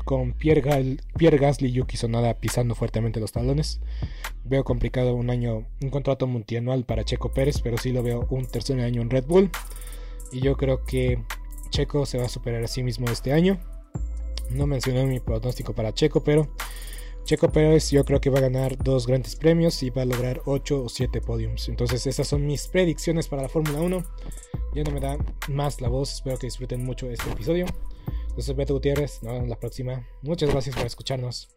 con 0.03 0.33
Pierre, 0.33 0.61
Gasly 0.61 1.69
y 1.69 1.71
Yuki 1.71 1.97
Sonada 1.97 2.33
pisando 2.35 2.75
fuertemente 2.75 3.19
los 3.19 3.31
talones, 3.31 3.79
veo 4.43 4.63
complicado 4.63 5.15
un 5.15 5.29
año, 5.29 5.65
un 5.81 5.89
contrato 5.89 6.27
multianual 6.27 6.85
para 6.85 7.03
Checo 7.03 7.31
Pérez, 7.33 7.61
pero 7.61 7.77
sí 7.77 7.91
lo 7.91 8.03
veo 8.03 8.27
un 8.29 8.45
tercer 8.45 8.79
año 8.81 9.01
en 9.01 9.09
Red 9.09 9.25
Bull. 9.25 9.49
Y 10.31 10.41
yo 10.41 10.57
creo 10.57 10.83
que 10.83 11.23
Checo 11.69 12.05
se 12.05 12.17
va 12.17 12.25
a 12.25 12.29
superar 12.29 12.63
a 12.63 12.67
sí 12.67 12.83
mismo 12.83 13.07
este 13.09 13.31
año. 13.31 13.59
No 14.51 14.67
mencioné 14.67 15.05
mi 15.05 15.19
pronóstico 15.19 15.73
para 15.73 15.93
Checo, 15.93 16.23
pero 16.23 16.49
Checo 17.25 17.51
Pérez 17.51 17.89
yo 17.89 18.05
creo 18.05 18.21
que 18.21 18.29
va 18.29 18.37
a 18.37 18.43
ganar 18.43 18.77
dos 18.77 19.07
grandes 19.07 19.35
premios 19.35 19.81
y 19.81 19.89
va 19.89 20.03
a 20.03 20.05
lograr 20.05 20.43
8 20.45 20.83
o 20.83 20.89
7 20.89 21.21
podiums. 21.21 21.67
Entonces 21.69 22.05
esas 22.05 22.27
son 22.27 22.45
mis 22.45 22.67
predicciones 22.67 23.27
para 23.27 23.41
la 23.41 23.49
Fórmula 23.49 23.81
1. 23.81 24.03
Ya 24.75 24.83
no 24.83 24.91
me 24.91 24.99
da 24.99 25.17
más 25.49 25.81
la 25.81 25.89
voz, 25.89 26.13
espero 26.13 26.37
que 26.37 26.45
disfruten 26.45 26.85
mucho 26.85 27.09
este 27.09 27.27
episodio. 27.31 27.65
Yo 28.37 28.43
soy 28.43 28.53
Beto 28.53 28.75
Gutiérrez, 28.75 29.23
nos 29.23 29.33
vemos 29.33 29.49
la 29.49 29.59
próxima. 29.59 30.07
Muchas 30.21 30.51
gracias 30.51 30.75
por 30.75 30.85
escucharnos. 30.85 31.49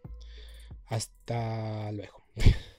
Hasta 0.87 1.91
luego. 1.91 2.23